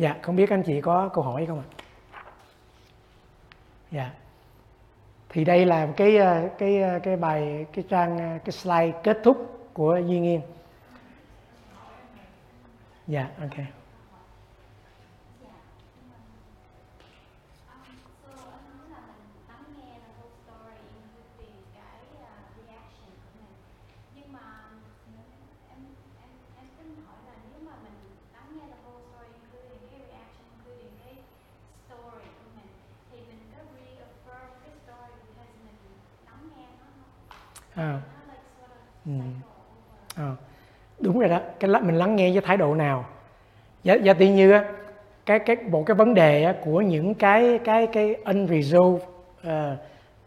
dạ 0.00 0.16
không 0.22 0.36
biết 0.36 0.50
anh 0.50 0.62
chị 0.62 0.80
có 0.80 1.08
câu 1.14 1.24
hỏi 1.24 1.46
không 1.46 1.58
ạ? 1.58 1.68
Dạ. 3.90 4.10
Thì 5.28 5.44
đây 5.44 5.66
là 5.66 5.88
cái 5.96 6.16
ờ, 6.16 6.48
cái 6.58 6.82
ờ, 6.82 6.98
cái 7.02 7.16
bài, 7.16 7.66
cái 7.72 7.84
trang 7.88 8.18
ờ, 8.18 8.38
cái 8.44 8.52
slide 8.52 8.92
kết 9.02 9.18
thúc 9.24 9.68
của 9.72 10.00
Duy 10.06 10.20
Nghiên 10.20 10.40
dạ 13.06 13.28
ok 13.40 13.80
à. 37.80 38.00
ừ. 39.06 39.12
à. 40.16 40.36
đúng 40.98 41.18
rồi 41.18 41.28
đó 41.28 41.40
cái 41.60 41.70
mình 41.82 41.96
lắng 41.96 42.16
nghe 42.16 42.32
với 42.32 42.40
thái 42.40 42.56
độ 42.56 42.74
nào. 42.74 43.04
Giả, 43.82 43.94
giả 43.94 44.12
tỷ 44.12 44.28
như 44.30 44.50
á 44.52 44.64
cái 45.26 45.38
cái 45.38 45.56
bộ 45.56 45.82
cái 45.82 45.94
vấn 45.94 46.14
đề 46.14 46.44
á, 46.44 46.54
của 46.64 46.80
những 46.80 47.14
cái 47.14 47.58
cái 47.64 47.86
cái 47.86 48.14
unresolved 48.14 49.02
uh, 49.46 49.50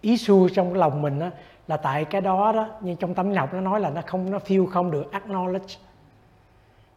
issue 0.02 0.50
trong 0.56 0.70
cái 0.70 0.80
lòng 0.80 1.02
mình 1.02 1.20
á, 1.20 1.32
là 1.68 1.78
tại 1.78 2.06
cái 2.06 2.22
đó 2.22 2.52
đó 2.52 2.68
như 2.82 2.96
trong 3.00 3.14
tâm 3.14 3.30
lý 3.30 3.36
học 3.36 3.54
nó 3.54 3.62
nói 3.62 3.80
là 3.80 3.90
nó 3.90 4.02
không 4.06 4.32
nó 4.32 4.38
feel 4.38 4.66
không 4.66 4.92
được 4.92 5.12
acknowledge. 5.12 5.78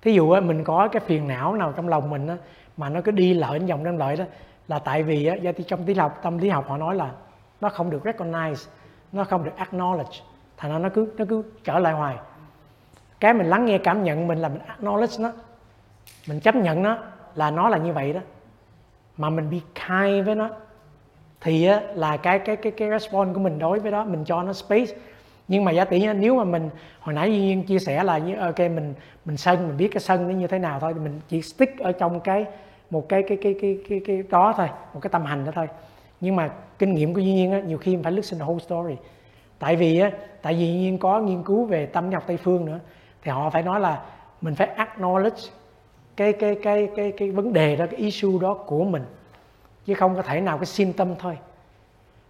Thí 0.03 0.13
dụ 0.13 0.31
á, 0.31 0.41
mình 0.41 0.65
có 0.65 0.89
cái 0.89 1.01
phiền 1.01 1.29
não 1.29 1.55
nào 1.55 1.73
trong 1.77 1.89
lòng 1.89 2.11
mình 2.11 2.27
á, 2.27 2.37
mà 2.77 2.89
nó 2.89 3.01
cứ 3.01 3.11
đi 3.11 3.35
lợi 3.35 3.59
vòng 3.59 3.85
đem 3.85 3.99
lợi 3.99 4.17
đó 4.17 4.25
là 4.69 4.79
tại 4.79 5.03
vì 5.03 5.27
á, 5.27 5.37
trong 5.43 5.79
tâm 5.79 5.87
lý 5.87 5.95
học 5.95 6.19
tâm 6.23 6.39
lý 6.39 6.49
học 6.49 6.69
họ 6.69 6.77
nói 6.77 6.95
là 6.95 7.11
nó 7.61 7.69
không 7.69 7.91
được 7.91 8.05
recognize 8.05 8.69
nó 9.13 9.25
không 9.25 9.45
được 9.45 9.53
acknowledge 9.59 10.21
thành 10.57 10.73
ra 10.73 10.79
nó 10.79 10.89
cứ 10.89 11.09
nó 11.19 11.25
cứ 11.29 11.43
trở 11.65 11.79
lại 11.79 11.93
hoài 11.93 12.17
cái 13.21 13.35
mình 13.35 13.47
lắng 13.47 13.65
nghe 13.65 13.79
cảm 13.79 14.05
nhận 14.05 14.27
mình 14.27 14.39
là 14.39 14.49
mình 14.49 14.61
acknowledge 14.79 15.23
nó. 15.23 15.33
Mình 16.29 16.41
chấp 16.41 16.57
nhận 16.57 16.83
nó 16.83 16.99
là 17.35 17.51
nó 17.51 17.69
là 17.69 17.79
như 17.79 17.93
vậy 17.93 18.13
đó. 18.13 18.21
Mà 19.17 19.31
mình 19.31 19.51
be 19.51 19.59
kind 19.75 20.27
với 20.27 20.35
nó. 20.35 20.51
Thì 21.41 21.67
á, 21.67 21.81
là 21.95 22.17
cái 22.17 22.39
cái 22.39 22.57
cái 22.57 22.73
cái 22.73 22.91
response 22.91 23.35
của 23.35 23.41
mình 23.41 23.59
đối 23.59 23.81
với 23.81 23.91
đó 23.91 24.05
mình 24.05 24.25
cho 24.25 24.43
nó 24.43 24.53
space. 24.53 24.95
Nhưng 25.49 25.65
mà 25.65 25.73
giả 25.73 25.85
tỷ 25.85 26.07
nếu 26.07 26.37
mà 26.37 26.45
mình 26.45 26.71
hồi 27.01 27.15
nãy 27.15 27.31
duy 27.31 27.39
nhiên 27.39 27.63
chia 27.63 27.79
sẻ 27.79 28.05
là 28.05 28.19
như 28.19 28.37
ok 28.37 28.59
mình 28.59 28.95
mình 29.25 29.37
sân 29.37 29.69
mình 29.69 29.77
biết 29.77 29.89
cái 29.93 30.01
sân 30.01 30.29
nó 30.29 30.35
như 30.35 30.47
thế 30.47 30.59
nào 30.59 30.81
thôi 30.81 30.95
thì 30.95 31.01
mình 31.01 31.21
chỉ 31.29 31.43
stick 31.43 31.79
ở 31.79 31.93
trong 31.93 32.21
cái 32.21 32.47
một 32.91 33.09
cái 33.09 33.23
cái 33.29 33.39
cái 33.43 33.55
cái 33.61 33.79
cái 33.89 34.01
cái 34.07 34.23
đó 34.31 34.55
thôi 34.57 34.69
một 34.95 35.01
cái 35.01 35.11
tâm 35.11 35.25
hành 35.25 35.45
đó 35.45 35.53
thôi. 35.55 35.69
Nhưng 36.21 36.37
mà 36.37 36.51
kinh 36.79 36.95
nghiệm 36.95 37.15
của 37.15 37.21
duy 37.21 37.33
nhiên 37.33 37.53
á, 37.53 37.61
nhiều 37.61 37.79
khi 37.79 37.95
mình 37.95 38.03
phải 38.03 38.13
listen 38.13 38.41
the 38.41 38.47
whole 38.47 38.59
story. 38.59 38.95
Tại 39.59 39.77
vì 39.77 39.99
á 39.99 40.11
tại 40.43 40.55
vì 40.55 40.73
nhiên 40.73 40.99
có 40.99 41.21
nghiên 41.21 41.43
cứu 41.43 41.65
về 41.65 41.87
tâm 41.87 42.13
học 42.13 42.25
tây 42.27 42.37
phương 42.37 42.65
nữa 42.65 42.79
thì 43.27 43.33
họ 43.33 43.51
phải 43.51 43.63
nói 43.63 43.81
là 43.81 44.03
mình 44.41 44.55
phải 44.55 44.77
acknowledge 44.77 45.51
cái 46.17 46.33
cái 46.33 46.57
cái 46.63 46.89
cái 46.97 47.13
cái 47.17 47.31
vấn 47.31 47.53
đề 47.53 47.77
đó 47.77 47.87
cái 47.91 48.01
issue 48.01 48.39
đó 48.41 48.55
của 48.55 48.85
mình. 48.85 49.05
Chứ 49.85 49.95
không 49.95 50.17
có 50.17 50.23
thể 50.23 50.41
nào 50.41 50.59
cái 50.59 50.67
symptom 50.67 51.15
thôi. 51.19 51.39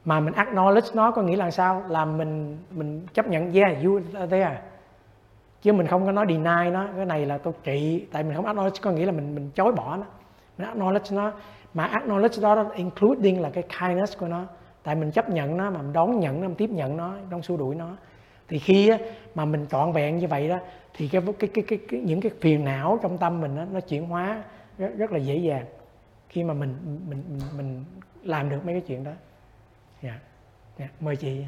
Mà 0.05 0.20
mình 0.20 0.34
acknowledge 0.34 0.91
nó 0.94 1.11
có 1.11 1.22
nghĩa 1.22 1.36
là 1.36 1.50
sao? 1.50 1.83
Là 1.89 2.05
mình 2.05 2.58
mình 2.70 3.06
chấp 3.14 3.27
nhận 3.27 3.52
yeah 3.52 3.84
you 3.84 4.00
there. 4.30 4.58
Chứ 5.62 5.72
mình 5.72 5.86
không 5.86 6.06
có 6.06 6.12
nói 6.12 6.27
deny 6.28 6.70
nó 6.70 6.86
cái 6.97 7.06
này 7.06 7.27
là 7.27 7.39
tôi 7.39 7.52
trị. 7.64 8.06
Tại 8.12 8.22
mình 8.22 8.34
không 8.36 8.47
acknowledge 8.47 8.83
có 8.83 8.91
nghĩa 8.91 9.06
là 9.06 9.12
mình 9.12 9.34
mình 9.34 9.50
chối 9.55 9.72
bỏ 9.72 9.97
nó. 9.97 10.06
Mình 10.58 10.69
acknowledge 10.69 11.17
nó. 11.17 11.33
Mà 11.74 11.90
acknowledge 11.92 12.42
đó, 12.42 12.55
đó 12.55 12.64
including 12.74 13.40
là 13.40 13.51
cái 13.51 13.64
kindness 13.80 14.18
của 14.18 14.29
nó. 14.29 14.42
Tại 14.83 14.95
mình 14.95 15.11
chấp 15.11 15.30
nhận 15.30 15.56
nó 15.56 15.70
mà 15.70 15.83
mình 15.83 15.92
đón 15.92 16.20
nhận 16.20 16.40
nó 16.40 16.48
mình 16.48 16.56
tiếp 16.56 16.70
nhận 16.70 16.96
nó 16.96 17.14
không 17.30 17.42
xua 17.42 17.56
đuổi 17.56 17.74
nó 17.74 17.89
thì 18.48 18.58
khi 18.58 18.89
á, 18.89 18.98
mà 19.34 19.45
mình 19.45 19.67
trọn 19.70 19.92
vẹn 19.92 20.18
như 20.18 20.27
vậy 20.27 20.48
đó 20.48 20.58
thì 20.95 21.08
cái 21.08 21.23
cái 21.39 21.51
cái, 21.55 21.64
cái, 21.68 21.79
cái 21.89 22.01
những 22.01 22.20
cái 22.20 22.33
phiền 22.40 22.64
não 22.64 22.98
trong 23.02 23.18
tâm 23.18 23.40
mình 23.40 23.57
đó, 23.57 23.64
nó 23.73 23.80
chuyển 23.80 24.07
hóa 24.07 24.45
rất, 24.79 24.89
rất 24.96 25.12
là 25.12 25.18
dễ 25.18 25.36
dàng 25.36 25.67
khi 26.29 26.45
mà 26.45 26.55
mình 26.55 26.74
mình 27.08 27.23
mình, 27.29 27.40
mình 27.56 27.85
làm 28.23 28.51
được 28.51 28.64
mấy 28.64 28.74
cái 28.74 28.83
chuyện 28.86 29.05
đó 29.05 29.12
dạ 30.02 30.11
yeah. 30.11 30.20
yeah. 30.79 31.02
mời 31.02 31.17
chị 31.17 31.45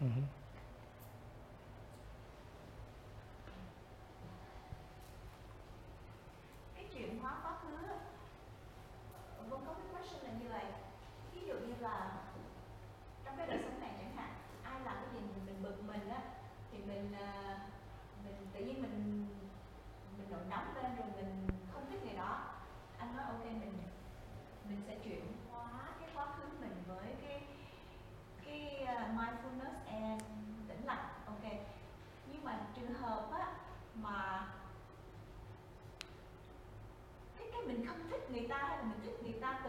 uh-huh. 0.00 0.41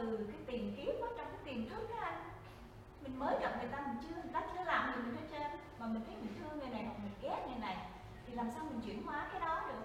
Từ 0.03 0.17
cái 0.17 0.37
tiền 0.47 0.73
kiếp 0.77 1.01
đó, 1.01 1.07
trong 1.17 1.27
cái 1.31 1.41
tiềm 1.45 1.69
thức 1.69 1.89
á 2.01 2.05
anh. 2.05 2.19
Mình 3.03 3.19
mới 3.19 3.35
gặp 3.41 3.51
người 3.59 3.69
ta 3.71 3.77
mình 3.87 3.97
chưa 4.01 4.15
người 4.15 4.33
ta 4.33 4.41
chưa 4.53 4.63
làm 4.65 4.93
gì 4.95 5.01
mình 5.05 5.15
hết 5.15 5.27
trơn 5.31 5.51
mà 5.79 5.85
mình 5.87 6.01
thấy 6.07 6.15
mình 6.21 6.33
thương 6.39 6.59
người 6.59 6.69
này 6.69 6.83
hoặc 6.85 6.97
mình 7.03 7.11
ghét 7.21 7.47
người 7.47 7.59
này 7.61 7.75
thì 8.27 8.33
làm 8.33 8.47
sao 8.55 8.63
mình 8.69 8.81
chuyển 8.85 9.03
hóa 9.05 9.25
cái 9.31 9.41
đó 9.41 9.61
được? 9.67 9.83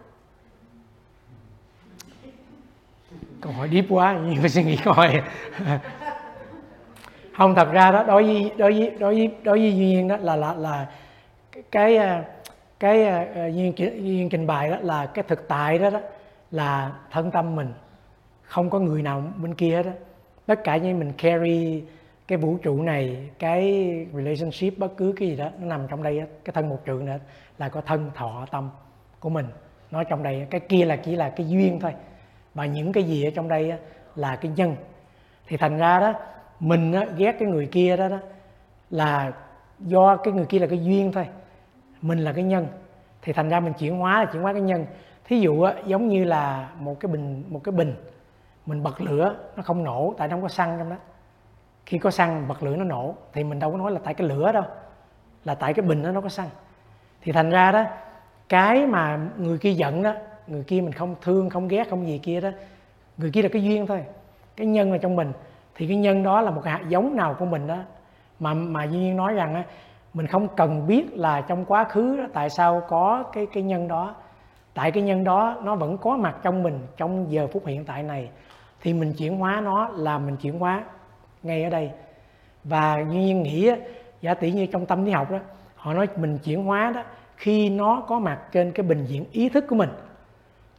Câu 3.40 3.52
hỏi 3.52 3.68
deep 3.72 3.84
quá 3.88 4.18
nhưng 4.26 4.40
phải 4.40 4.48
suy 4.48 4.64
nghĩ 4.64 4.78
coi 4.84 5.22
không 7.36 7.54
thật 7.54 7.68
ra 7.72 7.90
đó 7.90 8.02
đối 8.02 8.24
với 8.24 8.52
đối 8.56 8.72
với 8.72 8.90
đối 8.90 9.14
với 9.14 9.34
đối 9.42 9.58
với 9.58 9.76
duyên 9.76 10.08
đó 10.08 10.16
là 10.16 10.36
là 10.36 10.54
là 10.54 10.86
cái 11.70 11.96
à, 11.96 12.24
cái 12.80 13.04
à, 13.04 13.18
à, 13.18 13.26
cái 13.34 13.48
uh, 13.48 13.54
duyên 13.54 13.72
duyên 13.78 14.28
trình 14.28 14.46
bày 14.46 14.70
đó 14.70 14.76
là 14.80 15.06
cái 15.06 15.24
thực 15.28 15.48
tại 15.48 15.78
đó 15.78 15.90
đó 15.90 16.00
là 16.50 16.92
thân 17.10 17.30
tâm 17.30 17.56
mình. 17.56 17.72
Không 18.42 18.70
có 18.70 18.78
người 18.78 19.02
nào 19.02 19.24
bên 19.36 19.54
kia 19.54 19.76
hết 19.76 19.82
đó 19.82 19.90
tất 20.48 20.64
cả 20.64 20.76
như 20.76 20.94
mình 20.94 21.12
carry 21.18 21.82
cái 22.28 22.38
vũ 22.38 22.56
trụ 22.62 22.82
này 22.82 23.30
cái 23.38 23.84
relationship 24.14 24.78
bất 24.78 24.96
cứ 24.96 25.14
cái 25.16 25.28
gì 25.28 25.36
đó 25.36 25.50
nó 25.60 25.66
nằm 25.66 25.86
trong 25.88 26.02
đây 26.02 26.22
cái 26.44 26.52
thân 26.52 26.68
một 26.68 26.78
trượng 26.86 27.04
nữa 27.04 27.18
là 27.58 27.68
có 27.68 27.80
thân 27.80 28.10
thọ 28.14 28.46
tâm 28.50 28.70
của 29.20 29.28
mình. 29.28 29.46
Nói 29.90 30.04
trong 30.08 30.22
đây 30.22 30.46
cái 30.50 30.60
kia 30.60 30.84
là 30.84 30.96
chỉ 30.96 31.16
là 31.16 31.28
cái 31.28 31.48
duyên 31.48 31.80
thôi. 31.80 31.94
Và 32.54 32.66
những 32.66 32.92
cái 32.92 33.04
gì 33.04 33.24
ở 33.24 33.30
trong 33.34 33.48
đây 33.48 33.72
là 34.16 34.36
cái 34.36 34.52
nhân. 34.56 34.76
Thì 35.46 35.56
thành 35.56 35.78
ra 35.78 36.00
đó 36.00 36.12
mình 36.60 36.94
ghét 37.16 37.36
cái 37.38 37.48
người 37.48 37.66
kia 37.66 37.96
đó, 37.96 38.08
đó 38.08 38.18
là 38.90 39.32
do 39.78 40.16
cái 40.16 40.34
người 40.34 40.46
kia 40.46 40.58
là 40.58 40.66
cái 40.66 40.84
duyên 40.84 41.12
thôi. 41.12 41.26
Mình 42.02 42.18
là 42.18 42.32
cái 42.32 42.44
nhân. 42.44 42.66
Thì 43.22 43.32
thành 43.32 43.48
ra 43.48 43.60
mình 43.60 43.72
chuyển 43.72 43.98
hóa 43.98 44.24
là 44.24 44.30
chuyển 44.32 44.42
hóa 44.42 44.52
cái 44.52 44.62
nhân. 44.62 44.86
Thí 45.24 45.40
dụ 45.40 45.66
giống 45.86 46.08
như 46.08 46.24
là 46.24 46.70
một 46.78 47.00
cái 47.00 47.12
bình 47.12 47.44
một 47.48 47.64
cái 47.64 47.72
bình 47.72 47.94
mình 48.68 48.82
bật 48.82 49.00
lửa 49.00 49.36
nó 49.56 49.62
không 49.62 49.84
nổ 49.84 50.14
tại 50.18 50.28
nó 50.28 50.34
không 50.36 50.42
có 50.42 50.48
xăng 50.48 50.76
trong 50.78 50.90
đó. 50.90 50.96
Khi 51.86 51.98
có 51.98 52.10
xăng 52.10 52.48
bật 52.48 52.62
lửa 52.62 52.76
nó 52.76 52.84
nổ 52.84 53.14
thì 53.32 53.44
mình 53.44 53.58
đâu 53.58 53.70
có 53.70 53.76
nói 53.76 53.92
là 53.92 54.00
tại 54.04 54.14
cái 54.14 54.28
lửa 54.28 54.52
đâu 54.52 54.64
là 55.44 55.54
tại 55.54 55.74
cái 55.74 55.86
bình 55.86 56.02
đó 56.02 56.10
nó 56.10 56.20
có 56.20 56.28
xăng. 56.28 56.48
Thì 57.20 57.32
thành 57.32 57.50
ra 57.50 57.72
đó 57.72 57.84
cái 58.48 58.86
mà 58.86 59.18
người 59.36 59.58
kia 59.58 59.72
giận 59.72 60.02
đó 60.02 60.12
người 60.46 60.62
kia 60.62 60.80
mình 60.80 60.92
không 60.92 61.14
thương 61.22 61.50
không 61.50 61.68
ghét 61.68 61.90
không 61.90 62.06
gì 62.06 62.18
kia 62.18 62.40
đó 62.40 62.50
người 63.16 63.30
kia 63.30 63.42
là 63.42 63.48
cái 63.48 63.64
duyên 63.64 63.86
thôi 63.86 64.04
cái 64.56 64.66
nhân 64.66 64.92
là 64.92 64.98
trong 64.98 65.16
mình. 65.16 65.32
Thì 65.74 65.86
cái 65.86 65.96
nhân 65.96 66.22
đó 66.22 66.40
là 66.40 66.50
một 66.50 66.60
cái 66.64 66.72
hạt 66.72 66.88
giống 66.88 67.16
nào 67.16 67.36
của 67.38 67.46
mình 67.46 67.66
đó 67.66 67.78
mà 68.40 68.54
mà 68.54 68.84
duy 68.84 68.98
nhiên 68.98 69.16
nói 69.16 69.34
rằng 69.34 69.54
á 69.54 69.62
mình 70.14 70.26
không 70.26 70.48
cần 70.56 70.86
biết 70.86 71.16
là 71.16 71.40
trong 71.40 71.64
quá 71.64 71.84
khứ 71.84 72.16
đó, 72.16 72.24
tại 72.32 72.50
sao 72.50 72.82
có 72.88 73.24
cái 73.32 73.46
cái 73.52 73.62
nhân 73.62 73.88
đó. 73.88 74.14
Tại 74.74 74.90
cái 74.90 75.02
nhân 75.02 75.24
đó 75.24 75.56
nó 75.62 75.74
vẫn 75.74 75.98
có 75.98 76.16
mặt 76.16 76.36
trong 76.42 76.62
mình 76.62 76.78
trong 76.96 77.32
giờ 77.32 77.46
phút 77.52 77.66
hiện 77.66 77.84
tại 77.84 78.02
này 78.02 78.30
thì 78.82 78.92
mình 78.92 79.12
chuyển 79.12 79.36
hóa 79.36 79.60
nó 79.64 79.88
là 79.88 80.18
mình 80.18 80.36
chuyển 80.36 80.58
hóa 80.58 80.84
ngay 81.42 81.64
ở 81.64 81.70
đây. 81.70 81.90
Và 82.64 82.96
như 82.96 83.18
nhiên 83.18 83.42
nghĩ 83.42 83.70
giả 84.20 84.34
tỷ 84.34 84.52
như 84.52 84.66
trong 84.66 84.86
tâm 84.86 85.04
lý 85.04 85.10
học 85.12 85.30
đó, 85.30 85.38
họ 85.74 85.94
nói 85.94 86.08
mình 86.16 86.38
chuyển 86.38 86.64
hóa 86.64 86.92
đó 86.94 87.02
khi 87.36 87.70
nó 87.70 88.04
có 88.08 88.18
mặt 88.18 88.40
trên 88.52 88.72
cái 88.72 88.86
bình 88.86 89.04
diện 89.04 89.24
ý 89.32 89.48
thức 89.48 89.64
của 89.68 89.76
mình. 89.76 89.90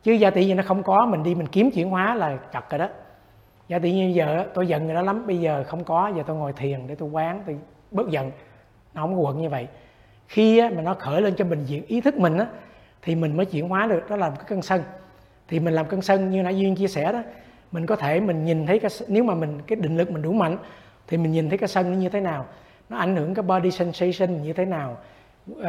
Chứ 0.04 0.12
giả 0.12 0.30
tỷ 0.30 0.46
như 0.46 0.56
nó 0.56 0.64
không 0.64 0.84
có, 0.84 1.06
mình 1.06 1.24
đi 1.24 1.36
mình 1.36 1.48
kiếm 1.48 1.72
chuyển 1.72 1.90
hóa 1.90 2.16
là 2.16 2.38
chật 2.54 2.70
rồi 2.70 2.80
đó. 2.80 2.90
Giả 3.68 3.80
tỷ 3.80 3.92
như 3.92 4.12
giờ 4.16 4.46
tôi 4.54 4.68
giận 4.68 4.86
người 4.86 4.96
đó 4.96 5.02
lắm, 5.02 5.28
bây 5.28 5.40
giờ 5.40 5.64
không 5.68 5.84
có, 5.84 6.12
giờ 6.16 6.24
tôi 6.28 6.36
ngồi 6.36 6.54
thiền 6.54 6.88
để 6.88 6.96
tôi 6.96 7.10
quán, 7.10 7.44
tôi 7.46 7.58
bớt 7.92 8.10
giận. 8.10 8.32
Nó 8.94 9.02
không 9.02 9.16
có 9.16 9.22
quận 9.22 9.42
như 9.42 9.50
vậy. 9.50 9.68
Khi 10.28 10.62
mà 10.62 10.82
nó 10.82 10.94
khởi 10.94 11.22
lên 11.22 11.36
cho 11.36 11.46
bình 11.46 11.66
diện 11.66 11.86
ý 11.86 12.02
thức 12.02 12.18
mình 12.18 12.38
á, 12.38 12.48
thì 13.02 13.16
mình 13.16 13.38
mới 13.38 13.46
chuyển 13.46 13.70
hóa 13.70 13.88
được, 13.88 14.10
đó 14.10 14.16
là 14.16 14.30
cái 14.30 14.46
cân 14.48 14.62
sân. 14.62 14.82
Thì 15.48 15.60
mình 15.60 15.74
làm 15.74 15.86
cân 15.86 16.02
sân 16.02 16.30
như 16.30 16.44
nãy 16.44 16.60
duyên 16.60 16.76
chia 16.76 16.88
sẻ 16.88 17.12
đó 17.12 17.22
mình 17.72 17.86
có 17.86 17.96
thể 17.96 18.20
mình 18.20 18.46
nhìn 18.46 18.66
thấy 18.66 18.80
cái 18.80 18.92
nếu 19.08 19.24
mà 19.24 19.36
mình 19.36 19.60
cái 19.68 19.76
định 19.76 19.98
lực 19.98 20.12
mình 20.12 20.22
đủ 20.22 20.34
mạnh 20.34 20.58
thì 21.08 21.18
mình 21.18 21.32
nhìn 21.32 21.50
thấy 21.50 21.58
cái 21.58 21.68
sân 21.68 21.92
nó 21.92 21.98
như 21.98 22.10
thế 22.10 22.20
nào? 22.20 22.46
Nó 22.90 22.98
ảnh 22.98 23.16
hưởng 23.16 23.34
cái 23.34 23.44
body 23.44 23.72
sensation 23.72 24.44
như 24.44 24.54
thế 24.54 24.66
nào? 24.66 24.98
Uh, 25.52 25.60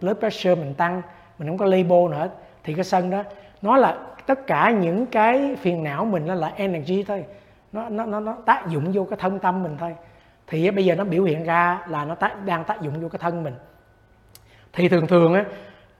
blood 0.00 0.16
pressure 0.16 0.54
mình 0.54 0.74
tăng 0.74 1.02
mình 1.38 1.48
không 1.48 1.58
có 1.58 1.66
label 1.66 2.10
nữa 2.10 2.28
thì 2.64 2.74
cái 2.74 2.84
sân 2.84 3.10
đó 3.10 3.24
nó 3.62 3.76
là 3.76 3.98
tất 4.26 4.46
cả 4.46 4.70
những 4.70 5.06
cái 5.06 5.56
phiền 5.60 5.84
não 5.84 6.04
mình 6.04 6.26
nó 6.26 6.34
là 6.34 6.52
energy 6.56 7.02
thôi. 7.02 7.24
Nó 7.72 7.88
nó 7.88 8.06
nó, 8.06 8.20
nó 8.20 8.36
tác 8.46 8.68
dụng 8.68 8.92
vô 8.92 9.04
cái 9.04 9.18
thân 9.20 9.38
tâm 9.38 9.62
mình 9.62 9.76
thôi. 9.78 9.94
Thì 10.46 10.70
bây 10.70 10.84
giờ 10.84 10.94
nó 10.94 11.04
biểu 11.04 11.24
hiện 11.24 11.44
ra 11.44 11.84
là 11.88 12.04
nó 12.04 12.14
tác, 12.14 12.44
đang 12.44 12.64
tác 12.64 12.82
dụng 12.82 13.00
vô 13.00 13.08
cái 13.08 13.18
thân 13.18 13.42
mình. 13.42 13.54
Thì 14.72 14.88
thường 14.88 15.06
thường 15.06 15.34
á 15.34 15.44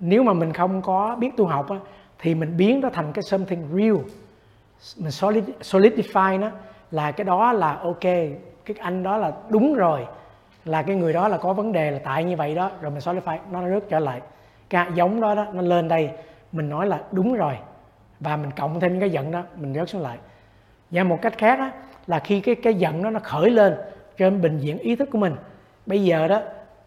nếu 0.00 0.22
mà 0.22 0.32
mình 0.32 0.52
không 0.52 0.82
có 0.82 1.16
biết 1.16 1.30
tu 1.36 1.46
học 1.46 1.70
á 1.70 1.76
thì 2.18 2.34
mình 2.34 2.56
biến 2.56 2.80
nó 2.80 2.90
thành 2.90 3.12
cái 3.12 3.22
something 3.22 3.62
real 3.74 3.96
mình 4.96 5.10
solid, 5.10 5.44
solidify 5.60 6.40
nó 6.40 6.50
là 6.90 7.10
cái 7.10 7.24
đó 7.24 7.52
là 7.52 7.74
ok 7.82 8.00
cái 8.64 8.76
anh 8.78 9.02
đó 9.02 9.16
là 9.16 9.32
đúng 9.48 9.74
rồi 9.74 10.06
là 10.64 10.82
cái 10.82 10.96
người 10.96 11.12
đó 11.12 11.28
là 11.28 11.36
có 11.38 11.52
vấn 11.52 11.72
đề 11.72 11.90
là 11.90 11.98
tại 12.04 12.24
như 12.24 12.36
vậy 12.36 12.54
đó 12.54 12.70
rồi 12.80 12.90
mình 12.90 13.00
solidify 13.00 13.38
nó 13.50 13.68
rớt 13.68 13.88
trở 13.88 13.98
lại. 13.98 14.20
Cái 14.70 14.86
giống 14.94 15.20
đó 15.20 15.34
đó 15.34 15.46
nó 15.52 15.62
lên 15.62 15.88
đây 15.88 16.10
mình 16.52 16.68
nói 16.68 16.86
là 16.86 17.00
đúng 17.12 17.34
rồi 17.34 17.54
và 18.20 18.36
mình 18.36 18.50
cộng 18.56 18.80
thêm 18.80 18.92
những 18.92 19.00
cái 19.00 19.10
giận 19.10 19.30
đó 19.30 19.42
mình 19.56 19.74
rớt 19.74 19.88
xuống 19.88 20.02
lại. 20.02 20.18
Và 20.90 21.04
một 21.04 21.18
cách 21.22 21.38
khác 21.38 21.58
đó, 21.58 21.70
là 22.06 22.18
khi 22.18 22.40
cái 22.40 22.54
cái 22.54 22.74
giận 22.74 23.02
đó 23.02 23.10
nó 23.10 23.20
khởi 23.22 23.50
lên 23.50 23.74
trên 24.16 24.40
bình 24.40 24.58
diện 24.58 24.78
ý 24.78 24.96
thức 24.96 25.08
của 25.12 25.18
mình 25.18 25.36
bây 25.86 26.04
giờ 26.04 26.28
đó 26.28 26.40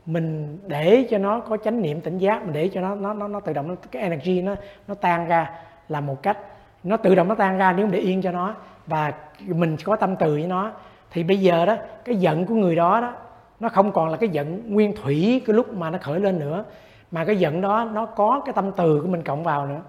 mình 0.05 0.59
để 0.67 1.07
cho 1.09 1.17
nó 1.17 1.39
có 1.39 1.57
chánh 1.57 1.81
niệm 1.81 2.01
tỉnh 2.01 2.17
giác 2.17 2.43
mình 2.43 2.53
để 2.53 2.69
cho 2.73 2.81
nó 2.81 2.95
nó 2.95 3.13
nó, 3.13 3.27
nó 3.27 3.39
tự 3.39 3.53
động 3.53 3.75
cái 3.91 4.03
energy 4.03 4.41
nó 4.41 4.55
nó 4.87 4.95
tan 4.95 5.27
ra 5.27 5.51
là 5.89 6.01
một 6.01 6.23
cách 6.23 6.37
nó 6.83 6.97
tự 6.97 7.15
động 7.15 7.27
nó 7.27 7.35
tan 7.35 7.57
ra 7.57 7.73
nếu 7.73 7.87
để 7.87 7.99
yên 7.99 8.21
cho 8.21 8.31
nó. 8.31 8.55
Và 8.87 9.13
mình 9.47 9.77
có 9.83 9.95
tâm 9.95 10.15
từ 10.15 10.33
với 10.33 10.47
nó. 10.47 10.71
Thì 11.11 11.23
bây 11.23 11.37
giờ 11.37 11.65
đó 11.65 11.75
cái 12.05 12.15
giận 12.15 12.45
của 12.45 12.55
người 12.55 12.75
đó 12.75 13.01
đó 13.01 13.13
nó 13.59 13.69
không 13.69 13.91
còn 13.91 14.09
là 14.09 14.17
cái 14.17 14.29
giận 14.29 14.61
nguyên 14.67 14.95
thủy 14.95 15.41
cái 15.47 15.55
lúc 15.55 15.73
mà 15.73 15.89
nó 15.89 15.97
khởi 16.01 16.19
lên 16.19 16.39
nữa. 16.39 16.63
Mà 17.11 17.25
cái 17.25 17.37
giận 17.37 17.61
đó 17.61 17.89
nó 17.93 18.05
có 18.05 18.41
cái 18.45 18.53
tâm 18.53 18.71
từ 18.71 19.01
của 19.01 19.07
mình 19.07 19.23
cộng 19.23 19.43
vào 19.43 19.67
nữa. 19.67 19.81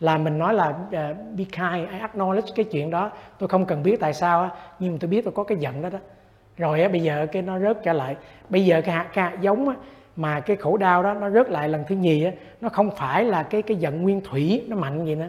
Là 0.00 0.18
mình 0.18 0.38
nói 0.38 0.54
là 0.54 0.68
uh, 0.68 0.92
be 1.36 1.44
kind, 1.44 1.88
I 1.90 1.98
acknowledge 1.98 2.52
cái 2.54 2.64
chuyện 2.64 2.90
đó. 2.90 3.10
Tôi 3.38 3.48
không 3.48 3.66
cần 3.66 3.82
biết 3.82 4.00
tại 4.00 4.14
sao 4.14 4.50
nhưng 4.78 4.92
mà 4.92 4.98
tôi 5.00 5.08
biết 5.08 5.24
tôi 5.24 5.32
có 5.36 5.44
cái 5.44 5.58
giận 5.58 5.82
đó 5.82 5.88
đó. 5.88 5.98
Rồi 6.56 6.82
á, 6.82 6.88
bây 6.88 7.02
giờ 7.02 7.26
cái 7.32 7.42
nó 7.42 7.58
rớt 7.58 7.82
trở 7.82 7.92
lại. 7.92 8.16
Bây 8.48 8.64
giờ 8.64 8.80
cái 8.84 8.94
hạt, 8.94 9.06
cái 9.12 9.24
hạt 9.24 9.40
giống 9.40 9.68
á, 9.68 9.74
mà 10.16 10.40
cái 10.40 10.56
khổ 10.56 10.76
đau 10.76 11.02
đó 11.02 11.14
nó 11.14 11.30
rớt 11.30 11.50
lại 11.50 11.68
lần 11.68 11.84
thứ 11.88 11.94
nhì 11.94 12.24
á, 12.24 12.30
nó 12.60 12.68
không 12.68 12.90
phải 12.90 13.24
là 13.24 13.42
cái 13.42 13.62
cái 13.62 13.76
giận 13.76 14.02
nguyên 14.02 14.20
thủy 14.20 14.64
nó 14.68 14.76
mạnh 14.76 15.04
gì 15.04 15.14
nữa 15.14 15.28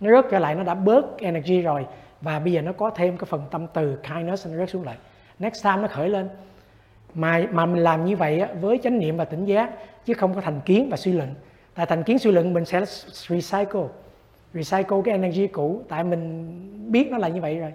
nó 0.00 0.10
rớt 0.10 0.30
trở 0.30 0.38
lại 0.38 0.54
nó 0.54 0.62
đã 0.62 0.74
bớt 0.74 1.18
energy 1.18 1.60
rồi. 1.60 1.86
Và 2.20 2.38
bây 2.38 2.52
giờ 2.52 2.62
nó 2.62 2.72
có 2.72 2.90
thêm 2.90 3.16
cái 3.16 3.26
phần 3.26 3.42
tâm 3.50 3.66
từ 3.74 3.98
kindness 4.02 4.46
nó 4.46 4.56
rớt 4.56 4.70
xuống 4.70 4.84
lại. 4.84 4.96
Next 5.38 5.64
time 5.64 5.76
nó 5.76 5.88
khởi 5.88 6.08
lên. 6.08 6.28
Mà 7.14 7.42
mà 7.50 7.66
mình 7.66 7.82
làm 7.82 8.04
như 8.04 8.16
vậy 8.16 8.40
á, 8.40 8.48
với 8.60 8.80
chánh 8.82 8.98
niệm 8.98 9.16
và 9.16 9.24
tỉnh 9.24 9.44
giác 9.44 9.70
chứ 10.04 10.14
không 10.14 10.34
có 10.34 10.40
thành 10.40 10.60
kiến 10.64 10.88
và 10.90 10.96
suy 10.96 11.12
luận. 11.12 11.28
Tại 11.74 11.86
thành 11.86 12.02
kiến 12.02 12.18
suy 12.18 12.32
luận 12.32 12.52
mình 12.52 12.64
sẽ 12.64 12.84
recycle 13.10 13.86
recycle 14.54 14.98
cái 15.04 15.12
energy 15.12 15.46
cũ. 15.46 15.82
Tại 15.88 16.04
mình 16.04 16.48
biết 16.92 17.10
nó 17.10 17.18
là 17.18 17.28
như 17.28 17.40
vậy 17.40 17.58
rồi. 17.58 17.72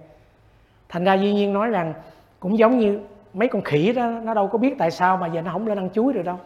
Thành 0.90 1.04
ra 1.04 1.14
duy 1.14 1.34
nhiên 1.34 1.54
nói 1.54 1.70
rằng 1.70 1.94
cũng 2.40 2.58
giống 2.58 2.80
như 2.80 3.00
mấy 3.34 3.48
con 3.48 3.62
khỉ 3.62 3.94
đó 3.94 4.08
nó 4.08 4.34
đâu 4.34 4.48
có 4.48 4.58
biết 4.58 4.76
tại 4.78 4.92
sao 4.92 5.18
mà 5.18 5.28
giờ 5.28 5.42
nó 5.42 5.52
không 5.52 5.68
lên 5.68 5.78
ăn 5.78 5.90
chuối 5.94 6.14
được 6.14 6.24
đâu. 6.24 6.40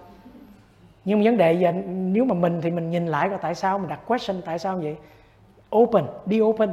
Nhưng 1.05 1.23
vấn 1.23 1.37
đề 1.37 1.53
giờ 1.53 1.71
nếu 1.87 2.25
mà 2.25 2.33
mình 2.33 2.59
thì 2.61 2.71
mình 2.71 2.89
nhìn 2.89 3.05
lại 3.05 3.29
coi 3.29 3.37
tại 3.41 3.55
sao 3.55 3.79
mình 3.79 3.89
đặt 3.89 3.99
question 4.05 4.41
tại 4.45 4.59
sao 4.59 4.77
vậy? 4.77 4.95
Open 5.75 6.03
đi 6.25 6.41
open. 6.41 6.69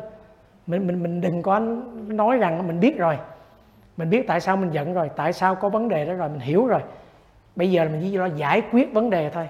Mình 0.66 0.86
mình 0.86 1.02
mình 1.02 1.20
đừng 1.20 1.42
có 1.42 1.58
nói 2.06 2.36
rằng 2.36 2.66
mình 2.66 2.80
biết 2.80 2.98
rồi. 2.98 3.18
Mình 3.96 4.10
biết 4.10 4.26
tại 4.26 4.40
sao 4.40 4.56
mình 4.56 4.70
giận 4.70 4.94
rồi, 4.94 5.10
tại 5.16 5.32
sao 5.32 5.54
có 5.54 5.68
vấn 5.68 5.88
đề 5.88 6.04
đó 6.04 6.12
rồi, 6.12 6.28
mình 6.28 6.40
hiểu 6.40 6.66
rồi. 6.66 6.80
Bây 7.56 7.70
giờ 7.70 7.84
là 7.84 7.90
mình 7.90 8.00
chỉ 8.02 8.16
lo 8.16 8.26
giải 8.26 8.62
quyết 8.72 8.92
vấn 8.92 9.10
đề 9.10 9.30
thôi. 9.30 9.48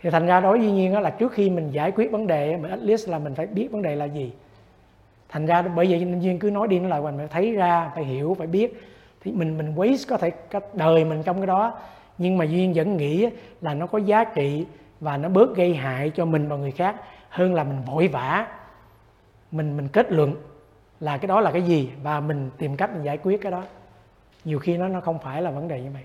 Thì 0.00 0.10
thành 0.10 0.26
ra 0.26 0.40
đối 0.40 0.58
với 0.58 0.70
nhiên 0.70 0.94
đó 0.94 1.00
là 1.00 1.10
trước 1.10 1.32
khi 1.32 1.50
mình 1.50 1.70
giải 1.70 1.92
quyết 1.92 2.12
vấn 2.12 2.26
đề 2.26 2.56
mình 2.56 2.70
at 2.70 2.82
least 2.82 3.08
là 3.08 3.18
mình 3.18 3.34
phải 3.34 3.46
biết 3.46 3.68
vấn 3.72 3.82
đề 3.82 3.96
là 3.96 4.04
gì. 4.04 4.32
Thành 5.28 5.46
ra 5.46 5.62
bởi 5.62 5.86
vậy 5.86 6.04
nên 6.04 6.20
duyên 6.20 6.38
cứ 6.38 6.50
nói 6.50 6.68
đi 6.68 6.78
nói 6.78 6.90
lại 6.90 7.02
mình 7.02 7.18
phải 7.18 7.28
thấy 7.28 7.52
ra, 7.52 7.90
phải 7.94 8.04
hiểu, 8.04 8.36
phải 8.38 8.46
biết. 8.46 8.82
Thì 9.20 9.32
mình 9.32 9.58
mình 9.58 9.74
waste 9.74 10.04
có 10.08 10.16
thể 10.16 10.30
cái 10.30 10.60
đời 10.74 11.04
mình 11.04 11.22
trong 11.22 11.36
cái 11.36 11.46
đó. 11.46 11.78
Nhưng 12.18 12.38
mà 12.38 12.44
duyên 12.44 12.72
vẫn 12.72 12.96
nghĩ 12.96 13.28
là 13.60 13.74
nó 13.74 13.86
có 13.86 13.98
giá 13.98 14.24
trị 14.24 14.66
và 15.00 15.16
nó 15.16 15.28
bớt 15.28 15.56
gây 15.56 15.74
hại 15.74 16.10
cho 16.10 16.24
mình 16.24 16.48
và 16.48 16.56
người 16.56 16.70
khác 16.70 16.96
hơn 17.32 17.54
là 17.54 17.64
mình 17.64 17.82
vội 17.82 18.08
vã 18.08 18.46
mình 19.50 19.76
mình 19.76 19.88
kết 19.88 20.12
luận 20.12 20.36
là 21.00 21.18
cái 21.18 21.26
đó 21.26 21.40
là 21.40 21.50
cái 21.50 21.62
gì 21.62 21.92
và 22.02 22.20
mình 22.20 22.50
tìm 22.58 22.76
cách 22.76 22.90
mình 22.94 23.02
giải 23.02 23.18
quyết 23.18 23.40
cái 23.42 23.52
đó. 23.52 23.62
Nhiều 24.44 24.58
khi 24.58 24.76
nó 24.76 24.88
nó 24.88 25.00
không 25.00 25.18
phải 25.18 25.42
là 25.42 25.50
vấn 25.50 25.68
đề 25.68 25.80
như 25.80 25.90
vậy. 25.94 26.02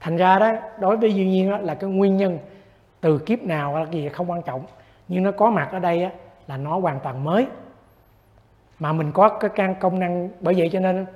Thành 0.00 0.16
ra 0.16 0.38
đó 0.38 0.52
đối 0.78 0.96
với 0.96 1.14
duy 1.14 1.26
nhiên 1.26 1.50
đó, 1.50 1.58
là 1.58 1.74
cái 1.74 1.90
nguyên 1.90 2.16
nhân 2.16 2.38
từ 3.00 3.18
kiếp 3.18 3.42
nào 3.42 3.78
là 3.78 3.86
gì 3.90 4.08
không 4.08 4.30
quan 4.30 4.42
trọng 4.42 4.66
nhưng 5.08 5.22
nó 5.22 5.32
có 5.32 5.50
mặt 5.50 5.68
ở 5.72 5.78
đây 5.78 6.02
á, 6.02 6.10
là 6.46 6.56
nó 6.56 6.78
hoàn 6.78 7.00
toàn 7.00 7.24
mới. 7.24 7.46
Mà 8.78 8.92
mình 8.92 9.12
có 9.12 9.28
cái 9.28 9.50
căn 9.54 9.74
công 9.80 9.98
năng 9.98 10.28
bởi 10.40 10.54
vậy 10.54 10.70
cho 10.72 10.80
nên 10.80 11.06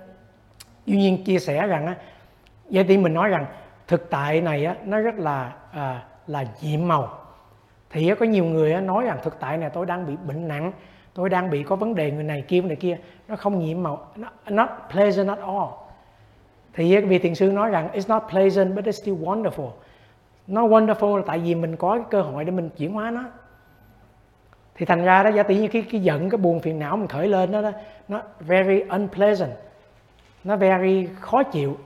duy 0.87 0.97
nhiên 0.97 1.25
chia 1.25 1.39
sẻ 1.39 1.67
rằng 1.67 1.87
á 1.87 1.95
vậy 2.71 2.85
thì 2.89 2.99
mình 2.99 3.15
nói 3.15 3.29
rằng 3.29 3.47
thực 3.89 4.11
tại 4.11 4.41
này 4.41 4.65
á, 4.65 4.75
nó 4.85 5.01
rất 5.01 5.15
là 5.15 5.53
à, 5.73 6.03
là 6.27 6.45
nhiệm 6.61 6.89
màu 6.89 7.20
thì 7.91 8.13
có 8.21 8.27
nhiều 8.27 8.45
người 8.45 8.81
nói 8.81 9.05
rằng 9.05 9.19
thực 9.23 9.41
tại 9.41 9.57
này 9.57 9.71
tôi 9.71 9.87
đang 9.87 10.07
bị 10.07 10.17
bệnh 10.27 10.49
nặng 10.49 10.73
tôi 11.15 11.29
đang 11.29 11.51
bị 11.51 11.63
có 11.63 11.77
vấn 11.77 11.95
đề 11.95 12.11
người 12.11 12.25
này 12.25 12.45
kia 12.49 12.61
người 12.61 12.69
này 12.69 12.77
kia 12.77 12.99
nó 13.29 13.37
không 13.37 13.59
nhiệm 13.59 13.83
màu 13.83 14.07
not 14.49 14.69
pleasant 14.93 15.29
at 15.29 15.39
all. 15.39 15.69
Thì 16.75 16.97
vị 16.97 17.19
thiền 17.19 17.35
sư 17.35 17.53
nói 17.53 17.71
rằng 17.71 17.89
it's 17.93 18.09
not 18.09 18.23
pleasant 18.31 18.75
but 18.75 18.85
it's 18.85 18.91
still 18.91 19.17
wonderful. 19.17 19.71
Nó 20.47 20.69
wonderful 20.69 21.17
là 21.17 21.23
tại 21.27 21.39
vì 21.39 21.55
mình 21.55 21.77
có 21.77 21.95
cái 21.95 22.05
cơ 22.11 22.23
hội 22.23 22.45
để 22.45 22.51
mình 22.51 22.71
chuyển 22.77 22.93
hóa 22.93 23.11
nó. 23.11 23.25
Thì 24.75 24.87
thành 24.87 25.05
ra 25.05 25.23
đó 25.23 25.31
giả 25.31 25.43
tỷ 25.43 25.59
như 25.59 25.69
cái 25.69 25.85
cái 25.91 26.03
giận 26.03 26.31
cái 26.31 26.39
buồn 26.39 26.61
phiền 26.61 26.79
não 26.79 26.97
mình 26.97 27.09
khởi 27.09 27.29
lên 27.29 27.53
đó, 27.53 27.63
đó 27.63 27.71
nó 28.09 28.23
very 28.41 28.81
unpleasant. 28.81 29.53
Nó 30.45 30.57
very 30.57 31.09
khó 31.21 31.43
chịu. 31.43 31.77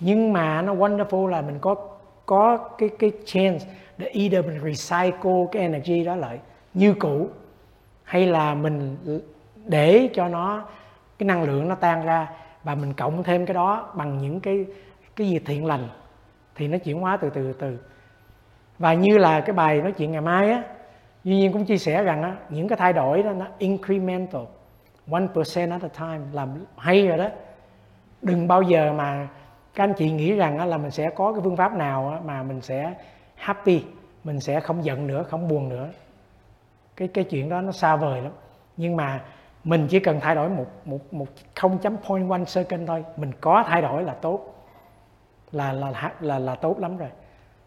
Nhưng 0.00 0.32
mà 0.32 0.62
nó 0.62 0.74
wonderful 0.74 1.26
là 1.26 1.42
mình 1.42 1.58
có 1.60 1.74
có 2.26 2.56
cái 2.78 2.88
cái 2.98 3.12
chance 3.24 3.66
để 3.98 4.08
either 4.12 4.46
mình 4.46 4.60
recycle 4.60 5.46
cái 5.52 5.62
energy 5.62 6.04
đó 6.04 6.16
lại, 6.16 6.38
như 6.74 6.94
cũ, 6.94 7.28
hay 8.04 8.26
là 8.26 8.54
mình 8.54 8.96
để 9.66 10.08
cho 10.14 10.28
nó, 10.28 10.64
cái 11.18 11.26
năng 11.26 11.42
lượng 11.42 11.68
nó 11.68 11.74
tan 11.74 12.06
ra 12.06 12.30
và 12.64 12.74
mình 12.74 12.92
cộng 12.92 13.22
thêm 13.22 13.46
cái 13.46 13.54
đó 13.54 13.92
bằng 13.94 14.18
những 14.18 14.40
cái 14.40 14.66
cái 15.16 15.28
gì 15.28 15.38
thiện 15.38 15.66
lành, 15.66 15.88
thì 16.54 16.68
nó 16.68 16.78
chuyển 16.78 17.00
hóa 17.00 17.16
từ 17.16 17.30
từ 17.30 17.52
từ. 17.52 17.78
Và 18.78 18.94
như 18.94 19.18
là 19.18 19.40
cái 19.40 19.52
bài 19.52 19.80
nói 19.80 19.92
chuyện 19.92 20.12
ngày 20.12 20.20
mai 20.20 20.50
á, 20.50 20.62
duy 21.24 21.36
nhiên 21.36 21.52
cũng 21.52 21.64
chia 21.64 21.78
sẻ 21.78 22.02
rằng 22.02 22.22
á, 22.22 22.36
những 22.48 22.68
cái 22.68 22.78
thay 22.78 22.92
đổi 22.92 23.22
đó 23.22 23.32
nó 23.32 23.46
incremental, 23.58 24.42
one 25.10 25.26
percent 25.34 25.70
at 25.70 25.82
a 25.82 25.88
time, 25.88 26.24
làm 26.32 26.48
hay 26.76 27.08
rồi 27.08 27.18
đó. 27.18 27.28
Đừng 28.22 28.48
bao 28.48 28.62
giờ 28.62 28.92
mà 28.92 29.28
các 29.74 29.84
anh 29.84 29.94
chị 29.96 30.10
nghĩ 30.10 30.32
rằng 30.32 30.68
là 30.68 30.78
mình 30.78 30.90
sẽ 30.90 31.10
có 31.10 31.32
cái 31.32 31.40
phương 31.44 31.56
pháp 31.56 31.72
nào 31.72 32.22
mà 32.24 32.42
mình 32.42 32.60
sẽ 32.60 32.94
happy 33.34 33.84
mình 34.24 34.40
sẽ 34.40 34.60
không 34.60 34.84
giận 34.84 35.06
nữa 35.06 35.22
không 35.22 35.48
buồn 35.48 35.68
nữa? 35.68 35.88
Cái 36.96 37.08
cái 37.08 37.24
chuyện 37.24 37.48
đó 37.48 37.60
nó 37.60 37.72
xa 37.72 37.96
vời 37.96 38.20
lắm. 38.22 38.32
Nhưng 38.76 38.96
mà 38.96 39.24
mình 39.64 39.86
chỉ 39.90 40.00
cần 40.00 40.20
thay 40.20 40.34
đổi 40.34 40.48
một 40.50 40.66
một 40.84 41.14
một 41.14 41.26
0.1 41.54 42.44
second 42.44 42.88
thôi 42.88 43.04
mình 43.16 43.32
có 43.40 43.64
thay 43.66 43.82
đổi 43.82 44.02
là 44.02 44.14
tốt. 44.14 44.54
Là 45.52 45.72
là 45.72 45.90
là 45.90 46.12
là, 46.20 46.38
là 46.38 46.54
tốt 46.54 46.78
lắm 46.78 46.96
rồi. 46.96 47.08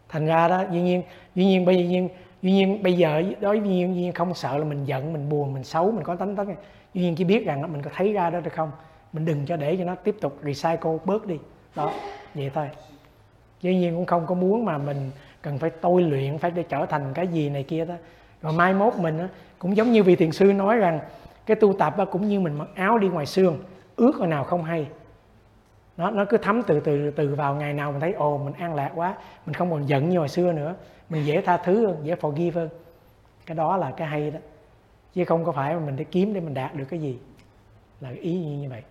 Thành 0.08 0.26
ra 0.26 0.48
đó 0.48 0.64
dĩ 0.70 0.80
nhiên 0.80 1.02
dĩ 1.34 1.44
nhiên 1.44 1.64
bây 1.64 1.86
nhiên 1.86 2.08
dĩ 2.42 2.52
nhiên 2.52 2.82
bây 2.82 2.92
giờ 2.92 3.22
đối 3.40 3.60
với 3.60 3.68
dĩ 3.68 3.86
nhiên 3.86 4.12
không 4.12 4.34
sợ 4.34 4.58
là 4.58 4.64
mình 4.64 4.84
giận 4.84 5.12
mình 5.12 5.28
buồn 5.28 5.52
mình 5.54 5.64
xấu 5.64 5.90
mình 5.90 6.04
có 6.04 6.16
tánh 6.16 6.36
tính 6.36 6.48
dĩ 6.94 7.02
nhiên 7.02 7.14
chỉ 7.16 7.24
biết 7.24 7.46
rằng 7.46 7.72
mình 7.72 7.82
có 7.82 7.90
thấy 7.94 8.12
ra 8.12 8.30
đó 8.30 8.40
được 8.40 8.52
không? 8.52 8.70
Mình 9.12 9.24
đừng 9.24 9.46
cho 9.46 9.56
để 9.56 9.76
cho 9.76 9.84
nó 9.84 9.94
tiếp 9.94 10.16
tục 10.20 10.38
recycle 10.42 10.98
bớt 11.04 11.26
đi 11.26 11.38
đó, 11.76 11.92
vậy 12.34 12.50
thôi. 12.54 12.70
Dĩ 13.60 13.74
nhiên 13.74 13.94
cũng 13.94 14.06
không 14.06 14.26
có 14.26 14.34
muốn 14.34 14.64
mà 14.64 14.78
mình 14.78 15.10
cần 15.42 15.58
phải 15.58 15.70
tôi 15.70 16.02
luyện, 16.02 16.38
phải 16.38 16.50
để 16.50 16.62
trở 16.62 16.86
thành 16.86 17.14
cái 17.14 17.26
gì 17.26 17.50
này 17.50 17.62
kia 17.62 17.84
đó. 17.84 17.94
Rồi 18.42 18.52
mai 18.52 18.74
mốt 18.74 18.94
mình 18.96 19.28
cũng 19.58 19.76
giống 19.76 19.92
như 19.92 20.02
vị 20.02 20.16
thiền 20.16 20.32
sư 20.32 20.52
nói 20.52 20.76
rằng, 20.76 21.00
cái 21.46 21.56
tu 21.56 21.72
tập 21.72 21.96
cũng 22.10 22.28
như 22.28 22.40
mình 22.40 22.58
mặc 22.58 22.68
áo 22.74 22.98
đi 22.98 23.08
ngoài 23.08 23.26
xương 23.26 23.58
ướt 23.96 24.12
hồi 24.16 24.28
nào 24.28 24.44
không 24.44 24.64
hay. 24.64 24.86
Nó 25.96 26.10
nó 26.10 26.24
cứ 26.24 26.36
thấm 26.36 26.62
từ 26.62 26.80
từ 26.80 27.10
từ 27.10 27.34
vào 27.34 27.54
ngày 27.54 27.74
nào 27.74 27.92
mình 27.92 28.00
thấy, 28.00 28.12
ồ, 28.12 28.38
mình 28.38 28.54
an 28.54 28.74
lạc 28.74 28.92
quá, 28.94 29.14
mình 29.46 29.54
không 29.54 29.70
còn 29.70 29.88
giận 29.88 30.08
như 30.08 30.18
hồi 30.18 30.28
xưa 30.28 30.52
nữa. 30.52 30.74
Mình 31.08 31.26
dễ 31.26 31.40
tha 31.40 31.56
thứ 31.56 31.86
hơn, 31.86 31.96
dễ 32.02 32.14
forgive 32.14 32.52
hơn. 32.52 32.68
Cái 33.46 33.56
đó 33.56 33.76
là 33.76 33.90
cái 33.90 34.08
hay 34.08 34.30
đó. 34.30 34.38
Chứ 35.14 35.24
không 35.24 35.44
có 35.44 35.52
phải 35.52 35.74
mà 35.74 35.80
mình 35.80 35.96
để 35.96 36.04
kiếm 36.04 36.34
để 36.34 36.40
mình 36.40 36.54
đạt 36.54 36.74
được 36.74 36.84
cái 36.90 37.00
gì. 37.00 37.18
Là 38.00 38.10
ý 38.20 38.38
như 38.38 38.68
vậy 38.70 38.82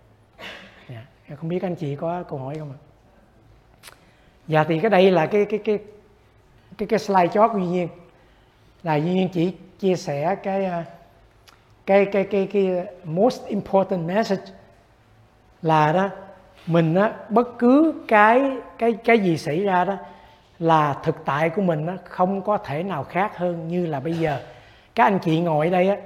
không 1.36 1.48
biết 1.48 1.62
anh 1.62 1.74
chị 1.74 1.96
có 1.96 2.22
câu 2.22 2.38
hỏi 2.38 2.54
không 2.58 2.72
ạ? 2.72 2.78
Dạ 4.48 4.64
thì 4.64 4.78
cái 4.78 4.90
đây 4.90 5.10
là 5.10 5.26
cái 5.26 5.44
cái 5.44 5.60
cái 5.64 5.78
cái 6.78 6.88
cái 6.88 6.98
slide 6.98 7.28
chót 7.28 7.50
duy 7.54 7.66
nhiên. 7.66 7.88
Là 8.82 8.94
duy 8.96 9.14
nhiên 9.14 9.28
chỉ 9.32 9.54
chia 9.78 9.96
sẻ 9.96 10.34
cái 10.42 10.64
à, 10.64 10.84
cái 11.86 12.04
cái 12.04 12.24
cái 12.24 12.48
cái 12.52 12.86
most 13.04 13.46
important 13.46 14.06
message 14.06 14.42
là 15.62 15.92
đó, 15.92 16.10
mình 16.66 16.94
á, 16.94 17.12
bất 17.28 17.58
cứ 17.58 17.94
cái 18.08 18.50
cái 18.78 18.92
cái 18.92 19.18
gì 19.18 19.36
xảy 19.36 19.64
ra 19.64 19.84
đó 19.84 19.96
là 20.58 20.96
thực 21.04 21.16
tại 21.24 21.50
của 21.50 21.62
mình 21.62 21.86
á, 21.86 21.96
không 22.04 22.42
có 22.42 22.58
thể 22.58 22.82
nào 22.82 23.04
khác 23.04 23.36
hơn 23.36 23.68
như 23.68 23.86
là 23.86 24.00
bây 24.00 24.12
giờ. 24.12 24.40
Các 24.94 25.04
anh 25.04 25.18
chị 25.18 25.40
ngồi 25.40 25.66
ở 25.66 25.70
đây 25.70 25.88
á, 25.88 25.96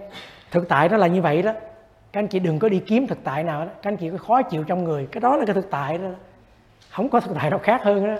thực 0.51 0.69
tại 0.69 0.89
nó 0.89 0.97
là 0.97 1.07
như 1.07 1.23
vậy 1.23 1.43
đó 1.43 1.53
các 2.13 2.21
anh 2.21 2.29
chị 2.29 2.39
đừng 2.39 2.59
có 2.59 2.69
đi 2.69 2.79
kiếm 2.79 3.07
thực 3.07 3.19
tại 3.25 3.45
nào 3.45 3.65
đó. 3.65 3.71
Các 3.83 3.91
anh 3.91 3.97
chị 3.97 4.11
có 4.11 4.19
khó 4.19 4.43
chịu 4.43 4.65
trong 4.65 4.85
người. 4.85 5.07
Cái 5.13 5.21
đó 5.21 5.37
là 5.37 5.45
cái 5.45 5.55
thực 5.55 5.71
tại 5.71 5.99
đó. 5.99 6.09
Không 6.91 7.09
có 7.09 7.21
thực 7.21 7.35
tại 7.35 7.51
nào 7.51 7.59
khác 7.59 7.83
hơn 7.83 8.07
đó. 8.07 8.15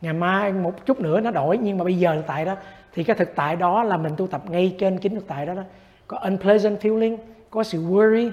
Ngày 0.00 0.12
mai 0.12 0.52
một 0.52 0.86
chút 0.86 1.00
nữa 1.00 1.20
nó 1.20 1.30
đổi, 1.30 1.58
nhưng 1.58 1.78
mà 1.78 1.84
bây 1.84 1.98
giờ 1.98 2.14
thực 2.14 2.26
tại 2.26 2.44
đó. 2.44 2.54
Thì 2.94 3.04
cái 3.04 3.16
thực 3.16 3.34
tại 3.34 3.56
đó 3.56 3.82
là 3.82 3.96
mình 3.96 4.12
tu 4.16 4.26
tập 4.26 4.42
ngay 4.48 4.76
trên 4.78 4.98
chính 4.98 5.14
thực 5.14 5.28
tại 5.28 5.46
đó 5.46 5.54
đó. 5.54 5.62
Có 6.06 6.18
unpleasant 6.18 6.80
feeling, 6.80 7.16
có 7.50 7.62
sự 7.62 7.82
worry, 7.82 8.30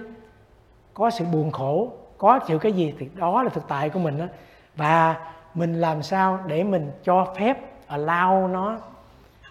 có 0.94 1.10
sự 1.10 1.25
buồn 1.25 1.51
khổ, 1.51 1.94
có 2.17 2.39
sự 2.48 2.58
cái 2.58 2.72
gì 2.72 2.94
thì 3.00 3.10
đó 3.15 3.44
là 3.44 3.50
thực 3.50 3.67
tại 3.67 3.89
của 3.89 4.00
mình 4.00 4.17
đó. 4.17 4.25
Và 4.75 5.15
mình 5.53 5.82
làm 5.82 6.03
sao 6.03 6.39
để 6.48 6.63
mình 6.63 6.91
cho 7.03 7.34
phép 7.39 7.58
allow 7.89 8.51
nó? 8.51 8.77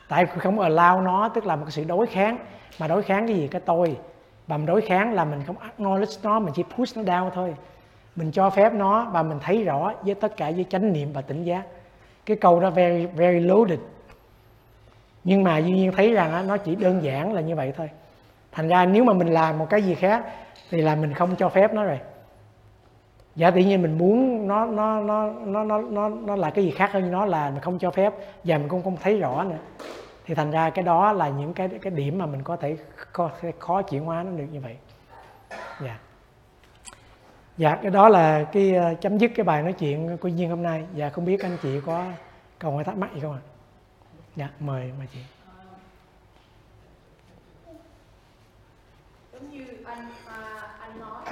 Tại 0.09 0.26
không 0.26 0.59
allow 0.59 1.02
nó 1.02 1.28
tức 1.28 1.47
là 1.47 1.57
một 1.57 1.64
cái 1.64 1.73
sự 1.73 1.85
đối 1.85 2.07
kháng. 2.07 2.37
Mà 2.81 2.88
đối 2.88 3.02
kháng 3.02 3.26
cái 3.26 3.37
gì? 3.37 3.49
Cái 3.49 3.61
tôi 3.61 3.97
và 4.47 4.57
mình 4.57 4.67
đối 4.67 4.81
kháng 4.81 5.13
là 5.13 5.25
mình 5.25 5.43
không 5.47 5.57
acknowledge 5.57 6.19
nó, 6.23 6.41
mình 6.41 6.55
chỉ 6.55 6.63
push 6.63 6.97
nó 6.97 7.03
down 7.03 7.31
thôi. 7.31 7.55
Mình 8.17 8.31
cho 8.33 8.51
phép 8.51 8.73
nó 8.73 9.05
và 9.05 9.23
mình 9.23 9.39
thấy 9.43 9.65
rõ 9.65 9.93
với 10.03 10.15
tất 10.15 10.37
cả 10.37 10.51
với 10.51 10.65
chánh 10.69 10.93
niệm 10.93 11.13
và 11.13 11.21
tỉnh 11.21 11.45
giác. 11.45 11.63
Cái 12.27 12.37
câu 12.37 12.61
đó 12.61 12.71
very 12.71 13.07
very 13.07 13.41
loaded. 13.41 13.79
Nhưng 15.25 15.43
mà 15.43 15.59
duy 15.59 15.73
nhiên 15.73 15.93
thấy 15.93 16.13
rằng 16.13 16.47
nó 16.47 16.57
chỉ 16.57 16.75
đơn 16.75 17.03
giản 17.03 17.33
là 17.33 17.41
như 17.41 17.57
vậy 17.57 17.73
thôi. 17.77 17.91
Thành 18.53 18.69
ra 18.69 18.85
nếu 18.85 19.05
mà 19.05 19.13
mình 19.13 19.29
làm 19.29 19.59
một 19.59 19.67
cái 19.71 19.83
gì 19.83 19.95
khác 19.95 20.25
thì 20.71 20.83
là 20.83 20.95
mình 20.95 21.13
không 21.15 21.37
cho 21.37 21.49
phép 21.49 21.75
nó 21.75 21.85
rồi. 21.85 21.99
Giả 23.37 23.51
tự 23.51 23.61
nhiên 23.61 23.83
mình 23.83 23.99
muốn 23.99 24.49
nó 24.49 24.67
nó 24.67 25.01
nó 25.01 25.31
nó 25.45 25.65
nó 25.65 25.81
nó 25.81 26.09
nó 26.09 26.37
là 26.37 26.51
cái 26.51 26.65
gì 26.65 26.71
khác 26.71 26.93
hơn 26.93 27.13
nó 27.13 27.27
là 27.27 27.51
mình 27.51 27.61
không 27.61 27.79
cho 27.79 27.91
phép 27.91 28.15
và 28.45 28.59
mình 28.59 28.69
cũng 28.69 28.83
không 28.83 28.97
thấy 29.03 29.19
rõ 29.19 29.45
nữa 29.45 29.57
thì 30.25 30.35
thành 30.35 30.50
ra 30.50 30.71
cái 30.71 30.85
đó 30.85 31.12
là 31.12 31.28
những 31.28 31.54
cái 31.54 31.69
cái 31.83 31.90
điểm 31.90 32.19
mà 32.19 32.26
mình 32.26 32.43
có 32.43 32.57
thể 32.57 32.76
khó, 32.95 33.31
khó 33.59 33.83
chuyển 33.83 34.04
hóa 34.04 34.23
nó 34.23 34.31
được 34.31 34.47
như 34.52 34.61
vậy. 34.61 34.76
Dạ. 35.50 35.87
Yeah. 35.87 36.00
dạ 37.57 37.78
cái 37.83 37.90
đó 37.90 38.09
là 38.09 38.45
cái 38.52 38.75
ờ, 38.75 38.95
chấm 38.95 39.19
dứt 39.19 39.31
cái 39.35 39.45
bài 39.45 39.62
nói 39.62 39.73
chuyện 39.73 40.16
của 40.21 40.28
duyên 40.28 40.50
hôm 40.50 40.62
nay. 40.62 40.87
Và 40.93 41.11
không 41.11 41.25
biết 41.25 41.43
anh 41.43 41.57
chị 41.62 41.81
có 41.87 42.04
câu 42.59 42.73
hỏi 42.73 42.85
thắc 42.85 42.97
mắc 42.97 43.11
gì 43.14 43.21
không 43.21 43.33
ạ? 43.33 43.40
Dạ 44.37 44.49
mời 44.61 44.93
mời 44.99 45.07
chị. 45.12 45.21
Giống 49.33 49.50
như 49.50 49.66
anh 49.85 50.09
à, 50.26 50.76
anh 50.81 51.00
nói 51.00 51.25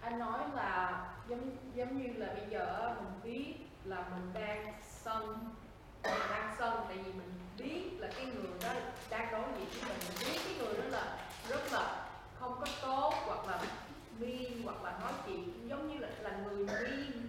anh 0.00 0.18
nói 0.18 0.40
là 0.54 1.04
giống 1.28 1.50
giống 1.74 2.02
như 2.02 2.12
là 2.16 2.26
bây 2.34 2.46
giờ 2.50 2.94
mình 3.00 3.20
biết 3.24 3.54
là 3.84 4.04
mình 4.10 4.30
đang 4.34 4.72
sân 4.82 5.38
mình 6.10 6.30
đang 6.30 6.54
sân 6.58 6.74
tại 6.88 6.96
vì 6.96 7.12
mình 7.12 7.32
biết 7.58 7.82
là 7.98 8.08
cái 8.16 8.26
người 8.26 8.50
đó 8.62 8.72
đang 9.10 9.32
đối 9.32 9.42
diện 9.58 9.68
với 9.70 9.90
mình 9.90 9.98
mình 10.08 10.18
biết 10.20 10.40
cái 10.44 10.54
người 10.58 10.74
đó 10.78 10.98
là 10.98 11.18
rất 11.48 11.72
là 11.72 12.06
không 12.40 12.56
có 12.60 12.66
tốt, 12.82 13.14
hoặc 13.26 13.46
là 13.48 13.60
mean 14.18 14.62
hoặc 14.64 14.84
là 14.84 14.98
nói 15.00 15.12
chuyện 15.26 15.68
giống 15.68 15.88
như 15.88 15.98
là 15.98 16.08
là 16.20 16.30
người 16.30 16.66
mean 16.66 17.28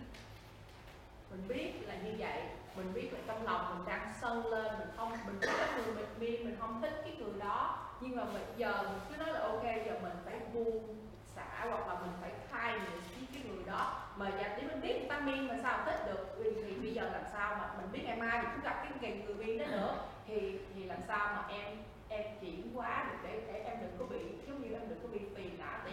mình 1.32 1.48
biết 1.48 1.74
là 1.88 1.96
như 1.96 2.12
vậy, 2.20 2.42
mình 2.76 2.94
biết 2.94 3.10
là 3.14 3.20
trong 3.28 3.44
lòng 3.44 3.76
mình 3.78 3.88
đang 3.88 4.14
sân 4.22 4.46
lên, 4.46 4.80
mình 4.80 4.90
không, 4.98 5.12
mình 5.12 5.40
biết 5.40 5.48
cái 5.58 5.70
người 5.76 5.96
mình 5.96 6.06
mean 6.20 6.46
mình 6.46 6.58
không 6.60 6.82
thích 6.82 7.02
cái 7.04 7.16
người 7.20 7.40
đó. 7.40 7.84
Nhưng 8.02 8.16
mà 8.16 8.24
bây 8.26 8.44
giờ 8.58 8.84
mình 8.84 9.00
cứ 9.10 9.18
nói 9.18 9.34
là, 9.34 9.40
ok, 9.40 9.64
giờ 9.64 10.00
mình 10.02 10.14
phải 10.26 10.40
buông 10.54 11.07
xả 11.38 11.66
hoặc 11.70 11.88
là 11.88 11.94
mình 12.02 12.12
phải 12.22 12.32
khai 12.52 12.80
với 12.80 13.28
cái 13.34 13.44
người 13.48 13.64
đó. 13.66 14.04
Mà 14.16 14.30
giờ 14.30 14.44
để 14.58 14.64
mình 14.68 14.82
biết 14.82 14.96
người 15.00 15.10
ta 15.10 15.20
miên 15.20 15.48
mà 15.48 15.56
sao 15.64 15.80
thích 15.86 16.06
được 16.06 16.36
thì, 16.38 16.50
thì 16.64 16.76
bây 16.76 16.94
giờ 16.94 17.10
làm 17.14 17.24
sao 17.34 17.56
mà 17.60 17.74
mình 17.78 17.92
biết 17.92 18.02
ngày 18.06 18.18
mai 18.18 18.42
mình 18.42 18.52
cũng 18.54 18.64
gặp 18.64 18.84
cái 18.84 18.92
người 19.02 19.24
người 19.26 19.36
miên 19.46 19.58
đó 19.58 19.66
nữa. 19.72 19.96
Thì 20.28 20.60
thì 20.76 20.84
làm 20.84 21.00
sao 21.08 21.28
mà 21.36 21.56
em 21.56 21.78
em 22.10 22.26
chuyển 22.42 22.72
hóa 22.76 23.06
được 23.10 23.18
để, 23.24 23.42
để 23.48 23.60
em 23.60 23.78
đừng 23.82 23.96
có 24.00 24.06
bị 24.06 24.20
giống 24.48 24.62
như 24.62 24.74
em 24.74 24.90
đừng 24.90 25.00
có 25.04 25.08
bị 25.12 25.20
phiền 25.36 25.58
não. 25.60 25.80
Thì 25.86 25.92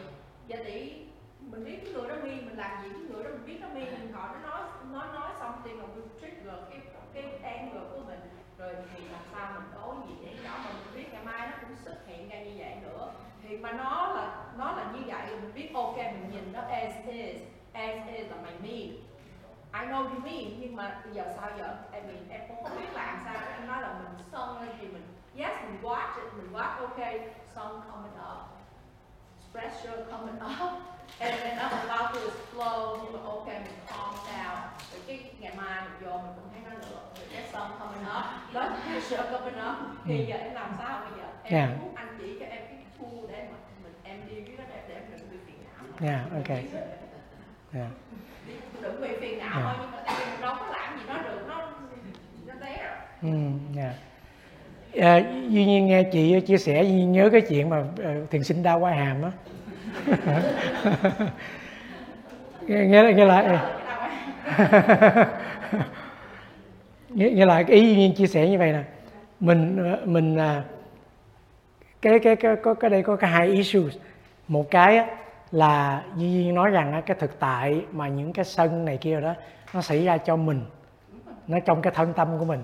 giờ 0.49 0.57
thì 0.65 1.07
mình 1.41 1.65
biết 1.65 1.79
cái 1.85 1.93
người 1.93 2.09
đó 2.09 2.15
miên 2.23 2.47
mình 2.47 2.59
làm 2.59 2.83
gì 2.83 2.89
cái 2.93 3.03
người 3.11 3.25
đó 3.25 3.31
mình 3.31 3.47
biết 3.47 3.59
nó 3.61 3.69
miên 3.69 3.93
mình 3.93 4.13
họ 4.13 4.29
nó 4.35 4.51
nói 4.51 4.63
nói 4.93 5.07
nói 5.15 5.31
xong 5.41 5.63
thì 5.65 5.71
mình 5.73 6.09
trigger 6.21 6.55
cái 6.71 6.81
cái 7.15 7.25
anger 7.43 7.83
của 7.93 8.01
mình. 8.07 8.21
Rồi 8.59 8.75
thì 8.95 9.05
làm 9.13 9.23
sao 9.33 9.53
mình 9.55 9.71
đối 9.75 9.95
diện 10.09 10.37
với 10.37 10.45
nó 10.45 10.59
mình 10.65 10.95
biết 10.95 11.13
ngày 11.13 11.25
mai 11.25 11.49
nó 11.51 11.57
cũng 11.61 11.77
xuất 11.85 11.97
hiện 12.07 12.29
ra 12.29 12.39
như 12.39 12.53
vậy 12.59 12.77
nữa 12.83 13.13
thì 13.49 13.57
mà 13.57 13.73
nó 13.73 14.13
là 14.17 14.37
nó 14.59 14.73
là 14.73 14.85
như 14.95 15.01
vậy 15.07 15.27
mình 15.27 15.55
biết 15.55 15.71
ok 15.75 15.97
mình 15.97 16.31
nhìn 16.33 16.53
nó 16.53 16.61
as 16.61 16.95
is 17.07 17.37
as 17.73 17.97
is 18.17 18.31
là 18.31 18.37
mày 18.43 18.53
mean 18.63 18.97
I 19.81 19.81
know 19.89 20.03
you 20.05 20.21
mean 20.25 20.61
nhưng 20.61 20.77
mà 20.77 21.01
bây 21.05 21.15
giờ 21.15 21.25
sao 21.37 21.51
giờ? 21.59 21.77
Em 21.93 22.07
mình 22.07 22.29
em 22.31 22.41
cũng 22.49 22.63
không 22.63 22.79
biết 22.81 22.93
làm 22.93 23.19
sao 23.25 23.35
em 23.59 23.67
nói 23.67 23.83
là 23.83 23.93
mình 23.93 24.25
sân 24.33 24.61
lên 24.61 24.69
thì 24.81 24.87
mình 24.87 25.03
yes 25.37 25.53
mình 25.65 25.79
watch 25.83 26.15
it 26.17 26.35
mình 26.37 26.53
watch 26.53 26.79
ok 26.81 26.99
sun 27.55 27.81
coming 27.91 28.19
up. 28.33 28.39
Pressure 29.53 30.05
coming 30.11 30.37
up. 30.37 30.73
And 31.21 31.35
then 31.43 31.59
I'm 31.59 31.71
about 31.89 32.15
to 32.15 32.21
explode 32.21 33.01
nhưng 33.03 33.13
mà 33.13 33.29
ok 33.31 33.47
mình 33.47 33.79
calm 33.87 34.15
down. 34.15 34.57
Rồi 34.93 35.01
cái 35.07 35.31
ngày 35.41 35.53
mai 35.57 35.83
mình 35.83 36.11
vô 36.11 36.19
mình 36.19 36.33
cũng 36.37 36.49
thấy 36.53 36.61
nó 36.65 36.71
nữa 36.71 37.01
rồi 37.17 37.27
cái 37.33 37.43
sun 37.53 37.79
coming 37.79 38.07
up. 38.19 38.25
Blood 38.53 38.73
pressure 38.85 39.23
coming 39.33 39.59
up. 39.71 39.77
Thì 40.05 40.27
giờ 40.29 40.37
em 40.37 40.55
làm 40.55 40.71
sao 40.79 41.01
bây 41.01 41.21
giờ? 41.21 41.27
Em 41.43 41.53
Yeah. 41.55 41.81
muốn 41.81 41.95
anh 41.95 42.17
chỉ 42.21 42.37
cho 42.41 42.47
em 42.47 42.74
để 43.28 43.42
mà 43.50 43.56
mình 43.83 43.92
em 44.02 44.16
đi 44.28 44.35
với 44.35 44.54
nó 44.59 44.64
để, 44.68 44.80
để 44.88 44.94
em 44.94 45.02
đừng 45.11 45.30
bị 45.30 45.37
phiền 45.47 45.56
não. 45.64 45.85
Dạ 46.00 46.25
ok. 46.37 46.59
dạ. 47.73 47.88
Đừng 48.83 49.00
bị 49.00 49.09
phiền 49.21 49.38
não 49.38 49.61
Yeah. 49.62 49.76
thôi 49.76 49.87
nhưng 49.88 49.90
mà 49.92 50.40
đâu 50.40 50.54
có 50.61 50.66
làm 50.66 50.99
gì 50.99 51.04
nó 51.09 51.23
được 51.23 51.40
nó 51.49 51.71
nó 52.47 52.54
Ừ, 53.23 53.28
dạ. 53.76 53.94
À, 55.00 55.23
duy 55.49 55.64
nhiên 55.64 55.87
nghe 55.87 56.02
chị 56.02 56.40
chia 56.40 56.59
sẻ 56.59 56.83
duy 56.83 56.92
nhiên 56.92 57.12
nhớ 57.12 57.28
cái 57.33 57.40
chuyện 57.40 57.68
mà 57.68 57.80
uh, 57.80 58.30
thiền 58.30 58.44
sinh 58.44 58.62
đau 58.62 58.78
qua 58.80 58.90
hàm 58.92 59.23
á. 59.23 59.30
Nghe, 62.66 62.85
nghe, 62.87 63.12
nghe 63.12 63.25
lại. 63.25 63.59
Nghe, 67.09 67.30
nghe 67.30 67.47
lại 67.47 67.64
cái 67.64 67.76
ý 67.76 67.87
duy 67.87 67.97
nhiên 67.97 68.14
chia 68.14 68.26
sẻ 68.26 68.49
như 68.49 68.59
vậy 68.59 68.73
nè. 68.73 68.83
Mình 69.40 69.76
ờ, 69.76 70.00
mình 70.04 70.37
à, 70.37 70.62
cái 72.04 72.18
cái 72.18 72.37
cái 72.37 72.56
có 72.56 72.75
cái 72.75 72.90
đây 72.90 73.02
có 73.02 73.16
cái 73.16 73.30
hai 73.30 73.49
issues. 73.49 73.96
Một 74.49 74.70
cái 74.70 74.96
á, 74.96 75.06
là 75.50 76.02
duy 76.16 76.28
nhiên 76.28 76.54
nói 76.54 76.70
rằng 76.70 76.92
á, 76.92 77.00
cái 77.00 77.16
thực 77.20 77.40
tại 77.40 77.84
mà 77.92 78.08
những 78.08 78.32
cái 78.32 78.44
sân 78.44 78.84
này 78.84 78.96
kia 78.96 79.20
đó 79.20 79.34
nó 79.75 79.80
xảy 79.80 80.04
ra 80.04 80.18
cho 80.18 80.37
mình 80.37 80.61
nó 81.46 81.58
trong 81.61 81.82
cái 81.82 81.92
thân 81.96 82.12
tâm 82.12 82.28
của 82.38 82.44
mình 82.44 82.61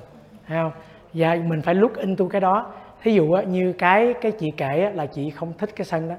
thấy 0.46 0.58
không? 0.58 0.72
Và 1.14 1.34
mình 1.34 1.62
phải 1.62 1.74
look 1.74 1.96
into 1.96 2.28
cái 2.28 2.40
đó. 2.40 2.72
Thí 3.02 3.12
dụ 3.12 3.32
á, 3.32 3.42
như 3.42 3.72
cái 3.72 4.14
cái 4.20 4.32
chị 4.32 4.46
kể 4.56 4.82
á, 4.84 4.90
là 4.94 5.06
chị 5.06 5.30
không 5.30 5.52
thích 5.58 5.70
cái 5.76 5.84
sân 5.84 6.08
đó. 6.08 6.14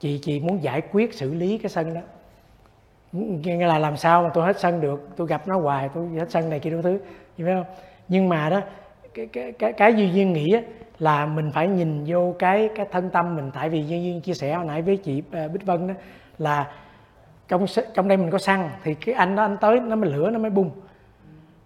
Chị 0.00 0.18
chị 0.22 0.40
muốn 0.40 0.62
giải 0.62 0.80
quyết 0.92 1.14
xử 1.14 1.34
lý 1.34 1.58
cái 1.58 1.70
sân 1.70 1.94
đó. 1.94 2.00
Nghĩa 3.12 3.66
là 3.66 3.78
làm 3.78 3.96
sao 3.96 4.22
mà 4.22 4.30
tôi 4.34 4.46
hết 4.46 4.60
sân 4.60 4.80
được? 4.80 5.08
Tôi 5.16 5.26
gặp 5.26 5.48
nó 5.48 5.60
hoài 5.60 5.88
tôi 5.94 6.08
hết 6.18 6.30
sân 6.30 6.50
này 6.50 6.60
kia 6.60 6.70
đủ 6.70 6.82
thứ 6.82 6.90
you 7.38 7.46
phải 7.46 7.54
không? 7.54 7.74
Nhưng 8.08 8.28
mà 8.28 8.50
đó 8.50 8.60
cái 9.14 9.26
cái 9.26 9.52
cái 9.52 9.72
cái 9.72 9.94
duy 9.94 10.10
duyên 10.10 10.32
nghĩ 10.32 10.52
á, 10.52 10.60
là 11.02 11.26
mình 11.26 11.50
phải 11.50 11.68
nhìn 11.68 12.04
vô 12.06 12.34
cái 12.38 12.68
cái 12.74 12.86
thân 12.90 13.10
tâm 13.10 13.36
mình. 13.36 13.50
Tại 13.54 13.68
vì 13.68 13.82
như 13.82 13.96
duyên 13.96 14.20
chia 14.20 14.34
sẻ 14.34 14.54
hồi 14.54 14.64
nãy 14.64 14.82
với 14.82 14.96
chị 14.96 15.22
ờ, 15.32 15.48
bích 15.48 15.66
vân 15.66 15.86
đó 15.86 15.94
là 16.38 16.72
trong 17.48 17.66
trong 17.94 18.08
đây 18.08 18.16
mình 18.16 18.30
có 18.30 18.38
xăng 18.38 18.70
thì 18.82 18.94
cái 18.94 19.14
anh 19.14 19.36
đó 19.36 19.42
anh 19.42 19.56
tới 19.60 19.80
nó 19.80 19.96
mới 19.96 20.10
lửa 20.10 20.30
nó 20.30 20.38
mới 20.38 20.50
bung. 20.50 20.70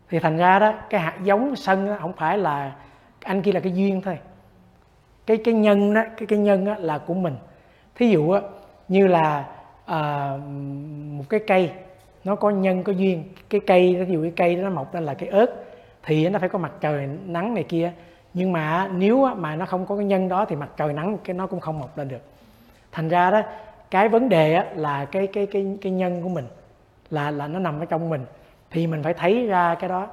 Thì 0.09 0.19
thành 0.19 0.37
ra 0.37 0.59
đó 0.59 0.75
cái 0.90 1.00
hạt 1.00 1.14
giống 1.25 1.57
sân 1.57 1.87
đó, 1.87 1.97
không 2.00 2.12
phải 2.12 2.38
là 2.38 2.73
anh 3.25 3.43
kia 3.43 3.52
là 3.52 3.61
cái 3.61 3.73
duyên 3.73 4.00
thôi. 4.00 4.19
Cái 5.26 5.37
cái 5.37 5.55
nhân 5.55 5.95
đó 5.95 6.02
cái 6.16 6.26
cái 6.26 6.38
nhân 6.38 6.64
đó 6.64 6.75
là 6.78 6.99
của 6.99 7.14
mình. 7.14 7.37
Thí 7.95 8.09
dụ 8.09 8.31
á, 8.31 8.40
như 8.88 9.07
là 9.07 9.45
à, 9.87 10.31
một 11.11 11.25
cái 11.28 11.40
cây 11.47 11.71
nó 12.25 12.37
có 12.37 12.50
nhân 12.50 12.83
có 12.83 12.93
duyên. 12.93 13.25
Cái 13.50 13.61
cây 13.66 14.05
ví 14.05 14.14
dụ 14.14 14.23
cái 14.23 14.33
cây 14.37 14.57
đó 14.57 14.62
nó 14.62 14.71
mọc 14.71 14.93
ra 14.93 15.00
là 15.00 15.14
cái 15.14 15.28
ớt 15.28 15.47
thì 16.02 16.28
nó 16.28 16.38
phải 16.38 16.49
có 16.49 16.59
mặt 16.59 16.73
trời 16.81 17.09
nắng 17.26 17.55
này 17.55 17.64
kia 17.64 17.93
nhưng 18.37 18.52
mà 18.52 18.88
nếu 18.93 19.28
mà 19.37 19.57
nó 19.57 19.66
không 19.66 19.87
có 19.87 19.97
cái 19.97 20.05
nhân 20.05 20.28
đó 20.28 20.45
thì 20.45 20.57
mặt 20.57 20.69
trời 20.76 20.93
nắng 20.93 21.19
cái 21.25 21.35
nó 21.35 21.47
cũng 21.47 21.61
không 21.61 21.78
mọc 21.78 21.99
lên 21.99 22.09
được. 22.09 22.23
Thành 22.93 23.09
ra 23.09 23.31
đó 23.31 23.43
cái 23.90 24.09
vấn 24.09 24.28
đề 24.28 24.64
là 24.75 25.05
cái 25.05 25.26
cái 25.26 25.47
cái 25.47 25.78
cái 25.83 25.93
nhân 25.93 26.23
của 26.23 26.28
mình 26.28 26.47
là 27.11 27.31
là 27.31 27.47
nó 27.47 27.59
nằm 27.59 27.81
ở 27.81 27.85
trong 27.85 28.09
mình. 28.09 28.25
Thì 28.71 28.87
mình 28.87 29.02
phải 29.02 29.14
thấy 29.14 29.47
ra 29.47 29.75
cái 29.75 29.88
đó. 29.88 30.09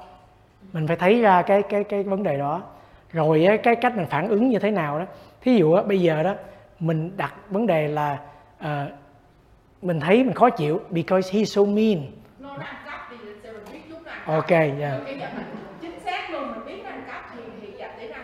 Mình 0.74 0.88
phải 0.88 0.96
thấy 0.96 1.22
ra 1.22 1.42
cái 1.42 1.62
cái 1.62 1.84
cái 1.84 2.04
vấn 2.04 2.24
đề 2.24 2.38
đó. 2.38 2.62
Rồi 3.12 3.48
cái 3.64 3.76
cách 3.76 3.98
mình 3.98 4.06
phản 4.06 4.28
ứng 4.28 4.50
như 4.50 4.60
thế 4.60 4.72
nào 4.72 5.00
đó. 5.00 5.06
Thí 5.42 5.56
dụ 5.56 5.82
bây 5.88 6.02
giờ 6.02 6.24
đó 6.24 6.34
mình 6.80 7.12
đặt 7.18 7.34
vấn 7.50 7.68
đề 7.68 7.88
là 7.88 8.20
ờ, 8.60 8.92
mình 9.82 10.00
thấy 10.00 10.24
mình 10.24 10.34
khó 10.34 10.50
chịu 10.50 10.82
because 10.90 11.32
he's 11.32 11.44
so 11.46 11.64
mean. 11.64 12.12
Nó 12.40 12.58
nó 12.58 12.66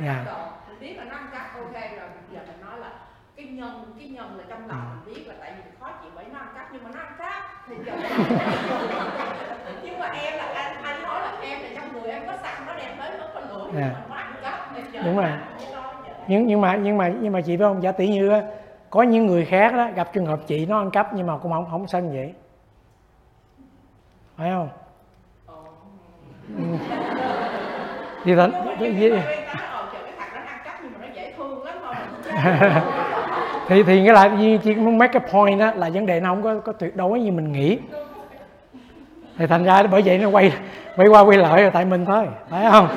yeah. 0.03 0.27
mình 0.67 0.79
biết 0.79 0.97
là 0.97 1.03
nó 1.03 1.15
ăn 1.15 1.27
cắp 1.31 1.55
ok 1.55 1.73
rồi 1.73 2.09
giờ 2.31 2.39
mình 2.47 2.61
nói 2.61 2.79
là 2.79 2.91
cái 3.35 3.45
nhân 3.45 3.93
cái 3.99 4.07
nhân 4.07 4.37
là 4.37 4.43
trong 4.49 4.67
lòng 4.67 4.81
ừ. 4.81 5.05
mình 5.05 5.15
biết 5.15 5.27
là 5.27 5.35
tại 5.39 5.53
vì 5.55 5.71
khó 5.79 5.91
chịu 6.01 6.11
bởi 6.15 6.25
nó 6.33 6.39
ăn 6.39 6.47
cắp 6.55 6.67
nhưng 6.73 6.83
mà 6.83 6.89
nó 6.93 6.99
ăn 6.99 7.13
cắp. 7.17 7.43
Thì 7.67 7.75
giờ 7.85 7.93
nhưng 9.83 9.99
mà 9.99 10.07
em 10.07 10.37
là 10.37 10.45
anh 10.55 10.83
anh 10.83 11.03
nói 11.03 11.21
là 11.21 11.37
em 11.41 11.61
là 11.61 11.69
trong 11.75 11.93
người 11.93 12.11
em 12.11 12.27
có 12.27 12.37
sẵn 12.41 12.65
nó 12.67 12.75
đem 12.75 12.91
tới 12.99 13.11
nó 13.19 13.25
có 13.33 13.39
lửa 13.39 13.79
yeah. 13.79 13.93
Dạ. 13.93 14.05
mà 14.09 14.15
nó 14.15 14.15
ăn 14.15 14.33
cắp 14.41 14.69
thì 14.75 14.99
đúng 15.05 15.17
rồi. 15.17 15.31
nhưng 16.27 16.47
nhưng 16.47 16.61
mà 16.61 16.75
nhưng 16.75 16.97
mà 16.97 17.13
nhưng 17.21 17.33
mà 17.33 17.41
chị 17.41 17.57
biết 17.57 17.63
không? 17.63 17.83
Giả 17.83 17.91
tỷ 17.91 18.07
như 18.07 18.41
có 18.89 19.03
những 19.03 19.25
người 19.25 19.45
khác 19.45 19.73
đó 19.73 19.89
gặp 19.95 20.13
trường 20.13 20.25
hợp 20.25 20.39
chị 20.47 20.65
nó 20.65 20.77
ăn 20.77 20.91
cắp 20.91 21.13
nhưng 21.13 21.27
mà 21.27 21.37
cũng 21.37 21.51
không 21.51 21.67
không 21.71 21.87
sao 21.87 22.01
như 22.01 22.09
vậy. 22.13 22.33
Phải 24.37 24.49
không? 24.49 24.69
Ờ. 25.45 25.55
Ừ. 26.57 26.63
thì 28.79 28.93
gì 28.95 29.09
thì 33.67 33.83
thì 33.83 34.01
nghĩa 34.01 34.13
là 34.13 34.37
chị 34.63 34.75
muốn 34.75 34.97
make 34.97 35.19
cái 35.19 35.31
point 35.33 35.59
đó 35.59 35.71
là 35.75 35.89
vấn 35.93 36.05
đề 36.05 36.19
nó 36.19 36.29
không 36.29 36.43
có 36.43 36.59
có 36.59 36.71
tuyệt 36.71 36.95
đối 36.95 37.19
như 37.19 37.31
mình 37.31 37.51
nghĩ. 37.51 37.77
Thì 39.37 39.47
thành 39.47 39.63
ra 39.63 39.83
bởi 39.83 40.01
vậy 40.01 40.17
nó 40.17 40.29
quay 40.29 40.53
quay 40.95 41.07
qua 41.07 41.21
quay 41.21 41.37
lại 41.37 41.71
tại 41.73 41.85
mình 41.85 42.05
thôi 42.05 42.27
phải 42.49 42.71
không? 42.71 42.87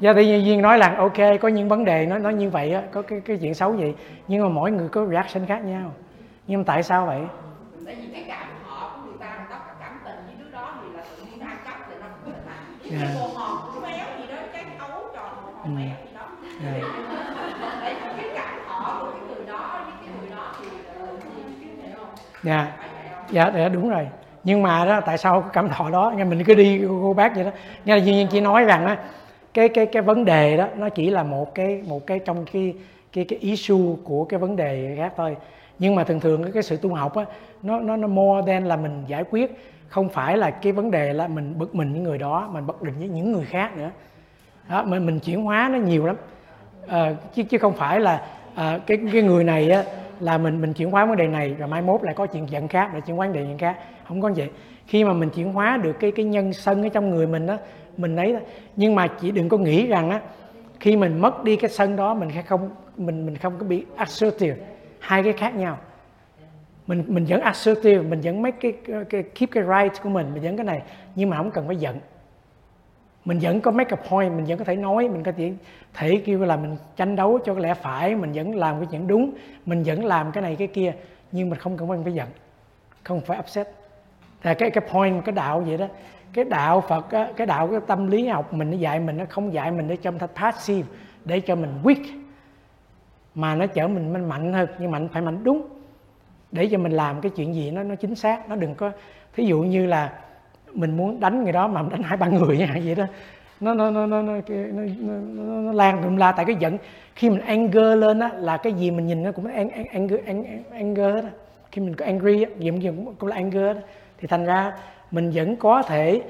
Do 0.00 0.12
tự 0.12 0.22
nhiên 0.22 0.46
Duyên 0.46 0.62
nói 0.62 0.78
là 0.78 0.94
ok 0.98 1.16
có 1.40 1.48
những 1.48 1.68
vấn 1.68 1.84
đề 1.84 2.06
nó 2.06 2.18
nó 2.18 2.30
như 2.30 2.50
vậy 2.50 2.72
á 2.72 2.82
có 2.92 3.02
cái 3.02 3.20
cái 3.20 3.36
chuyện 3.36 3.54
xấu 3.54 3.72
vậy 3.72 3.94
nhưng 4.28 4.42
mà 4.42 4.48
mỗi 4.48 4.70
người 4.70 4.88
có 4.88 5.06
reaction 5.06 5.46
khác 5.46 5.64
nhau. 5.64 5.92
Nhưng 6.46 6.60
mà 6.60 6.64
tại 6.66 6.82
sao 6.82 7.06
vậy? 7.06 7.20
Tại 7.86 7.94
vì 7.94 8.08
cái 8.12 8.24
cảm 8.28 8.46
họ 8.64 8.90
của 8.96 9.10
người 9.10 9.18
ta 9.20 9.26
người 9.36 9.46
ta 9.50 9.58
có 9.58 9.72
cảm 9.80 9.92
tình 10.04 10.16
với 10.26 10.34
đứa 10.38 10.50
đó 10.52 10.74
thì 10.82 10.96
là 10.96 11.02
tự 11.10 11.24
nhiên 11.24 11.38
nó 11.40 11.46
ăn 11.46 11.56
cắp 11.64 11.86
thì 11.88 11.94
nó 12.00 12.06
cũng 12.24 12.32
là 12.32 13.00
cái 13.04 13.14
bồ 13.14 13.26
hòn 13.26 13.58
của 13.74 13.80
béo 13.80 14.06
gì 14.18 14.26
đó 14.32 14.38
cái 14.52 14.64
ấu 14.78 15.00
tròn 15.14 15.30
bồ 15.44 15.52
hòn 15.58 15.76
béo 15.76 15.86
gì 15.86 16.14
đó. 16.14 16.26
Dạ. 16.64 16.72
tại 17.80 17.94
vì 17.94 18.22
cái 18.22 18.30
cảm 18.34 18.54
họ 18.66 19.00
của 19.00 19.10
cái 19.12 19.20
người 19.28 19.46
đó 19.46 19.80
với 19.84 19.92
cái 20.00 20.14
người 20.20 20.30
đó 20.30 20.52
thì 20.60 20.66
tự 20.98 21.06
nhiên 21.06 21.54
chứ 21.60 21.86
hiểu 21.86 21.96
không 21.96 22.14
dạ. 22.48 22.72
Dạ 23.30 23.52
dạ 23.56 23.68
đúng 23.68 23.90
rồi. 23.90 24.08
Nhưng 24.44 24.62
mà 24.62 24.84
đó 24.84 25.00
tại 25.06 25.18
sao 25.18 25.40
cái 25.40 25.50
cảm 25.52 25.68
thọ 25.68 25.90
đó 25.90 26.12
nghe 26.16 26.24
mình 26.24 26.44
cứ 26.44 26.54
đi 26.54 26.80
cô 26.88 27.14
bác 27.14 27.34
vậy 27.34 27.44
đó. 27.44 27.50
Nghe 27.84 27.96
là 27.96 28.04
Duyên 28.04 28.16
Duyên 28.16 28.26
chỉ 28.30 28.40
nói 28.40 28.64
rằng 28.64 28.86
á 28.86 28.98
cái 29.54 29.68
cái 29.68 29.86
cái 29.86 30.02
vấn 30.02 30.24
đề 30.24 30.56
đó 30.56 30.68
nó 30.76 30.88
chỉ 30.88 31.10
là 31.10 31.22
một 31.22 31.54
cái 31.54 31.82
một 31.88 32.06
cái 32.06 32.18
trong 32.18 32.44
cái 32.52 32.74
cái 33.12 33.24
cái 33.24 33.38
issue 33.38 33.96
của 34.04 34.24
cái 34.24 34.40
vấn 34.40 34.56
đề 34.56 34.94
khác 34.98 35.12
thôi. 35.16 35.36
Nhưng 35.78 35.94
mà 35.94 36.04
thường 36.04 36.20
thường 36.20 36.52
cái, 36.52 36.62
sự 36.62 36.76
tu 36.76 36.94
học 36.94 37.16
á 37.16 37.24
nó 37.62 37.80
nó 37.80 37.96
nó 37.96 38.08
more 38.08 38.52
than 38.52 38.68
là 38.68 38.76
mình 38.76 39.04
giải 39.06 39.24
quyết. 39.30 39.58
Không 39.88 40.08
phải 40.08 40.36
là 40.36 40.50
cái 40.50 40.72
vấn 40.72 40.90
đề 40.90 41.12
là 41.12 41.28
mình 41.28 41.58
bực 41.58 41.74
mình 41.74 41.92
những 41.92 42.02
người 42.02 42.18
đó 42.18 42.48
mình 42.52 42.66
bất 42.66 42.82
định 42.82 42.94
với 42.98 43.08
những 43.08 43.32
người 43.32 43.44
khác 43.44 43.76
nữa. 43.76 43.90
Đó, 44.68 44.82
mình 44.82 45.06
mình 45.06 45.20
chuyển 45.20 45.42
hóa 45.42 45.68
nó 45.72 45.78
nhiều 45.78 46.06
lắm. 46.06 46.16
À, 46.88 47.14
chứ 47.34 47.42
chứ 47.42 47.58
không 47.58 47.72
phải 47.72 48.00
là 48.00 48.22
à, 48.54 48.78
cái 48.86 48.98
cái 49.12 49.22
người 49.22 49.44
này 49.44 49.70
á, 49.70 49.84
là 50.20 50.38
mình 50.38 50.60
mình 50.60 50.72
chuyển 50.72 50.90
hóa 50.90 51.06
vấn 51.06 51.16
đề 51.16 51.26
này 51.26 51.54
rồi 51.58 51.68
mai 51.68 51.82
mốt 51.82 52.02
lại 52.02 52.14
có 52.14 52.26
chuyện 52.26 52.50
giận 52.50 52.68
khác 52.68 52.90
để 52.94 53.00
chuyển 53.00 53.16
hóa 53.16 53.26
vấn 53.26 53.34
đề 53.34 53.56
khác. 53.58 53.78
Không 54.08 54.20
có 54.20 54.32
vậy. 54.36 54.50
Khi 54.86 55.04
mà 55.04 55.12
mình 55.12 55.30
chuyển 55.30 55.52
hóa 55.52 55.76
được 55.76 55.92
cái 56.00 56.12
cái 56.12 56.24
nhân 56.24 56.52
sân 56.52 56.82
ở 56.82 56.88
trong 56.88 57.10
người 57.10 57.26
mình 57.26 57.46
đó 57.46 57.56
mình 57.96 58.16
ấy 58.16 58.32
đó. 58.32 58.38
nhưng 58.76 58.94
mà 58.94 59.06
chỉ 59.06 59.30
đừng 59.30 59.48
có 59.48 59.56
nghĩ 59.56 59.86
rằng 59.86 60.10
á 60.10 60.20
khi 60.80 60.96
mình 60.96 61.18
mất 61.18 61.44
đi 61.44 61.56
cái 61.56 61.70
sân 61.70 61.96
đó 61.96 62.14
mình 62.14 62.30
sẽ 62.34 62.42
không 62.42 62.70
mình 62.96 63.26
mình 63.26 63.36
không 63.36 63.58
có 63.58 63.66
bị 63.66 63.84
assertive. 63.96 64.56
Hai 65.00 65.22
cái 65.22 65.32
khác 65.32 65.54
nhau. 65.54 65.78
Mình 66.86 67.04
mình 67.06 67.24
vẫn 67.28 67.40
assertive 67.40 68.02
mình 68.02 68.20
vẫn 68.20 68.42
mấy 68.42 68.52
cái, 68.52 68.72
cái 69.10 69.22
keep 69.22 69.50
cái 69.50 69.64
right 69.64 70.02
của 70.02 70.08
mình 70.08 70.34
mình 70.34 70.42
vẫn 70.42 70.56
cái 70.56 70.66
này. 70.66 70.82
Nhưng 71.14 71.30
mà 71.30 71.36
không 71.36 71.50
cần 71.50 71.66
phải 71.66 71.76
giận 71.76 71.98
mình 73.28 73.38
vẫn 73.38 73.60
có 73.60 73.70
make 73.70 73.96
a 73.96 74.08
point 74.10 74.32
mình 74.32 74.44
vẫn 74.44 74.58
có 74.58 74.64
thể 74.64 74.76
nói 74.76 75.08
mình 75.08 75.22
có 75.22 75.32
thể 75.32 75.52
thể 75.94 76.22
kêu 76.26 76.40
là 76.40 76.56
mình 76.56 76.76
tranh 76.96 77.16
đấu 77.16 77.38
cho 77.44 77.54
cái 77.54 77.62
lẽ 77.62 77.74
phải 77.74 78.14
mình 78.14 78.32
vẫn 78.32 78.54
làm 78.54 78.78
cái 78.78 78.88
chuyện 78.90 79.06
đúng 79.06 79.30
mình 79.66 79.82
vẫn 79.82 80.04
làm 80.04 80.32
cái 80.32 80.42
này 80.42 80.56
cái 80.56 80.68
kia 80.68 80.92
nhưng 81.32 81.50
mình 81.50 81.58
không 81.58 81.76
cần 81.76 82.04
phải 82.04 82.12
giận 82.12 82.28
không 83.04 83.20
phải 83.20 83.38
upset. 83.38 83.66
Là 84.42 84.54
cái 84.54 84.70
cái 84.70 84.84
point 84.92 85.24
cái 85.24 85.32
đạo 85.32 85.60
vậy 85.60 85.78
đó 85.78 85.86
cái 86.32 86.44
đạo 86.44 86.80
Phật 86.80 87.10
á, 87.10 87.28
cái 87.36 87.46
đạo 87.46 87.68
cái 87.68 87.80
tâm 87.86 88.06
lý 88.06 88.26
học 88.26 88.54
mình 88.54 88.70
nó 88.70 88.76
dạy 88.76 89.00
mình 89.00 89.16
nó 89.16 89.24
không 89.28 89.52
dạy 89.52 89.70
mình 89.70 89.88
để 89.88 89.96
cho 89.96 90.10
mình 90.10 90.20
passive 90.34 90.88
để 91.24 91.40
cho 91.40 91.56
mình 91.56 91.70
weak 91.82 92.04
mà 93.34 93.54
nó 93.54 93.66
chở 93.66 93.88
mình 93.88 94.12
mình 94.12 94.24
mạnh 94.24 94.52
hơn 94.52 94.68
nhưng 94.78 94.90
mạnh 94.90 95.08
phải 95.12 95.22
mạnh 95.22 95.44
đúng 95.44 95.68
để 96.52 96.68
cho 96.72 96.78
mình 96.78 96.92
làm 96.92 97.20
cái 97.20 97.30
chuyện 97.36 97.54
gì 97.54 97.70
nó 97.70 97.82
nó 97.82 97.94
chính 97.94 98.14
xác 98.14 98.48
nó 98.48 98.56
đừng 98.56 98.74
có 98.74 98.90
thí 99.36 99.44
dụ 99.44 99.60
như 99.60 99.86
là 99.86 100.12
mình 100.72 100.96
muốn 100.96 101.20
đánh 101.20 101.42
người 101.42 101.52
đó 101.52 101.68
mà 101.68 101.82
đánh 101.90 102.02
hai 102.02 102.16
ba 102.16 102.26
người 102.26 102.58
nha 102.58 102.76
vậy 102.84 102.94
đó. 102.94 103.04
Nó 103.60 103.74
nó 103.74 103.90
nó 103.90 104.06
nó 104.06 104.22
nó, 104.22 104.32
nó, 104.48 104.82
nó, 105.00 105.12
nó, 105.34 105.60
nó 105.60 105.72
lan 105.72 106.02
tùm 106.02 106.16
la 106.16 106.32
tại 106.32 106.44
cái 106.44 106.56
giận. 106.58 106.78
Khi 107.14 107.30
mình 107.30 107.40
anger 107.40 107.98
lên 107.98 108.18
á 108.18 108.30
là 108.34 108.56
cái 108.56 108.72
gì 108.72 108.90
mình 108.90 109.06
nhìn 109.06 109.22
nó 109.22 109.32
cũng 109.32 109.46
ang, 109.46 109.70
anger 109.92 110.20
anger 110.72 111.14
đó 111.24 111.30
khi 111.72 111.82
mình 111.82 111.94
có 111.94 112.04
angry 112.04 112.42
á 112.42 112.50
gì 112.58 112.70
cũng, 112.70 113.14
cũng 113.18 113.28
là 113.28 113.36
anger 113.36 113.76
đó 113.76 113.80
thì 114.18 114.28
thành 114.28 114.44
ra 114.44 114.72
mình 115.10 115.30
vẫn 115.34 115.56
có 115.56 115.82
thể 115.82 116.22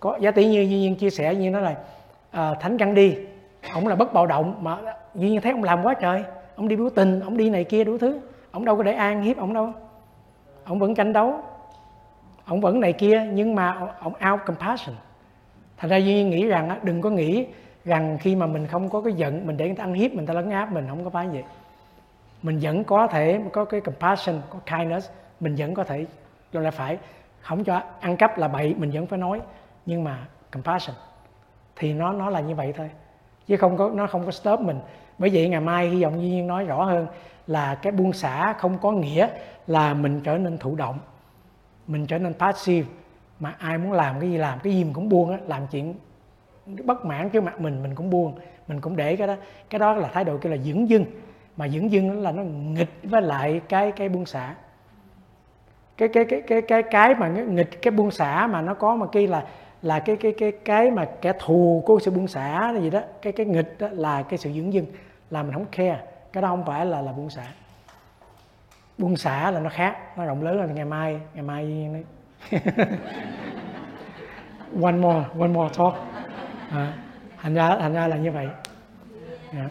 có 0.00 0.18
giá 0.20 0.30
tỷ 0.30 0.46
như 0.46 0.60
duy 0.60 0.78
nhiên 0.78 0.96
chia 0.96 1.10
sẻ 1.10 1.34
như 1.34 1.50
nó 1.50 1.60
là 1.60 1.74
à, 2.30 2.54
thánh 2.60 2.78
căn 2.78 2.94
đi. 2.94 3.16
Ông 3.72 3.88
là 3.88 3.94
bất 3.94 4.12
bạo 4.12 4.26
động 4.26 4.54
mà 4.60 4.76
duy 5.14 5.30
nhiên 5.30 5.40
thấy 5.40 5.52
ông 5.52 5.64
làm 5.64 5.82
quá 5.82 5.94
trời. 5.94 6.24
Ông 6.56 6.68
đi 6.68 6.76
biểu 6.76 6.90
tình 6.90 7.20
ông 7.20 7.36
đi 7.36 7.50
này 7.50 7.64
kia 7.64 7.84
đủ 7.84 7.98
thứ. 7.98 8.20
Ông 8.50 8.64
đâu 8.64 8.76
có 8.76 8.82
để 8.82 8.92
an 8.92 9.22
hiếp 9.22 9.36
ông 9.36 9.54
đâu. 9.54 9.72
Ông 10.64 10.78
vẫn 10.78 10.94
tranh 10.94 11.12
đấu 11.12 11.34
ông 12.44 12.60
vẫn 12.60 12.80
này 12.80 12.92
kia, 12.92 13.28
nhưng 13.32 13.54
mà 13.54 13.78
ông 14.00 14.12
out 14.32 14.40
compassion. 14.46 14.96
Thành 15.76 15.90
ra 15.90 15.96
duy 15.96 16.24
nghĩ 16.24 16.46
rằng 16.46 16.78
đừng 16.82 17.00
có 17.00 17.10
nghĩ 17.10 17.46
rằng 17.84 18.18
khi 18.20 18.36
mà 18.36 18.46
mình 18.46 18.66
không 18.66 18.88
có 18.88 19.00
cái 19.00 19.12
giận, 19.12 19.46
mình 19.46 19.56
để 19.56 19.66
người 19.66 19.76
ta 19.76 19.84
ăn 19.84 19.94
hiếp, 19.94 20.14
mình 20.14 20.26
ta 20.26 20.34
lấn 20.34 20.50
áp, 20.50 20.72
mình 20.72 20.86
không 20.88 21.04
có 21.04 21.10
phải 21.10 21.26
vậy 21.26 21.42
mình 22.44 22.58
vẫn 22.62 22.84
có 22.84 23.06
thể 23.06 23.40
có 23.52 23.64
cái 23.64 23.80
compassion, 23.80 24.40
có 24.50 24.58
kindness, 24.66 25.10
mình 25.40 25.54
vẫn 25.58 25.74
có 25.74 25.84
thể 25.84 26.06
cho 26.52 26.60
là 26.60 26.70
phải, 26.70 26.98
không 27.40 27.64
cho 27.64 27.82
ăn 28.00 28.16
cắp 28.16 28.38
là 28.38 28.48
bậy, 28.48 28.74
mình 28.78 28.90
vẫn 28.90 29.06
phải 29.06 29.18
nói, 29.18 29.40
nhưng 29.86 30.04
mà 30.04 30.18
compassion. 30.52 30.96
Thì 31.76 31.92
nó 31.92 32.12
nó 32.12 32.30
là 32.30 32.40
như 32.40 32.54
vậy 32.54 32.72
thôi, 32.76 32.90
chứ 33.46 33.56
không 33.56 33.76
có, 33.76 33.90
nó 33.94 34.06
không 34.06 34.24
có 34.24 34.30
stop 34.30 34.60
mình. 34.60 34.78
Bởi 35.18 35.30
vậy 35.32 35.48
ngày 35.48 35.60
mai 35.60 35.88
hy 35.88 36.02
vọng 36.02 36.20
duy 36.20 36.28
nhiên 36.28 36.46
nói 36.46 36.64
rõ 36.64 36.84
hơn 36.84 37.06
là 37.46 37.74
cái 37.74 37.92
buông 37.92 38.12
xả 38.12 38.54
không 38.58 38.78
có 38.78 38.92
nghĩa 38.92 39.28
là 39.66 39.94
mình 39.94 40.20
trở 40.24 40.38
nên 40.38 40.58
thụ 40.58 40.74
động 40.76 40.98
mình 41.86 42.06
trở 42.06 42.18
nên 42.18 42.34
passive, 42.34 42.88
mà 43.40 43.54
ai 43.58 43.78
muốn 43.78 43.92
làm 43.92 44.20
cái 44.20 44.30
gì 44.30 44.36
làm, 44.36 44.58
cái 44.58 44.72
gì 44.72 44.84
mình 44.84 44.92
cũng 44.92 45.08
buông 45.08 45.30
á, 45.30 45.38
làm 45.46 45.66
chuyện 45.70 45.94
bất 46.84 47.04
mãn 47.04 47.30
trước 47.30 47.44
mặt 47.44 47.60
mình 47.60 47.82
mình 47.82 47.94
cũng 47.94 48.10
buông. 48.10 48.38
Mình 48.68 48.80
cũng 48.80 48.96
để 48.96 49.16
cái 49.16 49.26
đó 49.26 49.36
cái 49.70 49.78
đó 49.78 49.94
là 49.94 50.08
thái 50.08 50.24
độ 50.24 50.38
kêu 50.38 50.52
là 50.52 50.58
dưỡng 50.58 50.88
dưng. 50.88 51.04
Mà 51.56 51.68
dưỡng 51.68 51.90
dưng 51.90 52.22
là 52.22 52.32
nó 52.32 52.42
nghịch 52.42 52.90
với 53.02 53.22
lại 53.22 53.60
cái 53.68 53.92
cái 53.92 54.08
buông 54.08 54.26
xả. 54.26 54.54
Cái 55.96 56.08
cái 56.08 56.24
cái 56.24 56.42
cái 56.46 56.62
cái 56.62 56.82
cái 56.82 57.14
mà 57.14 57.28
nghịch 57.28 57.82
cái 57.82 57.90
buông 57.90 58.10
xả 58.10 58.46
mà 58.46 58.60
nó 58.60 58.74
có 58.74 58.96
mà 58.96 59.06
kia 59.06 59.26
là 59.26 59.46
là 59.82 59.98
cái 59.98 60.16
cái 60.16 60.32
cái 60.38 60.52
cái 60.52 60.90
mà 60.90 61.08
kẻ 61.20 61.32
thù 61.40 61.82
của 61.86 61.98
sự 61.98 62.10
buông 62.10 62.28
xả 62.28 62.74
gì 62.80 62.90
đó, 62.90 63.00
cái 63.22 63.32
cái 63.32 63.46
nghịch 63.46 63.76
đó 63.78 63.88
là 63.92 64.22
cái 64.22 64.38
sự 64.38 64.52
dưỡng 64.52 64.72
dưng, 64.72 64.86
là 65.30 65.42
mình 65.42 65.52
không 65.52 65.66
khe 65.72 65.98
cái 66.32 66.42
đó 66.42 66.48
không 66.48 66.64
phải 66.66 66.86
là 66.86 67.00
là 67.00 67.12
buông 67.12 67.30
xả 67.30 67.46
buông 68.98 69.16
xả 69.16 69.50
là 69.50 69.60
nó 69.60 69.70
khác 69.70 69.96
nó 70.16 70.24
rộng 70.24 70.42
lớn 70.42 70.56
là 70.56 70.66
ngày 70.66 70.84
mai 70.84 71.20
ngày 71.34 71.42
mai 71.42 71.64
nó 71.92 71.98
one 74.82 74.92
more 74.92 75.24
one 75.38 75.48
more 75.48 75.74
talk. 75.78 75.94
À, 76.70 76.94
thành 77.38 77.54
ra 77.54 77.76
thành 77.80 77.94
ra 77.94 78.06
là 78.06 78.16
như 78.16 78.30
vậy. 78.30 78.48
Dạ. 79.52 79.68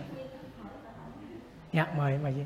Dạ 1.74 1.88
mời 1.98 2.18
mời 2.18 2.34
gì 2.34 2.46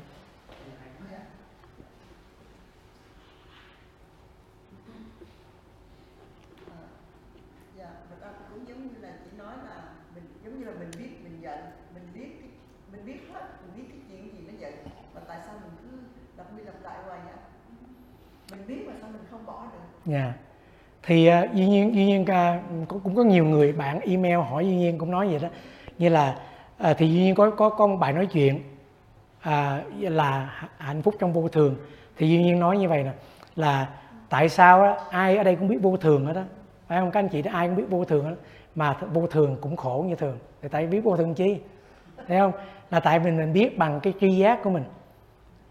Dạ, 7.76 7.90
và 8.10 8.16
đó 8.20 8.28
cũng 8.50 8.68
giống 8.68 8.82
như 8.82 8.94
là 9.00 9.12
chị 9.24 9.30
nói 9.38 9.54
là 9.64 9.82
mình 10.14 10.24
giống 10.44 10.58
như 10.58 10.64
là 10.64 10.72
mình 10.78 10.90
biết 10.98 11.10
mình 11.24 11.40
giận, 11.40 11.58
mình 11.94 12.08
biết 12.14 12.28
cái, 12.40 12.50
mình 12.92 13.06
biết 13.06 13.18
hết, 13.32 13.46
mình 13.62 13.76
biết 13.76 13.84
cái 13.88 14.00
chuyện 14.08 14.32
gì 14.32 14.46
nó 14.46 14.58
giận 14.58 14.72
và 15.14 15.20
tại 15.28 15.38
sao 15.46 15.54
mình 15.62 15.72
cứ 15.82 15.98
lặp 16.36 16.56
đi 16.56 16.62
lặp 16.64 16.82
lại 16.82 16.98
hoài 17.06 17.20
vậy? 17.24 17.36
Mình 18.50 18.66
biết 18.66 18.84
mà 18.86 18.92
sao 19.00 19.10
mình 19.10 19.22
không 19.30 19.46
bỏ? 20.08 20.14
Dạ. 20.14 20.32
Thì 21.02 21.30
uh, 21.30 21.54
duy 21.54 21.66
nhiên 21.66 21.94
duy 21.94 22.06
nhiên 22.06 22.22
uh, 22.22 22.88
cũng, 22.88 23.00
cũng 23.00 23.16
có 23.16 23.22
nhiều 23.22 23.44
người 23.44 23.72
bạn 23.72 24.00
email 24.00 24.36
hỏi 24.36 24.66
duy 24.66 24.76
nhiên 24.76 24.98
cũng 24.98 25.10
nói 25.10 25.28
vậy 25.28 25.38
đó. 25.38 25.48
Như 25.98 26.08
là 26.08 26.38
uh, 26.90 26.96
thì 26.98 27.08
duy 27.12 27.20
nhiên 27.20 27.34
có 27.34 27.50
có 27.50 27.68
có 27.68 27.86
bài 27.86 28.12
nói 28.12 28.26
chuyện 28.26 28.60
uh, 29.48 29.50
là 30.00 30.60
hạnh 30.76 31.02
phúc 31.02 31.14
trong 31.18 31.32
vô 31.32 31.48
thường. 31.48 31.76
Thì 32.16 32.28
duy 32.28 32.42
nhiên 32.42 32.60
nói 32.60 32.78
như 32.78 32.88
vậy 32.88 33.02
nè 33.02 33.12
là 33.56 33.88
tại 34.28 34.48
sao 34.48 34.82
đó, 34.82 34.96
ai 35.10 35.36
ở 35.36 35.44
đây 35.44 35.56
cũng 35.56 35.68
biết 35.68 35.78
vô 35.82 35.96
thường 35.96 36.26
hết 36.26 36.32
đó. 36.32 36.42
Phải 36.88 37.00
không 37.00 37.10
các 37.10 37.20
anh 37.20 37.28
chị 37.28 37.42
đó 37.42 37.50
ai 37.54 37.68
cũng 37.68 37.76
biết 37.76 37.90
vô 37.90 38.04
thường 38.04 38.24
hết 38.24 38.30
đó. 38.30 38.36
mà 38.74 38.96
vô 39.12 39.26
thường 39.26 39.56
cũng 39.60 39.76
khổ 39.76 40.04
như 40.08 40.14
thường. 40.14 40.38
Thì 40.62 40.68
tại 40.68 40.86
biết 40.86 41.00
vô 41.00 41.16
thường 41.16 41.34
chi? 41.34 41.58
Thấy 42.28 42.38
không? 42.38 42.52
Là 42.90 43.00
tại 43.00 43.18
mình 43.18 43.36
mình 43.36 43.52
biết 43.52 43.78
bằng 43.78 44.00
cái 44.00 44.12
tri 44.20 44.36
giác 44.36 44.62
của 44.62 44.70
mình. 44.70 44.84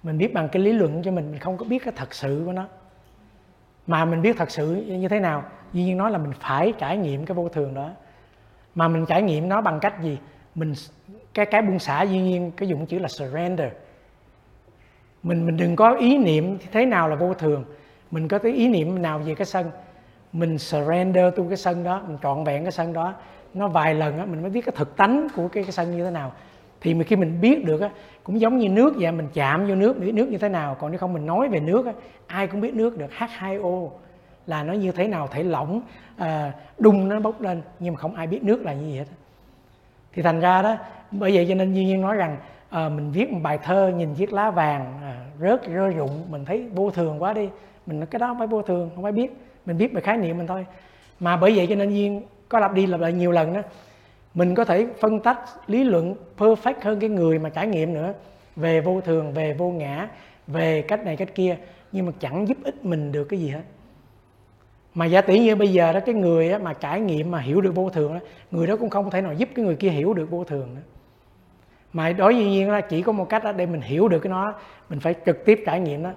Mình 0.04 0.18
biết 0.18 0.34
bằng 0.34 0.50
cái 0.50 0.62
lý 0.62 0.72
luận 0.72 1.02
cho 1.04 1.12
mình, 1.12 1.32
mình 1.32 1.40
không 1.40 1.58
có 1.58 1.66
biết 1.66 1.84
cái 1.84 1.94
thật 1.98 2.14
sự 2.14 2.44
của 2.46 2.52
nó 2.52 2.68
mà 3.88 4.06
mình 4.06 4.22
biết 4.22 4.38
thật 4.38 4.52
sự 4.52 4.76
như 4.76 5.08
thế 5.08 5.20
nào. 5.20 5.44
Duy 5.74 5.84
nhiên 5.84 5.98
nói 5.98 6.12
là 6.12 6.18
mình 6.18 6.32
phải 6.40 6.74
trải 6.78 6.98
nghiệm 6.98 7.26
cái 7.26 7.36
vô 7.36 7.50
thường 7.50 7.74
đó. 7.74 7.90
Mà 8.76 8.88
mình 8.88 9.06
trải 9.06 9.22
nghiệm 9.22 9.50
nó 9.50 9.62
bằng 9.62 9.80
cách 9.80 10.02
gì? 10.02 10.18
Mình 10.56 10.74
cái 11.34 11.46
cái 11.46 11.62
buông 11.62 11.80
xả 11.80 12.02
duy 12.02 12.22
nhiên 12.22 12.52
cái 12.58 12.70
dụng 12.70 12.86
chữ 12.86 13.00
là 13.00 13.08
surrender. 13.08 13.72
Mình 15.24 15.46
mình 15.46 15.58
đừng 15.58 15.76
có 15.76 15.96
ý 15.96 16.18
niệm 16.18 16.58
thế 16.72 16.86
nào 16.86 17.10
là 17.10 17.16
vô 17.16 17.34
thường. 17.34 17.66
Mình 18.12 18.28
có 18.28 18.40
cái 18.40 18.52
ý 18.52 18.68
niệm 18.68 19.02
nào 19.02 19.20
về 19.20 19.36
cái 19.36 19.46
sân? 19.46 19.72
Mình 20.34 20.58
surrender 20.58 21.34
tu 21.36 21.48
cái 21.48 21.58
sân 21.58 21.84
đó 21.84 22.02
mình 22.08 22.18
trọn 22.24 22.44
vẹn 22.44 22.64
cái 22.64 22.72
sân 22.72 22.94
đó. 22.94 23.14
Nó 23.54 23.68
vài 23.68 23.96
lần 23.96 24.20
á 24.20 24.26
mình 24.26 24.42
mới 24.42 24.52
biết 24.52 24.62
cái 24.66 24.74
thực 24.78 24.98
tánh 24.98 25.28
của 25.36 25.48
cái, 25.48 25.64
cái 25.64 25.72
sân 25.72 25.98
như 25.98 26.04
thế 26.04 26.12
nào 26.12 26.34
thì 26.82 26.94
mình 26.94 27.08
khi 27.08 27.16
mình 27.16 27.42
biết 27.42 27.66
được 27.66 27.82
á 27.82 27.90
cũng 28.24 28.40
giống 28.40 28.58
như 28.58 28.70
nước 28.70 28.94
vậy 29.00 29.12
mình 29.12 29.28
chạm 29.34 29.68
vô 29.68 29.76
nước 29.76 30.00
biết 30.00 30.14
nước 30.14 30.30
như 30.30 30.38
thế 30.38 30.50
nào. 30.50 30.78
Còn 30.80 30.92
nếu 30.92 31.00
không 31.00 31.14
mình 31.14 31.26
nói 31.26 31.50
về 31.50 31.60
nước 31.60 31.86
á 31.86 31.94
ai 32.28 32.48
cũng 32.48 32.62
biết 32.62 32.74
nước 32.74 32.98
được. 32.98 33.10
H2O 33.18 33.90
là 34.48 34.64
nó 34.64 34.74
như 34.74 34.92
thế 34.92 35.08
nào 35.08 35.28
thể 35.32 35.44
lỏng 35.44 35.82
à, 36.18 36.52
đun 36.78 37.10
nó 37.10 37.20
bốc 37.20 37.42
lên 37.42 37.62
nhưng 37.80 37.94
mà 37.94 38.00
không 38.00 38.16
ai 38.16 38.28
biết 38.28 38.44
nước 38.44 38.66
là 38.66 38.74
như 38.74 38.86
vậy 38.90 38.98
hết. 38.98 39.06
Thì 40.14 40.22
thành 40.22 40.40
ra 40.40 40.62
đó 40.62 40.78
bởi 41.12 41.36
vậy 41.36 41.46
cho 41.50 41.56
nên 41.56 41.74
duy 41.74 41.86
nhiên 41.86 42.02
nói 42.02 42.16
rằng 42.16 42.38
à, 42.70 42.90
mình 42.90 43.12
viết 43.12 43.32
một 43.32 43.40
bài 43.44 43.60
thơ 43.64 43.92
nhìn 43.98 44.16
chiếc 44.16 44.34
lá 44.34 44.52
vàng 44.52 45.00
à, 45.04 45.26
rớt 45.42 45.68
rơi 45.68 45.92
rụng 45.92 46.26
mình 46.30 46.46
thấy 46.46 46.66
vô 46.74 46.92
thường 46.92 47.24
quá 47.24 47.34
đi. 47.34 47.50
Mình 47.86 48.00
nói 48.00 48.08
cái 48.08 48.20
đó 48.20 48.28
không 48.28 48.38
phải 48.38 48.48
vô 48.48 48.62
thường 48.62 48.90
không 48.96 49.04
phải 49.04 49.12
biết. 49.12 49.32
Mình 49.66 49.78
biết 49.78 49.94
về 49.94 50.02
khái 50.02 50.18
niệm 50.18 50.38
mình 50.38 50.48
thôi. 50.48 50.66
Mà 51.20 51.38
bởi 51.38 51.56
vậy 51.56 51.68
cho 51.68 51.76
nên 51.76 51.90
duyên 51.90 52.22
có 52.50 52.60
lặp 52.60 52.74
đi 52.74 52.86
lặp 52.86 53.00
lại 53.00 53.14
nhiều 53.14 53.32
lần 53.32 53.54
đó 53.54 53.62
mình 54.38 54.56
có 54.56 54.66
thể 54.66 54.88
phân 55.00 55.20
tách 55.20 55.40
lý 55.68 55.84
luận 55.84 56.16
perfect 56.38 56.74
hơn 56.82 57.00
cái 57.00 57.10
người 57.10 57.40
mà 57.40 57.50
trải 57.50 57.68
nghiệm 57.68 57.94
nữa. 57.94 58.14
Về 58.56 58.82
vô 58.82 59.02
thường, 59.02 59.34
về 59.34 59.54
vô 59.54 59.70
ngã, 59.70 60.10
về 60.48 60.82
cách 60.82 61.06
này, 61.06 61.16
cách 61.16 61.36
kia, 61.36 61.58
nhưng 61.92 62.06
mà 62.06 62.12
chẳng 62.20 62.48
giúp 62.48 62.58
ích 62.64 62.86
mình 62.86 63.12
được 63.12 63.24
cái 63.24 63.40
gì 63.40 63.50
hết. 63.50 63.62
Mà 64.94 65.06
giả 65.06 65.22
tỷ 65.22 65.40
như 65.40 65.56
bây 65.56 65.74
giờ 65.74 65.94
đó, 65.94 66.00
cái 66.06 66.16
người 66.16 66.60
mà 66.60 66.74
trải 66.74 67.00
nghiệm 67.00 67.32
mà 67.32 67.40
hiểu 67.40 67.62
được 67.62 67.76
vô 67.76 67.90
thường 67.90 68.14
đó, 68.14 68.20
người 68.52 68.68
đó 68.68 68.76
cũng 68.76 68.90
không 68.90 69.10
thể 69.10 69.22
nào 69.22 69.34
giúp 69.34 69.50
cái 69.56 69.66
người 69.66 69.76
kia 69.76 69.90
hiểu 69.90 70.14
được 70.14 70.30
vô 70.30 70.44
thường 70.44 70.76
nữa. 70.76 70.82
Mà 71.94 72.12
đối 72.12 72.34
với 72.34 72.46
nhiên 72.46 72.72
là 72.72 72.82
chỉ 72.82 73.02
có 73.02 73.12
một 73.12 73.30
cách 73.30 73.44
đó 73.44 73.52
để 73.52 73.66
mình 73.66 73.82
hiểu 73.82 74.08
được 74.08 74.20
cái 74.20 74.30
nó, 74.30 74.54
mình 74.90 75.00
phải 75.00 75.16
trực 75.26 75.46
tiếp 75.46 75.64
trải 75.66 75.80
nghiệm 75.80 76.04
đó. 76.04 76.12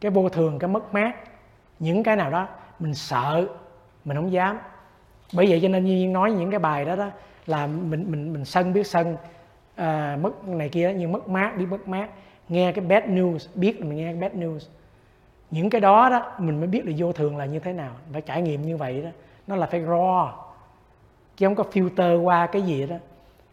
Cái 0.00 0.10
vô 0.10 0.28
thường, 0.28 0.58
cái 0.58 0.68
mất 0.68 0.94
mát, 0.94 1.12
những 1.78 2.02
cái 2.02 2.16
nào 2.16 2.30
đó 2.30 2.48
mình 2.78 2.94
sợ, 2.94 3.46
mình 4.04 4.16
không 4.16 4.32
dám. 4.32 4.58
Bởi 5.34 5.46
vậy 5.48 5.60
cho 5.62 5.68
nên 5.68 5.84
nhiên 5.84 6.12
nói 6.12 6.32
những 6.32 6.50
cái 6.50 6.60
bài 6.60 6.84
đó 6.84 6.96
đó 6.96 7.10
là 7.46 7.66
mình 7.66 8.10
mình 8.10 8.32
mình 8.32 8.44
sân 8.44 8.72
biết 8.72 8.86
sân 8.86 9.16
à, 9.74 10.18
mất 10.20 10.48
này 10.48 10.68
kia 10.68 10.94
nhưng 10.96 11.12
mất 11.12 11.28
mát 11.28 11.56
biết 11.58 11.66
mất 11.70 11.88
mát. 11.88 12.10
Nghe 12.48 12.72
cái 12.72 12.84
bad 12.84 13.04
news 13.04 13.38
biết 13.54 13.80
là 13.80 13.86
mình 13.86 13.96
nghe 13.96 14.12
cái 14.12 14.20
bad 14.20 14.32
news. 14.32 14.68
Những 15.50 15.70
cái 15.70 15.80
đó 15.80 16.08
đó 16.10 16.32
mình 16.38 16.58
mới 16.58 16.66
biết 16.66 16.84
được 16.84 16.92
vô 16.96 17.12
thường 17.12 17.36
là 17.36 17.44
như 17.44 17.58
thế 17.58 17.72
nào. 17.72 17.92
Phải 18.12 18.22
trải 18.22 18.42
nghiệm 18.42 18.62
như 18.62 18.76
vậy 18.76 19.02
đó. 19.02 19.10
Nó 19.46 19.56
là 19.56 19.66
phải 19.66 19.80
raw 19.80 20.32
chứ 21.36 21.46
không 21.46 21.54
có 21.54 21.64
filter 21.72 22.22
qua 22.22 22.46
cái 22.46 22.62
gì 22.62 22.86
đó. 22.86 22.96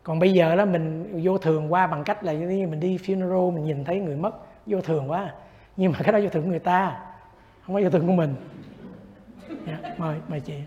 Còn 0.04 0.20
bây 0.20 0.32
giờ 0.32 0.56
đó 0.56 0.66
mình 0.66 1.20
vô 1.24 1.38
thường 1.38 1.74
qua 1.74 1.88
bằng 1.88 2.04
cách 2.04 2.24
là 2.24 2.34
như 2.34 2.68
mình 2.68 2.80
đi 2.80 2.98
funeral 2.98 3.52
mình 3.52 3.66
nhìn 3.66 3.84
thấy 3.84 4.00
người 4.00 4.16
mất 4.16 4.36
vô 4.66 4.82
thường 4.82 5.12
quá. 5.12 5.34
Nhưng 5.78 5.92
mà 5.92 6.00
cái 6.04 6.14
đó 6.14 6.20
vô 6.20 6.30
thường 6.30 6.44
của 6.44 6.50
người 6.50 6.60
ta 6.60 7.00
không 7.66 7.76
có 7.76 7.82
vô 7.82 7.90
thường 7.90 8.08
của 8.08 8.14
mình. 8.14 8.36
Yeah, 9.68 10.00
mời 10.00 10.18
mời 10.28 10.40
chị 10.40 10.60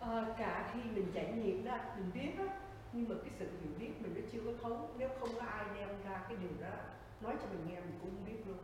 à, 0.00 0.24
cả 0.38 0.64
khi 0.72 0.80
mình 0.94 1.06
trải 1.14 1.24
nghiệm 1.24 1.64
đó 1.64 1.74
mình 1.96 2.10
biết 2.14 2.38
đó 2.38 2.44
nhưng 2.92 3.08
mà 3.08 3.14
cái 3.22 3.30
sự 3.38 3.46
hiểu 3.60 3.72
biết 3.78 4.02
mình 4.02 4.12
nó 4.14 4.20
chưa 4.32 4.40
có 4.46 4.52
thấu 4.62 4.88
nếu 4.98 5.08
không 5.20 5.28
có 5.40 5.46
ai 5.46 5.64
đem 5.78 5.88
ra 5.88 6.18
cái 6.28 6.36
điều 6.40 6.50
đó 6.60 6.76
nói 7.20 7.32
cho 7.40 7.46
mình 7.52 7.66
nghe 7.68 7.80
mình 7.80 7.98
cũng 8.00 8.10
không 8.10 8.24
biết 8.26 8.42
luôn 8.46 8.56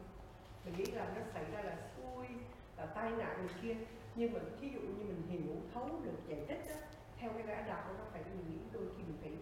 mình 0.64 0.74
nghĩ 0.76 0.92
là 0.92 1.04
nó 1.16 1.20
xảy 1.34 1.44
ra 1.52 1.62
là 1.62 1.76
xui 1.96 2.26
tai 3.08 3.18
nạn 3.18 3.36
người 3.40 3.54
kia 3.62 3.84
nhưng 4.14 4.32
mà 4.32 4.40
thí 4.60 4.68
dụ 4.68 4.80
như 4.80 5.04
mình 5.04 5.22
hiểu 5.28 5.56
thấu 5.74 5.88
được 6.04 6.18
giải 6.28 6.40
thích 6.48 6.62
đó 6.68 6.74
theo 7.18 7.30
cái 7.30 7.46
đã 7.46 7.62
đạo 7.68 7.84
nó 7.98 8.04
phải 8.12 8.22
mình 8.24 8.50
nghĩ 8.50 8.58
đôi 8.72 8.82
khi 8.96 9.02
mình 9.02 9.16
phải 9.22 9.32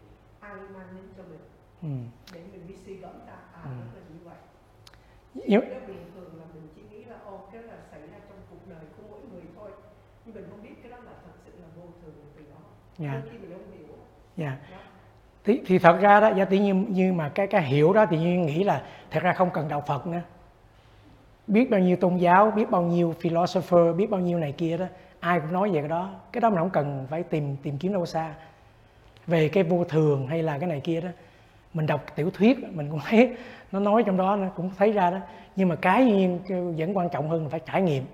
ai 0.41 0.55
mang 0.55 0.89
đến 0.95 1.05
cho 1.17 1.23
mình 1.23 1.41
ừ. 1.83 1.89
để 2.35 2.41
mình 2.53 2.67
mới 2.67 2.77
suy 2.77 2.95
gẫm 2.95 3.27
ra 3.27 3.37
à 3.53 3.63
ừ. 3.63 3.71
nó 3.71 3.93
là 3.95 4.03
như 4.09 4.21
vậy 4.25 4.39
nếu 5.35 5.61
bình 5.87 6.11
thường 6.15 6.39
là 6.39 6.45
mình 6.55 6.69
chỉ 6.75 6.83
nghĩ 6.91 7.05
là 7.05 7.17
ô 7.25 7.49
cái 7.53 7.63
là 7.63 7.77
xảy 7.91 8.01
ra 8.01 8.19
trong 8.29 8.39
cuộc 8.51 8.69
đời 8.69 8.85
của 8.97 9.03
mỗi 9.11 9.21
người 9.33 9.43
thôi 9.57 9.71
nhưng 10.25 10.35
mình 10.35 10.47
không 10.51 10.63
biết 10.63 10.75
cái 10.83 10.91
đó 10.91 10.97
là 10.97 11.13
thật 11.25 11.33
sự 11.45 11.53
là 11.61 11.69
vô 11.77 11.83
thường 12.03 12.15
từ 12.37 12.45
đó 12.51 12.61
yeah. 12.99 13.25
Dạ. 13.25 13.31
khi 13.33 13.39
mình 13.39 13.53
không 13.53 13.73
hiểu 13.79 13.97
yeah. 14.37 14.71
Đó. 14.71 14.77
Thì, 15.45 15.61
thì 15.67 15.79
thật 15.79 15.99
ra 16.01 16.21
đó, 16.21 16.31
giả 16.37 16.45
tự 16.45 16.57
nhiên 16.57 16.87
như 16.89 17.13
mà 17.13 17.29
cái 17.35 17.47
cái 17.47 17.63
hiểu 17.63 17.93
đó 17.93 18.07
thì 18.11 18.19
nhiên 18.19 18.47
nghĩ 18.47 18.65
là 18.65 18.87
thật 19.11 19.21
ra 19.23 19.33
không 19.33 19.51
cần 19.51 19.69
đạo 19.69 19.83
Phật 19.87 20.07
nữa 20.07 20.23
biết 21.47 21.71
bao 21.71 21.81
nhiêu 21.81 21.97
tôn 21.97 22.17
giáo, 22.17 22.51
biết 22.51 22.71
bao 22.71 22.83
nhiêu 22.83 23.15
philosopher, 23.21 23.97
biết 23.97 24.11
bao 24.11 24.21
nhiêu 24.21 24.39
này 24.39 24.53
kia 24.53 24.77
đó, 24.77 24.87
ai 25.21 25.41
cũng 25.41 25.53
nói 25.53 25.71
về 25.71 25.81
cái 25.81 25.89
đó. 25.89 26.11
Cái 26.33 26.41
đó 26.41 26.51
mình 26.51 26.59
không 26.59 26.71
cần 26.71 27.07
phải 27.11 27.23
tìm 27.23 27.57
tìm 27.63 27.79
kiếm 27.79 27.93
đâu 27.93 28.07
xa. 28.07 28.35
Về 29.27 29.49
cái 29.49 29.65
vô 29.65 29.85
thường 29.85 30.27
hay 30.27 30.43
là 30.43 30.59
cái 30.59 30.69
này 30.69 30.81
kia 30.81 31.01
đó, 31.01 31.09
mình 31.75 31.87
đọc 31.87 32.05
tiểu 32.15 32.31
thuyết 32.31 32.59
mình 32.73 32.91
cũng 32.91 33.01
thấy 33.09 33.37
nó 33.73 33.81
nói 33.81 34.03
trong 34.07 34.17
đó, 34.17 34.37
nó 34.37 34.49
cũng 34.57 34.71
thấy 34.79 34.93
ra 34.93 35.11
đó. 35.11 35.19
Nhưng 35.57 35.69
mà 35.69 35.77
cái 35.77 36.05
nhiên 36.05 36.41
vẫn 36.77 36.97
quan 36.97 37.09
trọng 37.09 37.29
hơn 37.29 37.43
là 37.43 37.49
phải 37.49 37.61
trải 37.73 37.83
nghiệm. 37.83 38.05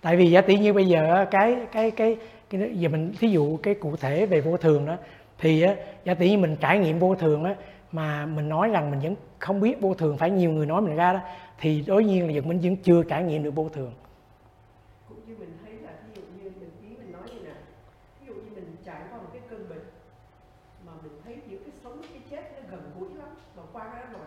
Tại 0.00 0.16
vì 0.16 0.30
giả 0.30 0.40
tỷ 0.40 0.58
như 0.58 0.72
bây 0.72 0.86
giờ 0.86 1.26
cái 1.30 1.56
cái 1.72 1.90
cái 1.90 2.16
cái 2.50 2.70
giờ 2.74 2.88
mình, 2.88 3.12
thí 3.18 3.28
dụ 3.28 3.56
cái 3.56 3.74
cụ 3.74 3.96
thể 3.96 4.26
về 4.26 4.40
vô 4.40 4.56
thường 4.56 4.86
đó, 4.86 4.96
thì 5.38 5.66
giả 6.04 6.14
tỷ 6.14 6.30
như 6.30 6.38
mình 6.38 6.56
trải 6.60 6.78
nghiệm 6.78 6.98
vô 6.98 7.14
thường 7.14 7.44
á 7.44 7.54
mà 7.92 8.26
mình 8.26 8.48
nói 8.48 8.68
rằng 8.68 8.90
mình 8.90 9.00
vẫn 9.00 9.16
không 9.38 9.60
biết 9.60 9.80
vô 9.80 9.94
thường 9.94 10.18
phải 10.18 10.30
nhiều 10.30 10.50
người 10.50 10.66
nói 10.66 10.82
mình 10.82 10.96
ra 10.96 11.12
đó 11.12 11.20
thì 11.58 11.84
đối 11.86 12.04
nhiên 12.04 12.34
là 12.34 12.42
mình 12.46 12.60
vẫn 12.60 12.76
chưa 12.76 13.02
trải 13.02 13.22
nghiệm 13.22 13.42
được 13.42 13.54
vô 13.54 13.68
thường. 13.68 13.92
Cũng 15.08 15.18
như 15.26 15.36
mình 15.38 15.58
thấy 15.64 15.72
là 15.72 15.92
ví 16.06 16.14
dụ 16.14 16.22
như 16.22 16.50
mình 16.60 16.70
ý 16.82 16.96
mình 16.96 17.12
nói 17.12 17.22
như 17.34 17.40
nè 17.44 17.54
ví 18.20 18.26
dụ 18.26 18.34
như 18.34 18.50
mình 18.54 18.76
trải 18.84 19.02
qua 19.10 19.18
một 19.18 19.28
cái 19.32 19.42
cơn 19.50 19.68
bệnh 19.68 19.84
mà 20.86 20.92
mình 21.02 21.12
thấy 21.24 21.36
những 21.48 21.64
cái 21.64 21.72
sống 21.84 22.02
cái 22.12 22.22
chết 22.30 22.52
nó 22.56 22.68
gần 22.70 22.90
gũi 22.98 23.18
lắm 23.18 23.28
mà 23.56 23.62
qua 23.72 23.84
đó 23.84 24.02
rồi 24.12 24.26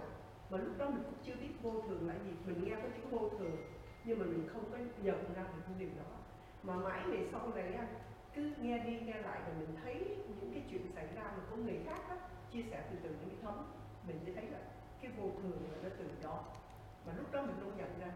mà 0.49 0.57
lúc 0.57 0.77
đó 0.77 0.89
mình 0.89 1.03
cũng 1.03 1.19
chưa 1.25 1.33
biết 1.41 1.53
vô 1.61 1.71
thường 1.87 2.07
là 2.07 2.13
gì 2.13 2.31
mình 2.45 2.63
nghe 2.65 2.75
có 2.75 2.87
chữ 2.95 3.17
vô 3.17 3.29
thường 3.39 3.57
nhưng 4.05 4.19
mà 4.19 4.25
mình 4.25 4.47
không 4.53 4.63
có 4.71 4.77
nhận 5.03 5.33
ra 5.35 5.41
được 5.41 5.61
cái 5.65 5.75
điều 5.79 5.89
đó. 5.97 6.11
Mà 6.63 6.75
mãi 6.75 6.99
về 7.11 7.17
sau 7.31 7.41
này 7.55 7.73
cứ 8.35 8.51
nghe 8.61 8.79
đi 8.79 8.99
nghe 8.99 9.13
lại 9.13 9.39
và 9.47 9.53
mình 9.59 9.75
thấy 9.83 9.95
những 10.41 10.53
cái 10.53 10.63
chuyện 10.69 10.81
xảy 10.95 11.05
ra 11.15 11.23
mà 11.23 11.43
có 11.51 11.55
người 11.55 11.79
khác 11.85 11.99
đó, 12.09 12.15
chia 12.55 12.63
sẻ 12.71 12.83
từ 12.89 12.95
từ 13.03 13.09
những 13.09 13.29
cái 13.29 13.39
thấm 13.41 13.55
mình 14.07 14.19
sẽ 14.25 14.31
thấy 14.35 14.45
là 14.45 14.59
cái 15.01 15.11
vô 15.17 15.29
thường 15.41 15.69
là 15.71 15.77
nó 15.83 15.89
từ 15.97 16.05
đó. 16.23 16.43
Mà 17.05 17.13
lúc 17.17 17.31
đó 17.31 17.41
mình 17.41 17.55
không 17.59 17.77
nhận 17.77 17.99
ra. 17.99 18.11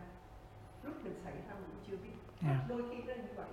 Lúc 0.84 0.96
mình 1.04 1.22
xảy 1.24 1.34
ra 1.34 1.54
mình 1.54 1.70
cũng 1.72 1.84
chưa 1.88 1.98
biết. 1.98 2.16
Yeah. 2.42 2.58
Dạ. 2.60 2.66
đôi 2.70 2.82
khi 2.90 2.98
nó 3.08 3.14
như 3.14 3.34
vậy 3.36 3.48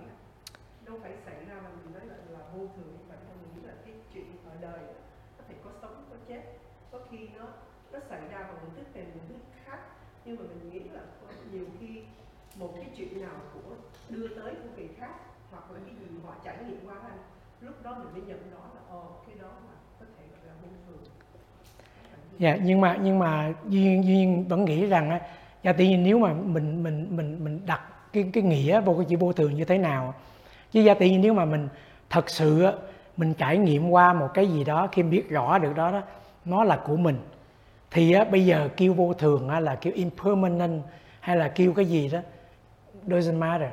đâu 0.85 0.99
phải 1.01 1.13
xảy 1.25 1.45
ra 1.45 1.55
mà 1.63 1.69
mình 1.69 1.93
nói 1.93 2.05
là, 2.05 2.15
là 2.29 2.39
vô 2.53 2.59
thường 2.75 2.91
như 2.97 3.03
vậy. 3.07 3.17
Mình 3.41 3.51
nghĩ 3.55 3.67
là 3.67 3.73
cái 3.85 3.93
chuyện 4.13 4.25
ở 4.45 4.55
đời 4.61 4.79
có 5.37 5.43
thể 5.47 5.55
có 5.63 5.69
sống 5.81 6.05
có 6.09 6.15
chết. 6.27 6.43
Có 6.91 6.99
khi 7.11 7.27
nó 7.27 7.45
nó 7.91 7.99
xảy 8.09 8.21
ra 8.27 8.43
bằng 8.43 8.55
một 8.55 8.71
thức 8.75 8.95
này 8.95 9.05
một 9.15 9.21
thức 9.29 9.41
khác. 9.65 9.79
Nhưng 10.25 10.35
mà 10.37 10.43
mình 10.49 10.69
nghĩ 10.69 10.79
là 10.79 11.01
có 11.21 11.27
nhiều 11.51 11.65
khi 11.79 12.03
một 12.55 12.73
cái 12.75 12.89
chuyện 12.97 13.21
nào 13.21 13.41
của 13.53 13.75
đưa 14.09 14.27
tới 14.27 14.55
của 14.55 14.69
người 14.75 14.89
khác 14.97 15.15
hoặc 15.51 15.71
là 15.71 15.79
cái 15.85 15.95
gì 15.95 16.05
họ 16.25 16.35
trải 16.43 16.63
nghiệm 16.63 16.87
qua 16.87 16.95
anh 16.99 17.17
lúc 17.61 17.83
đó 17.83 17.95
mình 17.99 18.13
mới 18.13 18.21
nhận 18.21 18.51
đó 18.51 18.69
là 18.75 18.81
ồ 18.89 19.23
cái 19.27 19.35
đó 19.35 19.47
là 19.47 19.77
dạ 22.39 22.49
yeah, 22.49 22.61
nhưng 22.63 22.81
mà 22.81 22.97
nhưng 23.01 23.19
mà 23.19 23.53
duyên 23.69 24.03
duyên 24.03 24.47
vẫn 24.47 24.65
nghĩ 24.65 24.85
rằng 24.85 25.09
á 25.09 25.21
dạ 25.63 25.73
tự 25.73 25.83
nhiên 25.83 26.03
nếu 26.03 26.19
mà 26.19 26.33
mình 26.33 26.83
mình 26.83 27.07
mình 27.09 27.43
mình 27.43 27.59
đặt 27.65 27.81
cái 28.13 28.29
cái 28.33 28.43
nghĩa 28.43 28.81
vô 28.81 28.93
cái 28.93 29.05
chữ 29.09 29.17
vô 29.17 29.33
thường 29.33 29.55
như 29.55 29.65
thế 29.65 29.77
nào 29.77 30.13
chứ 30.71 30.81
gia 30.81 30.93
tự 30.93 31.05
nhiên 31.05 31.21
nếu 31.21 31.33
mà 31.33 31.45
mình 31.45 31.67
thật 32.09 32.29
sự 32.29 32.67
mình 33.17 33.33
trải 33.33 33.57
nghiệm 33.57 33.89
qua 33.89 34.13
một 34.13 34.27
cái 34.33 34.47
gì 34.47 34.63
đó 34.63 34.87
khi 34.91 35.03
biết 35.03 35.29
rõ 35.29 35.57
được 35.57 35.75
đó 35.75 35.91
đó 35.91 36.01
nó 36.45 36.63
là 36.63 36.75
của 36.75 36.97
mình 36.97 37.17
thì 37.91 38.13
á, 38.13 38.23
bây 38.23 38.45
giờ 38.45 38.69
kêu 38.77 38.93
vô 38.93 39.13
thường 39.13 39.49
á, 39.49 39.59
là 39.59 39.75
kêu 39.75 39.93
impermanent 39.93 40.81
hay 41.19 41.37
là 41.37 41.47
kêu 41.47 41.73
cái 41.73 41.85
gì 41.85 42.09
đó 42.09 42.19
doesn't 43.07 43.37
matter. 43.37 43.69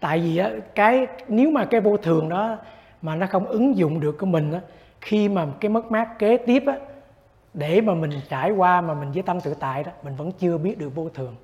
Tại 0.00 0.20
vì 0.20 0.36
á, 0.36 0.50
cái 0.74 1.06
nếu 1.28 1.50
mà 1.50 1.64
cái 1.64 1.80
vô 1.80 1.96
thường 1.96 2.28
đó 2.28 2.58
mà 3.02 3.16
nó 3.16 3.26
không 3.26 3.44
ứng 3.44 3.76
dụng 3.76 4.00
được 4.00 4.18
của 4.18 4.26
mình 4.26 4.52
á, 4.52 4.60
khi 5.06 5.28
mà 5.28 5.46
cái 5.60 5.68
mất 5.68 5.92
mát 5.92 6.18
kế 6.18 6.36
tiếp 6.36 6.62
á, 6.66 6.76
để 7.54 7.80
mà 7.80 7.94
mình 7.94 8.10
trải 8.28 8.50
qua 8.50 8.80
mà 8.80 8.94
mình 8.94 9.12
với 9.12 9.22
tâm 9.22 9.40
tự 9.40 9.54
tại 9.60 9.84
đó 9.84 9.92
mình 10.02 10.14
vẫn 10.16 10.32
chưa 10.32 10.58
biết 10.58 10.78
được 10.78 10.94
vô 10.94 11.08
thường. 11.14 11.34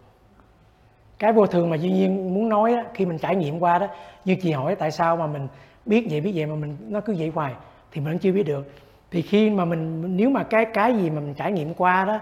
Cái 1.18 1.32
vô 1.32 1.46
thường 1.46 1.70
mà 1.70 1.76
duy 1.76 1.90
nhiên 1.90 2.34
muốn 2.34 2.48
nói 2.48 2.74
á, 2.74 2.84
khi 2.94 3.06
mình 3.06 3.18
trải 3.18 3.36
nghiệm 3.36 3.60
qua 3.60 3.78
đó 3.78 3.86
như 4.24 4.36
chị 4.42 4.52
hỏi 4.52 4.74
tại 4.74 4.90
sao 4.90 5.16
mà 5.16 5.26
mình 5.26 5.48
biết 5.86 6.06
vậy 6.10 6.20
biết 6.20 6.32
vậy 6.34 6.46
mà 6.46 6.54
mình 6.54 6.76
nó 6.88 7.00
cứ 7.00 7.14
vậy 7.18 7.32
hoài 7.34 7.54
thì 7.92 8.00
mình 8.00 8.12
vẫn 8.12 8.18
chưa 8.18 8.32
biết 8.32 8.42
được. 8.42 8.72
Thì 9.10 9.22
khi 9.22 9.50
mà 9.50 9.64
mình 9.64 10.16
nếu 10.16 10.30
mà 10.30 10.42
cái 10.42 10.64
cái 10.64 10.96
gì 10.96 11.10
mà 11.10 11.20
mình 11.20 11.34
trải 11.34 11.52
nghiệm 11.52 11.74
qua 11.74 12.04
đó 12.04 12.18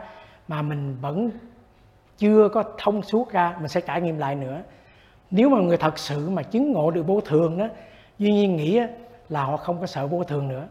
mà 0.48 0.62
mình 0.62 0.96
vẫn 1.00 1.30
chưa 2.18 2.48
có 2.48 2.64
thông 2.78 3.02
suốt 3.02 3.32
ra 3.32 3.54
mình 3.58 3.68
sẽ 3.68 3.80
trải 3.80 4.00
nghiệm 4.00 4.18
lại 4.18 4.34
nữa. 4.34 4.62
Nếu 5.30 5.48
mà 5.48 5.60
người 5.60 5.76
thật 5.76 5.98
sự 5.98 6.30
mà 6.30 6.42
chứng 6.42 6.72
ngộ 6.72 6.90
được 6.90 7.06
vô 7.06 7.20
thường 7.20 7.58
đó 7.58 7.68
duy 8.18 8.32
nhiên 8.32 8.56
nghĩ 8.56 8.80
là 9.28 9.44
họ 9.44 9.56
không 9.56 9.80
có 9.80 9.86
sợ 9.86 10.06
vô 10.06 10.24
thường 10.24 10.48
nữa 10.48 10.68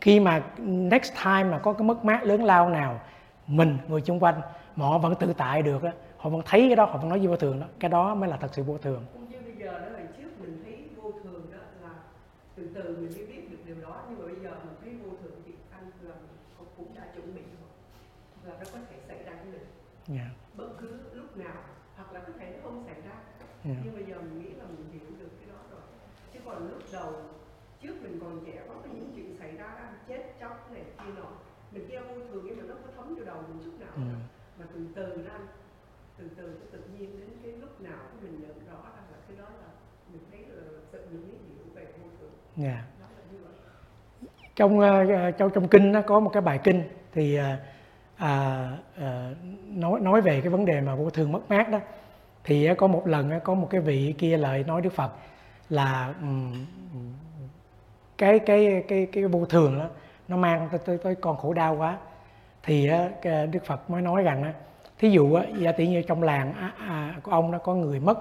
khi 0.00 0.20
mà 0.20 0.42
next 0.58 1.12
time 1.24 1.44
mà 1.44 1.58
có 1.58 1.72
cái 1.72 1.82
mất 1.82 2.04
mát 2.04 2.24
lớn 2.24 2.44
lao 2.44 2.68
nào 2.68 3.00
mình 3.46 3.78
người 3.88 4.00
chung 4.00 4.20
quanh 4.20 4.40
mà 4.76 4.86
họ 4.86 4.98
vẫn 4.98 5.14
tự 5.20 5.32
tại 5.36 5.62
được 5.62 5.82
á 5.82 5.92
họ 6.16 6.30
vẫn 6.30 6.42
thấy 6.44 6.60
cái 6.60 6.76
đó 6.76 6.84
họ 6.84 6.98
vẫn 6.98 7.08
nói 7.08 7.26
vô 7.26 7.36
thường 7.36 7.60
đó 7.60 7.66
cái 7.80 7.90
đó 7.90 8.14
mới 8.14 8.30
là 8.30 8.36
thật 8.36 8.48
sự 8.52 8.62
vô 8.62 8.78
thường 8.78 9.04
cũng 9.12 9.28
như 9.30 9.38
bây 9.44 9.54
giờ 9.54 9.72
đó 9.78 9.88
là 9.88 10.00
trước 10.16 10.40
mình 10.40 10.62
thấy 10.64 10.78
vô 10.96 11.12
thường 11.24 11.46
đó 11.52 11.58
là 11.82 11.94
từ 12.56 12.70
từ 12.74 12.96
mình 13.00 13.10
mới 13.16 13.26
biết 13.26 13.50
được 13.50 13.58
điều 13.66 13.76
đó 13.82 14.02
nhưng 14.08 14.18
mà 14.18 14.24
bây 14.26 14.36
giờ 14.42 14.50
mình 14.50 14.76
thấy 14.84 14.92
vô 15.04 15.16
thường 15.22 15.42
thì 15.46 15.52
anh 15.70 15.90
là 16.02 16.14
cũng 16.76 16.94
đã 16.94 17.02
chuẩn 17.14 17.34
bị 17.34 17.42
rồi 17.42 17.70
là 18.44 18.58
nó 18.58 18.64
có 18.72 18.78
thể 18.90 18.96
xảy 19.08 19.18
ra 19.24 19.32
với 19.42 19.52
mình 19.52 19.66
yeah. 20.18 20.28
Dạ. 20.28 20.36
bất 20.56 20.68
cứ 20.80 21.00
lúc 21.12 21.36
nào 21.36 21.62
hoặc 21.96 22.12
là 22.12 22.20
có 22.20 22.32
thể 22.40 22.46
nó 22.52 22.58
không 22.62 22.84
xảy 22.86 22.94
ra 22.94 23.16
Yeah. 23.64 23.78
nhưng 23.84 23.94
bây 23.94 24.04
giờ 24.04 24.16
mình 24.20 24.38
nghĩ 24.42 24.50
là 24.54 24.64
mình 24.64 24.86
hiểu 24.92 25.10
được 25.20 25.30
cái 25.40 25.48
đó 25.52 25.60
rồi 25.70 25.80
chứ 26.32 26.40
còn 26.44 26.68
lúc 26.68 26.82
đầu 26.92 27.12
trước 27.82 28.02
mình 28.02 28.18
còn 28.20 28.44
trẻ 28.46 28.62
có 28.68 28.74
những 28.84 29.12
chuyện 29.16 29.36
xảy 29.38 29.52
ra 29.56 29.64
ăn 29.64 29.94
chết 30.08 30.31
chóc 30.42 30.72
này 30.72 30.82
kia 30.98 31.12
nọ. 31.16 31.28
Mình 31.72 31.86
kia 31.88 31.98
vô 32.08 32.14
thường 32.32 32.42
nhưng 32.46 32.56
mà 32.58 32.64
nó 32.68 32.74
có 32.74 32.88
thấm 32.96 33.14
vô 33.14 33.24
đầu 33.24 33.36
mình 33.48 33.60
chút 33.64 33.80
nào. 33.80 33.92
Ừ. 33.96 34.02
mà 34.58 34.64
từ 34.74 34.80
từ 34.94 35.22
ra 35.22 35.38
từ 36.18 36.28
từ 36.36 36.42
cái 36.42 36.68
tự 36.72 36.78
nhiên 36.98 37.20
đến 37.20 37.28
cái 37.42 37.52
lúc 37.52 37.80
nào 37.80 37.98
mình 38.22 38.40
nhận 38.40 38.66
rõ 38.70 38.82
ra 38.96 39.02
là 39.10 39.18
cái 39.28 39.36
đó 39.38 39.44
là 39.44 39.68
mình 40.12 40.22
thấy 40.30 40.40
là 40.48 40.62
tự 40.92 41.00
mình 41.10 41.22
mới 41.22 41.36
hiểu 41.48 41.64
về 41.74 41.84
vô 41.84 42.08
thường. 42.20 42.64
Yeah. 42.64 42.84
đó 43.00 43.06
là 43.16 43.22
như 43.32 43.38
vậy. 43.44 43.52
Trong 44.56 44.80
ờ, 44.80 45.30
trong 45.30 45.50
trong 45.50 45.68
kinh 45.68 45.92
nó 45.92 46.02
có 46.02 46.20
một 46.20 46.30
cái 46.32 46.42
bài 46.42 46.60
kinh 46.64 46.82
thì 47.12 47.36
à, 47.36 47.58
à, 48.16 48.68
à, 48.96 49.34
nói 49.66 50.00
nói 50.00 50.20
về 50.20 50.40
cái 50.40 50.50
vấn 50.50 50.64
đề 50.64 50.80
mà 50.80 50.94
vô 50.94 51.10
thường 51.10 51.32
mất 51.32 51.50
mát 51.50 51.68
đó. 51.70 51.80
Thì 52.44 52.68
có 52.78 52.86
một 52.86 53.06
lần 53.06 53.40
có 53.44 53.54
một 53.54 53.68
cái 53.70 53.80
vị 53.80 54.14
kia 54.18 54.36
lại 54.36 54.64
nói 54.66 54.80
Đức 54.80 54.92
Phật 54.92 55.12
là 55.68 56.14
ừm, 56.20 56.66
cái 58.18 58.38
cái 58.38 58.84
cái 58.88 59.06
cái 59.12 59.24
vô 59.24 59.46
thường 59.46 59.78
đó 59.78 59.88
nó 60.32 60.38
mang 60.38 60.68
tới 60.70 60.80
tới, 60.84 60.98
tới 60.98 61.14
con 61.14 61.36
khổ 61.36 61.52
đau 61.52 61.76
quá. 61.76 61.98
Thì 62.62 62.90
Đức 63.22 63.64
Phật 63.64 63.90
mới 63.90 64.02
nói 64.02 64.22
rằng 64.22 64.52
thí 64.98 65.10
dụ 65.10 65.34
á, 65.34 65.44
giả 65.58 65.72
tỷ 65.72 65.88
như 65.88 66.02
trong 66.02 66.22
làng 66.22 66.52
à, 66.52 66.72
à, 66.78 67.14
của 67.22 67.32
ông 67.32 67.50
nó 67.50 67.58
có 67.58 67.74
người 67.74 68.00
mất 68.00 68.18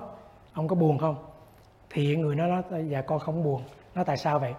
ông 0.53 0.67
có 0.67 0.75
buồn 0.75 0.97
không? 0.97 1.15
Thì 1.89 2.15
người 2.15 2.35
nó 2.35 2.47
nói 2.47 2.63
dạ 2.89 3.01
con 3.01 3.19
không 3.19 3.43
buồn. 3.43 3.61
Nó 3.95 4.03
tại 4.03 4.17
sao 4.17 4.39
vậy? 4.39 4.53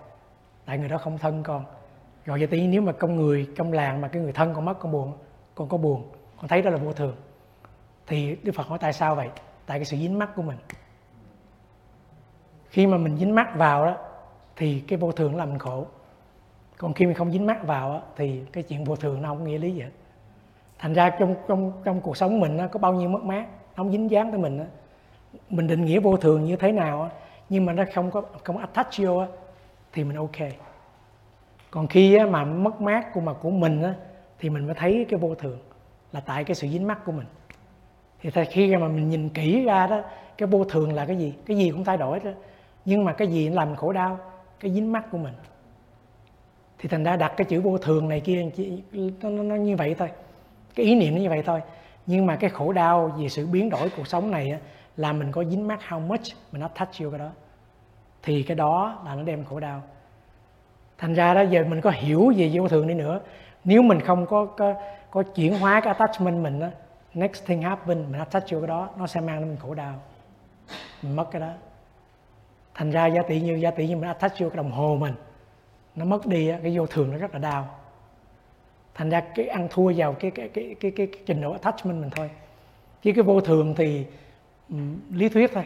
Tại 0.64 0.78
người 0.78 0.88
đó 0.88 0.98
không 0.98 1.18
thân 1.18 1.42
con. 1.42 1.64
Rồi 2.24 2.40
giả 2.40 2.46
tỷ 2.50 2.66
nếu 2.66 2.82
mà 2.82 2.92
con 2.92 3.16
người 3.16 3.48
trong 3.56 3.72
làng 3.72 4.00
mà 4.00 4.08
cái 4.08 4.22
người 4.22 4.32
thân 4.32 4.54
con 4.54 4.64
mất 4.64 4.78
con 4.78 4.92
buồn 4.92 5.12
con 5.54 5.68
có 5.68 5.76
buồn 5.76 6.10
con 6.36 6.48
thấy 6.48 6.62
đó 6.62 6.70
là 6.70 6.76
vô 6.76 6.92
thường. 6.92 7.16
Thì 8.06 8.36
Đức 8.42 8.52
Phật 8.54 8.66
hỏi 8.66 8.78
tại 8.80 8.92
sao 8.92 9.14
vậy? 9.14 9.28
Tại 9.66 9.78
cái 9.78 9.84
sự 9.84 9.96
dính 9.96 10.18
mắt 10.18 10.30
của 10.36 10.42
mình. 10.42 10.58
Khi 12.68 12.86
mà 12.86 12.96
mình 12.96 13.16
dính 13.16 13.34
mắt 13.34 13.56
vào 13.56 13.86
đó 13.86 13.96
thì 14.56 14.80
cái 14.88 14.98
vô 14.98 15.12
thường 15.12 15.36
làm 15.36 15.48
mình 15.48 15.58
khổ 15.58 15.86
còn 16.82 16.92
khi 16.92 17.06
mình 17.06 17.14
không 17.14 17.30
dính 17.30 17.46
mắc 17.46 17.66
vào 17.66 17.92
á, 17.92 18.00
thì 18.16 18.40
cái 18.52 18.62
chuyện 18.62 18.84
vô 18.84 18.96
thường 18.96 19.22
nó 19.22 19.28
không 19.28 19.44
nghĩa 19.44 19.58
lý 19.58 19.72
gì 19.72 19.80
hết. 19.80 19.90
Thành 20.78 20.92
ra 20.94 21.10
trong 21.10 21.34
trong 21.48 21.72
trong 21.84 22.00
cuộc 22.00 22.16
sống 22.16 22.40
mình 22.40 22.58
á, 22.58 22.66
có 22.66 22.78
bao 22.78 22.94
nhiêu 22.94 23.08
mất 23.08 23.22
mát 23.22 23.46
nó 23.48 23.76
không 23.76 23.92
dính 23.92 24.10
dáng 24.10 24.30
tới 24.30 24.40
mình 24.40 24.58
á. 24.58 24.64
mình 25.50 25.66
định 25.66 25.84
nghĩa 25.84 26.00
vô 26.00 26.16
thường 26.16 26.44
như 26.44 26.56
thế 26.56 26.72
nào 26.72 27.02
á, 27.02 27.10
nhưng 27.48 27.66
mà 27.66 27.72
nó 27.72 27.84
không 27.94 28.10
có 28.10 28.22
không 28.44 28.58
attach 28.58 28.88
vô 28.98 29.18
á, 29.18 29.26
thì 29.92 30.04
mình 30.04 30.16
ok. 30.16 30.36
Còn 31.70 31.86
khi 31.86 32.14
á, 32.14 32.26
mà 32.26 32.44
mất 32.44 32.80
mát 32.80 33.12
của 33.14 33.20
mà 33.20 33.32
của 33.32 33.50
mình 33.50 33.82
á, 33.82 33.94
thì 34.38 34.50
mình 34.50 34.66
mới 34.66 34.74
thấy 34.74 35.06
cái 35.08 35.20
vô 35.20 35.34
thường 35.34 35.58
là 36.12 36.20
tại 36.20 36.44
cái 36.44 36.54
sự 36.54 36.68
dính 36.68 36.86
mắc 36.86 37.04
của 37.04 37.12
mình. 37.12 37.26
Thì 38.20 38.30
khi 38.50 38.76
mà 38.76 38.88
mình 38.88 39.08
nhìn 39.08 39.28
kỹ 39.28 39.64
ra 39.64 39.86
đó 39.86 40.00
cái 40.38 40.46
vô 40.46 40.64
thường 40.64 40.92
là 40.92 41.06
cái 41.06 41.16
gì? 41.16 41.34
Cái 41.46 41.56
gì 41.56 41.70
cũng 41.70 41.84
thay 41.84 41.96
đổi 41.96 42.20
đó 42.20 42.30
nhưng 42.84 43.04
mà 43.04 43.12
cái 43.12 43.28
gì 43.28 43.48
làm 43.48 43.68
mình 43.68 43.76
khổ 43.76 43.92
đau? 43.92 44.18
Cái 44.60 44.70
dính 44.70 44.92
mắc 44.92 45.04
của 45.10 45.18
mình 45.18 45.34
thì 46.82 46.88
thành 46.88 47.04
ra 47.04 47.16
đặt 47.16 47.32
cái 47.36 47.44
chữ 47.44 47.60
vô 47.60 47.78
thường 47.78 48.08
này 48.08 48.20
kia 48.20 48.50
nó, 48.92 49.30
nó, 49.30 49.42
nó 49.42 49.54
như 49.54 49.76
vậy 49.76 49.94
thôi. 49.98 50.08
Cái 50.74 50.86
ý 50.86 50.94
niệm 50.94 51.14
nó 51.14 51.20
như 51.20 51.28
vậy 51.28 51.42
thôi. 51.46 51.60
Nhưng 52.06 52.26
mà 52.26 52.36
cái 52.36 52.50
khổ 52.50 52.72
đau 52.72 53.12
vì 53.18 53.28
sự 53.28 53.46
biến 53.46 53.70
đổi 53.70 53.90
cuộc 53.96 54.06
sống 54.06 54.30
này 54.30 54.50
á, 54.50 54.58
là 54.96 55.12
mình 55.12 55.32
có 55.32 55.44
dính 55.44 55.68
mắc 55.68 55.80
how 55.88 56.06
much 56.06 56.20
mình 56.52 56.62
attach 56.62 56.88
vô 56.98 57.10
cái 57.10 57.18
đó. 57.18 57.28
Thì 58.22 58.42
cái 58.42 58.54
đó 58.54 59.02
là 59.04 59.14
nó 59.14 59.22
đem 59.22 59.44
khổ 59.44 59.60
đau. 59.60 59.82
Thành 60.98 61.14
ra 61.14 61.34
đó 61.34 61.40
giờ 61.40 61.64
mình 61.68 61.80
có 61.80 61.90
hiểu 61.90 62.32
về 62.36 62.50
vô 62.54 62.68
thường 62.68 62.88
đi 62.88 62.94
nữa. 62.94 63.20
Nếu 63.64 63.82
mình 63.82 64.00
không 64.00 64.26
có 64.26 64.44
có, 64.44 64.74
có 65.10 65.22
chuyển 65.22 65.58
hóa 65.58 65.80
cái 65.80 65.94
attachment 65.94 66.42
mình 66.42 66.60
á 66.60 66.70
next 67.14 67.46
thing 67.46 67.62
happen 67.62 68.02
mình 68.10 68.18
attach 68.18 68.44
vô 68.50 68.58
cái 68.60 68.68
đó 68.68 68.88
nó 68.96 69.06
sẽ 69.06 69.20
mang 69.20 69.40
đến 69.40 69.48
mình 69.48 69.58
khổ 69.62 69.74
đau. 69.74 69.94
Mình 71.02 71.16
mất 71.16 71.30
cái 71.30 71.40
đó. 71.40 71.50
Thành 72.74 72.90
ra 72.90 73.06
giá 73.06 73.22
trị 73.28 73.40
như 73.40 73.54
giá 73.54 73.70
trị 73.70 73.88
như 73.88 73.96
mình 73.96 74.08
attach 74.08 74.32
vô 74.38 74.48
cái 74.48 74.56
đồng 74.56 74.70
hồ 74.70 74.96
mình 75.00 75.14
nó 75.96 76.04
mất 76.04 76.26
đi 76.26 76.52
cái 76.62 76.78
vô 76.78 76.86
thường 76.86 77.12
nó 77.12 77.18
rất 77.18 77.32
là 77.32 77.38
đau. 77.38 77.68
Thành 78.94 79.10
ra 79.10 79.22
cái 79.34 79.46
ăn 79.46 79.68
thua 79.70 79.92
vào 79.96 80.12
cái 80.12 80.30
cái 80.30 80.48
cái 80.48 80.76
cái, 80.80 80.90
cái, 80.96 81.06
cái 81.06 81.22
trình 81.26 81.40
độ 81.40 81.52
attachment 81.52 82.00
mình 82.00 82.10
thôi. 82.10 82.30
Chứ 83.02 83.12
cái 83.14 83.24
vô 83.24 83.40
thường 83.40 83.74
thì 83.76 84.06
um, 84.68 85.00
lý 85.10 85.28
thuyết 85.28 85.50
thôi. 85.54 85.64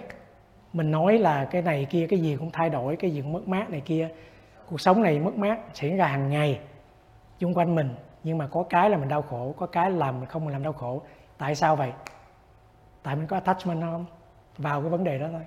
Mình 0.72 0.90
nói 0.90 1.18
là 1.18 1.44
cái 1.44 1.62
này 1.62 1.86
kia 1.90 2.06
cái 2.10 2.18
gì 2.18 2.36
cũng 2.36 2.50
thay 2.50 2.70
đổi 2.70 2.96
cái 2.96 3.10
gì 3.10 3.20
cũng 3.20 3.32
mất 3.32 3.48
mát 3.48 3.70
này 3.70 3.80
kia. 3.80 4.08
Cuộc 4.70 4.80
sống 4.80 5.02
này 5.02 5.18
mất 5.18 5.36
mát 5.36 5.58
xảy 5.74 5.96
ra 5.96 6.06
hàng 6.06 6.30
ngày 6.30 6.60
xung 7.40 7.54
quanh 7.54 7.74
mình. 7.74 7.94
Nhưng 8.24 8.38
mà 8.38 8.46
có 8.46 8.62
cái 8.62 8.90
là 8.90 8.96
mình 8.96 9.08
đau 9.08 9.22
khổ 9.22 9.54
có 9.56 9.66
cái 9.66 9.90
làm 9.90 10.20
mình 10.20 10.28
không 10.28 10.44
mình 10.44 10.52
làm 10.52 10.62
đau 10.62 10.72
khổ. 10.72 11.02
Tại 11.38 11.54
sao 11.54 11.76
vậy? 11.76 11.92
Tại 13.02 13.16
mình 13.16 13.26
có 13.26 13.36
attachment 13.36 13.80
không? 13.80 14.04
Vào 14.58 14.80
cái 14.80 14.90
vấn 14.90 15.04
đề 15.04 15.18
đó 15.18 15.26
thôi. 15.32 15.42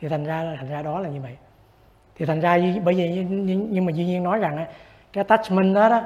Thì 0.00 0.08
thành 0.08 0.24
ra 0.24 0.54
thành 0.58 0.68
ra 0.68 0.82
đó 0.82 1.00
là 1.00 1.08
như 1.08 1.20
vậy 1.20 1.36
thì 2.16 2.26
thành 2.26 2.40
ra 2.40 2.58
bởi 2.84 2.94
vì 2.94 3.24
nhưng, 3.28 3.84
mà 3.86 3.92
duy 3.92 4.04
nhiên 4.04 4.22
nói 4.22 4.38
rằng 4.38 4.66
cái 5.12 5.24
attachment 5.28 5.74
đó 5.74 5.88
đó 5.88 6.02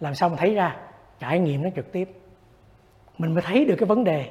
làm 0.00 0.14
sao 0.14 0.28
mình 0.28 0.38
thấy 0.38 0.54
ra? 0.54 0.76
Trải 1.18 1.38
nghiệm 1.38 1.62
nó 1.62 1.70
trực 1.76 1.92
tiếp. 1.92 2.10
Mình 3.18 3.34
mới 3.34 3.42
thấy 3.42 3.64
được 3.64 3.76
cái 3.78 3.86
vấn 3.86 4.04
đề. 4.04 4.30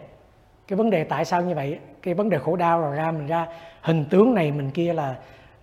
Cái 0.67 0.77
vấn 0.77 0.89
đề 0.89 1.03
tại 1.03 1.25
sao 1.25 1.41
như 1.41 1.55
vậy 1.55 1.79
cái 2.01 2.13
vấn 2.13 2.29
đề 2.29 2.37
khổ 2.37 2.55
đau 2.55 2.81
rồi 2.81 2.95
ra 2.95 3.11
mình 3.11 3.27
ra 3.27 3.47
hình 3.81 4.05
tướng 4.09 4.33
này 4.33 4.51
mình 4.51 4.71
kia 4.71 4.93
là 4.93 5.15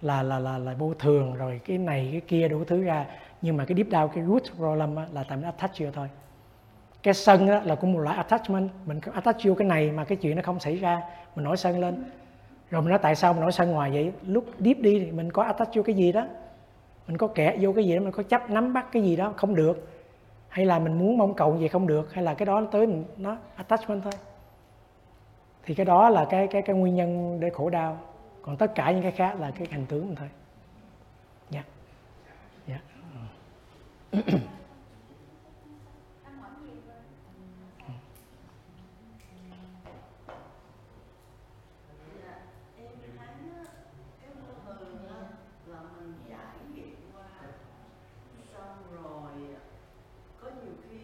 là 0.02 0.22
là 0.22 0.38
là 0.38 0.58
là 0.58 0.74
vô 0.78 0.94
thường 0.94 1.34
rồi 1.34 1.60
cái 1.64 1.78
này 1.78 2.08
cái 2.12 2.20
kia 2.20 2.48
đủ 2.48 2.64
thứ 2.64 2.82
ra. 2.82 3.04
Nhưng 3.42 3.56
mà 3.56 3.64
cái 3.64 3.76
deep 3.76 3.88
down 3.88 4.08
cái 4.08 4.24
root 4.24 4.42
problem 4.56 4.96
á, 4.96 5.06
là 5.12 5.24
tại 5.28 5.36
mình 5.36 5.44
attach 5.44 5.70
vô 5.78 5.86
thôi. 5.92 6.08
Cái 7.02 7.14
sân 7.14 7.48
đó 7.48 7.60
là 7.64 7.74
cũng 7.74 7.92
một 7.92 7.98
loại 7.98 8.16
attachment. 8.16 8.70
Mình 8.86 9.00
attach 9.14 9.36
vô 9.44 9.54
cái 9.54 9.68
này 9.68 9.90
mà 9.90 10.04
cái 10.04 10.16
chuyện 10.16 10.36
nó 10.36 10.42
không 10.42 10.60
xảy 10.60 10.76
ra. 10.76 11.00
Mình 11.36 11.44
nổi 11.44 11.56
sân 11.56 11.80
lên 11.80 12.04
rồi 12.72 12.82
mình 12.82 12.90
nói, 12.90 12.98
tại 13.02 13.14
sao 13.14 13.32
mình 13.32 13.42
nổi 13.42 13.52
sân 13.52 13.70
ngoài 13.70 13.90
vậy? 13.90 14.12
Lúc 14.26 14.44
deep 14.58 14.78
đi 14.78 15.00
thì 15.00 15.10
mình 15.12 15.32
có 15.32 15.42
attach 15.42 15.68
vô 15.74 15.82
cái 15.82 15.94
gì 15.94 16.12
đó. 16.12 16.26
Mình 17.08 17.16
có 17.18 17.26
kẻ 17.26 17.56
vô 17.60 17.72
cái 17.72 17.84
gì 17.84 17.94
đó, 17.94 18.00
mình 18.02 18.12
có 18.12 18.22
chấp 18.22 18.50
nắm 18.50 18.72
bắt 18.72 18.86
cái 18.92 19.02
gì 19.02 19.16
đó, 19.16 19.32
không 19.36 19.54
được. 19.54 19.88
Hay 20.48 20.66
là 20.66 20.78
mình 20.78 20.98
muốn 20.98 21.18
mong 21.18 21.34
cầu 21.34 21.56
gì 21.58 21.68
không 21.68 21.86
được, 21.86 22.12
hay 22.14 22.24
là 22.24 22.34
cái 22.34 22.46
đó 22.46 22.60
nó 22.60 22.66
tới 22.72 22.86
mình, 22.86 23.04
nó 23.16 23.36
attachment 23.56 24.02
thôi. 24.02 24.12
Thì 25.64 25.74
cái 25.74 25.86
đó 25.86 26.08
là 26.08 26.26
cái 26.30 26.46
cái 26.46 26.62
cái 26.62 26.76
nguyên 26.76 26.94
nhân 26.94 27.40
để 27.40 27.50
khổ 27.50 27.70
đau. 27.70 27.98
Còn 28.42 28.56
tất 28.56 28.74
cả 28.74 28.90
những 28.90 29.02
cái 29.02 29.12
khác 29.12 29.40
là 29.40 29.50
cái 29.50 29.68
hành 29.70 29.86
tướng 29.86 30.14
thôi. 30.16 30.28
Dạ. 31.50 31.62
Dạ. 32.66 32.80
yeah 34.12 34.24
hỏi 36.40 36.50
nhiều 36.64 36.74
rồi 36.86 36.96
Dạ, 42.22 42.34
em 42.78 42.88
thấy 43.18 43.26
á, 43.56 43.64
cái 44.20 44.30
vô 44.34 44.72
thường 44.78 45.08
á, 45.08 45.20
là 45.66 45.80
mình 45.96 46.14
trải 46.28 46.56
nghiệm 46.74 46.96
qua 47.14 47.28
xong 48.52 48.76
rồi 49.02 49.32
có 50.40 50.50
nhiều 50.62 50.74
khi 50.90 50.98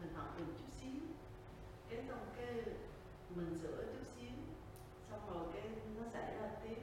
mình 0.00 0.12
học 0.14 0.34
được 0.38 0.44
chút 0.58 0.70
xíu 0.80 1.00
cái 1.90 1.98
xong 2.08 2.18
cái 2.36 2.54
mình 3.36 3.58
sửa 3.62 3.84
chút 3.92 4.04
xíu 4.16 4.30
xong 5.10 5.20
rồi 5.30 5.42
cái 5.52 5.62
nó 5.96 6.02
xảy 6.12 6.34
ra 6.36 6.48
tiếp 6.62 6.78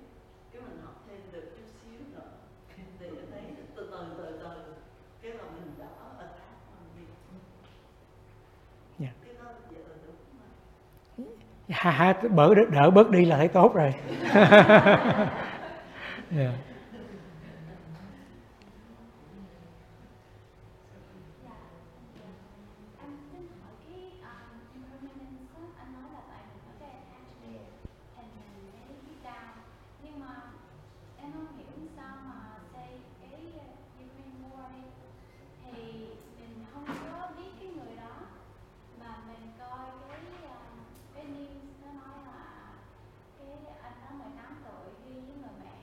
cái 0.52 0.62
mình 0.62 0.80
học 0.86 1.04
thêm 1.08 1.20
được 1.32 1.52
chút 1.58 1.68
xíu 1.82 2.00
nữa 2.14 2.32
thì 2.76 2.84
em 3.06 3.16
thấy 3.32 3.42
từ 3.76 3.90
từ 3.92 4.06
từ 4.18 4.40
từ 4.40 4.74
cái 5.22 5.32
là 5.32 5.44
mình 5.44 5.74
đỡ 5.78 5.86
ở 6.00 6.14
tác 6.20 6.28
hơn 6.72 6.88
đi 6.98 7.04
Dạ. 9.00 9.10
cái 9.26 9.34
đó 9.34 9.52
giờ 9.72 9.78
đúng 11.18 11.36
mà 11.68 11.75
ha 11.86 11.92
ha 11.92 12.14
bỡ 12.30 12.54
đỡ 12.56 12.90
bớt 12.90 13.10
đi 13.10 13.26
là 13.26 13.38
thấy 13.38 13.48
tốt 13.48 13.76
rồi 13.76 13.94
yeah. 14.34 15.32
Dạ. 16.32 16.52
Anh 23.02 23.18
xin 23.32 23.48
hỏi 23.62 23.74
cái 23.88 24.02
um, 24.22 24.50
impermanence 24.74 25.54
á, 25.56 25.64
anh 25.80 25.94
nói 25.94 26.08
là 26.14 26.22
tại 26.30 26.42
mình 26.50 26.60
có 26.66 26.72
cái 26.80 26.90
attachment 26.98 27.66
thành 28.16 28.30
mình 28.36 28.72
cái 28.78 28.96
biết 29.08 29.20
đau 29.24 29.48
nhưng 30.04 30.20
mà 30.20 30.36
em 31.22 31.32
không 31.34 31.58
hiểu 31.58 31.88
sao 31.98 32.16
mà 32.30 32.40
say 32.74 32.90
cái 33.22 33.42
uh, 33.56 34.04
Ukraine 34.04 34.48
war 34.54 34.68
đi 34.76 34.84
thì 35.64 35.82
mình 36.40 36.66
không 36.74 36.86
có 36.88 37.30
biết 37.38 37.52
cái 37.60 37.70
người 37.76 37.96
đó 37.98 38.16
mà 39.00 39.12
mình 39.28 39.44
coi 39.60 39.86
cái 40.10 40.20
uh, 40.44 40.66
cái 41.16 41.26
news 41.26 41.66
nó 41.82 41.92
nói 42.02 42.18
là 42.28 42.42
cái 43.40 43.48
anh 43.84 43.94
đó 44.02 44.10
18 44.18 44.64
tuổi 44.66 44.88
đi 45.06 45.14
với 45.28 45.36
người 45.42 45.56
mẹ 45.64 45.76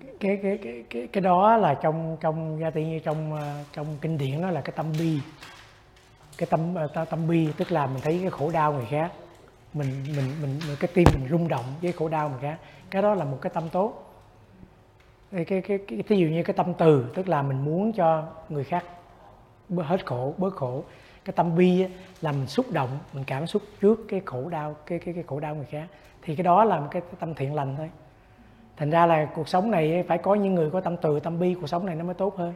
đi 0.00 0.03
cái 0.20 0.38
cái 0.42 0.58
cái 0.62 0.84
cái 0.90 1.06
cái 1.06 1.20
đó 1.20 1.56
là 1.56 1.74
trong 1.74 2.16
trong 2.20 2.60
gia 2.60 2.70
tiên 2.70 2.90
như 2.90 2.98
trong 2.98 3.36
ờ, 3.36 3.64
trong 3.72 3.86
kinh 4.00 4.18
điển 4.18 4.42
đó 4.42 4.50
là 4.50 4.60
cái 4.60 4.72
tâm 4.76 4.92
bi. 4.98 5.18
Cái 6.38 6.46
tâm 6.50 6.74
ờ, 6.74 7.04
tâm 7.04 7.28
bi 7.28 7.48
tức 7.56 7.72
là 7.72 7.86
mình 7.86 8.00
thấy 8.02 8.18
cái 8.22 8.30
khổ 8.30 8.50
đau 8.50 8.72
người 8.72 8.86
khác. 8.90 9.12
Mình 9.72 9.88
mình 10.16 10.26
mình, 10.42 10.60
mình 10.68 10.76
cái 10.80 10.90
tim 10.94 11.04
mình 11.14 11.28
rung 11.30 11.48
động 11.48 11.64
với 11.82 11.92
khổ 11.92 12.08
đau 12.08 12.28
người 12.28 12.38
khác. 12.42 12.58
Cái 12.90 13.02
đó 13.02 13.14
là 13.14 13.24
một 13.24 13.38
cái 13.42 13.50
tâm 13.54 13.68
tốt. 13.68 14.14
Cái 15.32 15.44
cái 15.44 15.60
cái, 15.60 15.78
cái 15.88 16.02
thí 16.02 16.16
dụ 16.16 16.26
như 16.26 16.42
cái 16.42 16.54
tâm 16.54 16.74
từ 16.74 17.06
tức 17.14 17.28
là 17.28 17.42
mình 17.42 17.64
muốn 17.64 17.92
cho 17.92 18.26
người 18.48 18.64
khác 18.64 18.84
bớt 19.68 19.82
hết 19.86 20.06
khổ 20.06 20.34
bớt 20.38 20.54
khổ. 20.54 20.84
Cái 21.24 21.32
tâm 21.36 21.56
bi 21.56 21.82
á, 21.82 21.88
là 22.20 22.32
mình 22.32 22.46
xúc 22.46 22.66
động 22.70 22.98
mình 23.12 23.24
cảm 23.24 23.46
xúc 23.46 23.62
trước 23.80 24.00
cái 24.08 24.22
khổ 24.24 24.48
đau 24.48 24.76
cái 24.86 24.98
cái 24.98 25.14
cái 25.14 25.24
khổ 25.26 25.40
đau 25.40 25.54
người 25.54 25.66
khác. 25.70 25.86
Thì 26.22 26.36
cái 26.36 26.44
đó 26.44 26.64
là 26.64 26.80
một 26.80 26.88
cái 26.90 27.02
tâm 27.20 27.34
thiện 27.34 27.54
lành 27.54 27.76
thôi 27.76 27.90
thành 28.76 28.90
ra 28.90 29.06
là 29.06 29.24
cuộc 29.34 29.48
sống 29.48 29.70
này 29.70 30.04
phải 30.08 30.18
có 30.18 30.34
những 30.34 30.54
người 30.54 30.70
có 30.70 30.80
tâm 30.80 30.96
từ 30.96 31.20
tâm 31.20 31.38
bi 31.38 31.54
cuộc 31.60 31.66
sống 31.66 31.86
này 31.86 31.94
nó 31.94 32.04
mới 32.04 32.14
tốt 32.14 32.36
hơn. 32.36 32.54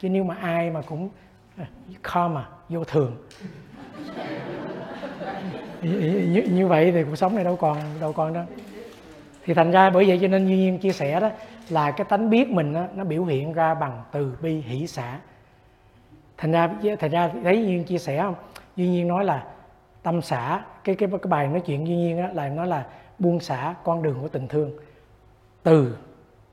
Chứ 0.00 0.08
nếu 0.08 0.24
mà 0.24 0.34
ai 0.40 0.70
mà 0.70 0.82
cũng 0.82 1.08
à, 1.56 1.66
karma 2.02 2.48
vô 2.68 2.84
thường. 2.84 3.16
Như, 5.82 6.48
như, 6.52 6.66
vậy 6.66 6.92
thì 6.92 7.04
cuộc 7.04 7.16
sống 7.16 7.34
này 7.34 7.44
đâu 7.44 7.56
còn 7.56 7.78
đâu 8.00 8.12
còn 8.12 8.32
đâu. 8.32 8.44
Thì 9.44 9.54
thành 9.54 9.70
ra 9.70 9.90
bởi 9.90 10.04
vậy 10.08 10.18
cho 10.22 10.28
nên 10.28 10.46
duy 10.46 10.56
nhiên 10.56 10.78
chia 10.78 10.92
sẻ 10.92 11.20
đó 11.20 11.30
là 11.68 11.90
cái 11.90 12.04
tánh 12.08 12.30
biết 12.30 12.48
mình 12.48 12.72
đó, 12.72 12.84
nó 12.94 13.04
biểu 13.04 13.24
hiện 13.24 13.52
ra 13.52 13.74
bằng 13.74 14.02
từ 14.12 14.36
bi 14.42 14.60
hỷ 14.60 14.86
xả. 14.86 15.18
Thành 16.36 16.52
ra 16.52 16.70
thành 16.98 17.10
ra 17.10 17.30
thấy 17.44 17.56
duy 17.56 17.66
nhiên 17.66 17.84
chia 17.84 17.98
sẻ 17.98 18.22
không? 18.22 18.34
Duy 18.76 18.88
nhiên 18.88 19.08
nói 19.08 19.24
là 19.24 19.44
tâm 20.02 20.22
xả 20.22 20.64
cái 20.84 20.94
cái 20.94 21.08
cái 21.22 21.28
bài 21.28 21.48
nói 21.48 21.60
chuyện 21.60 21.86
duy 21.86 21.96
nhiên 21.96 22.22
đó 22.22 22.28
là 22.32 22.48
nói 22.48 22.66
là 22.66 22.86
buông 23.18 23.40
xả 23.40 23.74
con 23.84 24.02
đường 24.02 24.18
của 24.20 24.28
tình 24.28 24.48
thương 24.48 24.70
từ 25.66 25.96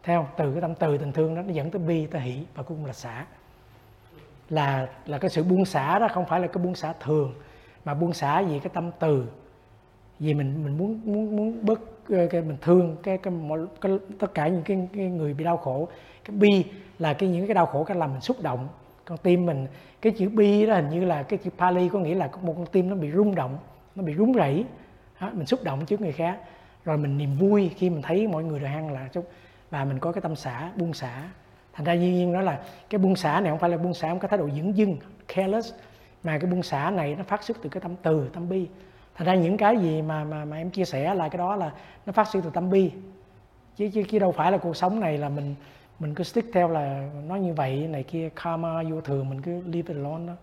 theo 0.04 0.28
từ 0.38 0.52
cái 0.52 0.62
tâm 0.62 0.76
từ 0.76 0.98
tình 0.98 1.12
thương 1.12 1.36
đó 1.36 1.42
nó 1.42 1.54
dẫn 1.54 1.72
tới 1.72 1.82
bi 1.82 2.06
tới 2.06 2.22
hỷ 2.22 2.46
và 2.56 2.64
cuối 2.64 2.78
cùng 2.78 2.86
là 2.86 2.94
xả. 2.94 3.26
Là 4.50 4.88
là 5.06 5.18
cái 5.18 5.30
sự 5.30 5.44
buông 5.44 5.66
xả 5.66 6.00
đó 6.00 6.08
không 6.14 6.26
phải 6.26 6.40
là 6.40 6.48
cái 6.48 6.64
buông 6.64 6.76
xả 6.76 6.94
thường 7.00 7.34
mà 7.86 7.94
buông 7.94 8.14
xả 8.14 8.42
vì 8.42 8.60
cái 8.60 8.72
tâm 8.74 8.92
từ. 9.00 9.26
Vì 10.20 10.34
mình 10.34 10.64
mình 10.64 10.78
muốn 10.78 11.02
muốn 11.04 11.36
muốn 11.36 11.66
bớt 11.66 11.80
cái 12.10 12.42
mình 12.42 12.58
thương 12.62 12.96
cái 13.04 13.18
cái, 13.18 13.34
mọi, 13.34 13.60
cái 13.82 13.92
tất 14.20 14.34
cả 14.34 14.48
những 14.48 14.64
cái, 14.64 14.88
cái 14.96 15.06
người 15.06 15.34
bị 15.34 15.44
đau 15.44 15.58
khổ. 15.58 15.88
Cái 16.24 16.38
bi 16.38 16.64
là 17.00 17.14
cái 17.14 17.30
những 17.30 17.48
cái 17.48 17.54
đau 17.54 17.66
khổ 17.66 17.84
cái 17.84 17.98
làm 17.98 18.12
mình 18.12 18.22
xúc 18.22 18.38
động. 18.42 18.68
Con 19.06 19.18
tim 19.18 19.46
mình 19.46 19.68
cái 20.02 20.14
chữ 20.18 20.30
bi 20.30 20.66
đó 20.66 20.76
hình 20.76 20.90
như 20.90 21.06
là 21.06 21.24
cái 21.24 21.40
chữ 21.44 21.50
Pali 21.58 21.90
có 21.90 22.00
nghĩa 22.00 22.16
là 22.16 22.30
một 22.42 22.54
con 22.58 22.66
tim 22.66 22.90
nó 22.90 22.96
bị 22.96 23.12
rung 23.12 23.36
động 23.36 23.58
nó 23.96 24.04
bị 24.04 24.16
rung 24.16 24.34
rẩy. 24.34 24.66
Đó, 25.22 25.30
mình 25.34 25.46
xúc 25.46 25.64
động 25.64 25.86
trước 25.86 26.02
người 26.02 26.12
khác 26.12 26.40
rồi 26.86 26.98
mình 26.98 27.18
niềm 27.18 27.36
vui 27.38 27.72
khi 27.76 27.90
mình 27.90 28.02
thấy 28.02 28.28
mọi 28.28 28.44
người 28.44 28.60
được 28.60 28.66
ăn 28.66 28.92
là 28.94 29.08
chút 29.08 29.30
và 29.70 29.86
mình 29.86 30.00
có 30.00 30.12
cái 30.12 30.22
tâm 30.22 30.36
xả 30.36 30.72
buông 30.76 30.94
xả. 30.94 31.30
Thành 31.74 31.86
ra 31.86 31.94
duyên 31.94 32.14
nhiên 32.14 32.34
đó 32.34 32.42
là 32.42 32.60
cái 32.90 33.00
buông 33.00 33.16
xả 33.16 33.40
này 33.40 33.50
không 33.50 33.60
phải 33.60 33.70
là 33.70 33.78
buông 33.78 33.94
xả 33.94 34.14
một 34.14 34.20
cái 34.22 34.30
thái 34.30 34.38
độ 34.38 34.50
dưỡng 34.50 34.78
dưng 34.78 34.98
careless 35.28 35.74
mà 36.24 36.38
cái 36.38 36.52
buông 36.52 36.64
xả 36.64 36.90
này 36.90 37.16
nó 37.16 37.24
phát 37.24 37.44
xuất 37.44 37.58
từ 37.62 37.70
cái 37.70 37.82
tâm 37.82 37.96
từ 38.04 38.30
tâm 38.34 38.50
bi. 38.50 38.68
Thành 39.16 39.28
ra 39.28 39.36
những 39.36 39.58
cái 39.58 39.78
gì 39.78 40.02
mà 40.02 40.24
mà 40.24 40.46
mà 40.46 40.58
em 40.58 40.70
chia 40.70 40.86
sẻ 40.86 41.16
là 41.16 41.30
cái 41.30 41.38
đó 41.38 41.56
là 41.56 41.72
nó 42.06 42.14
phát 42.14 42.28
xuất 42.28 42.44
từ 42.44 42.50
tâm 42.50 42.70
bi. 42.70 42.92
Chứ 43.76 43.90
chứ, 43.94 44.04
chứ 44.10 44.20
đâu 44.20 44.32
phải 44.32 44.52
là 44.52 44.58
cuộc 44.58 44.78
sống 44.78 45.00
này 45.00 45.18
là 45.18 45.30
mình 45.30 45.56
mình 46.00 46.16
cứ 46.16 46.24
stick 46.24 46.54
theo 46.54 46.68
là 46.68 47.10
nó 47.28 47.36
như 47.36 47.54
vậy 47.54 47.88
này 47.88 48.04
kia 48.04 48.30
karma 48.36 48.84
vô 48.84 49.02
thường 49.02 49.30
mình 49.30 49.42
cứ 49.42 49.52
leave 49.52 49.94
it 49.94 49.98
alone 49.98 50.28
đó. 50.28 50.34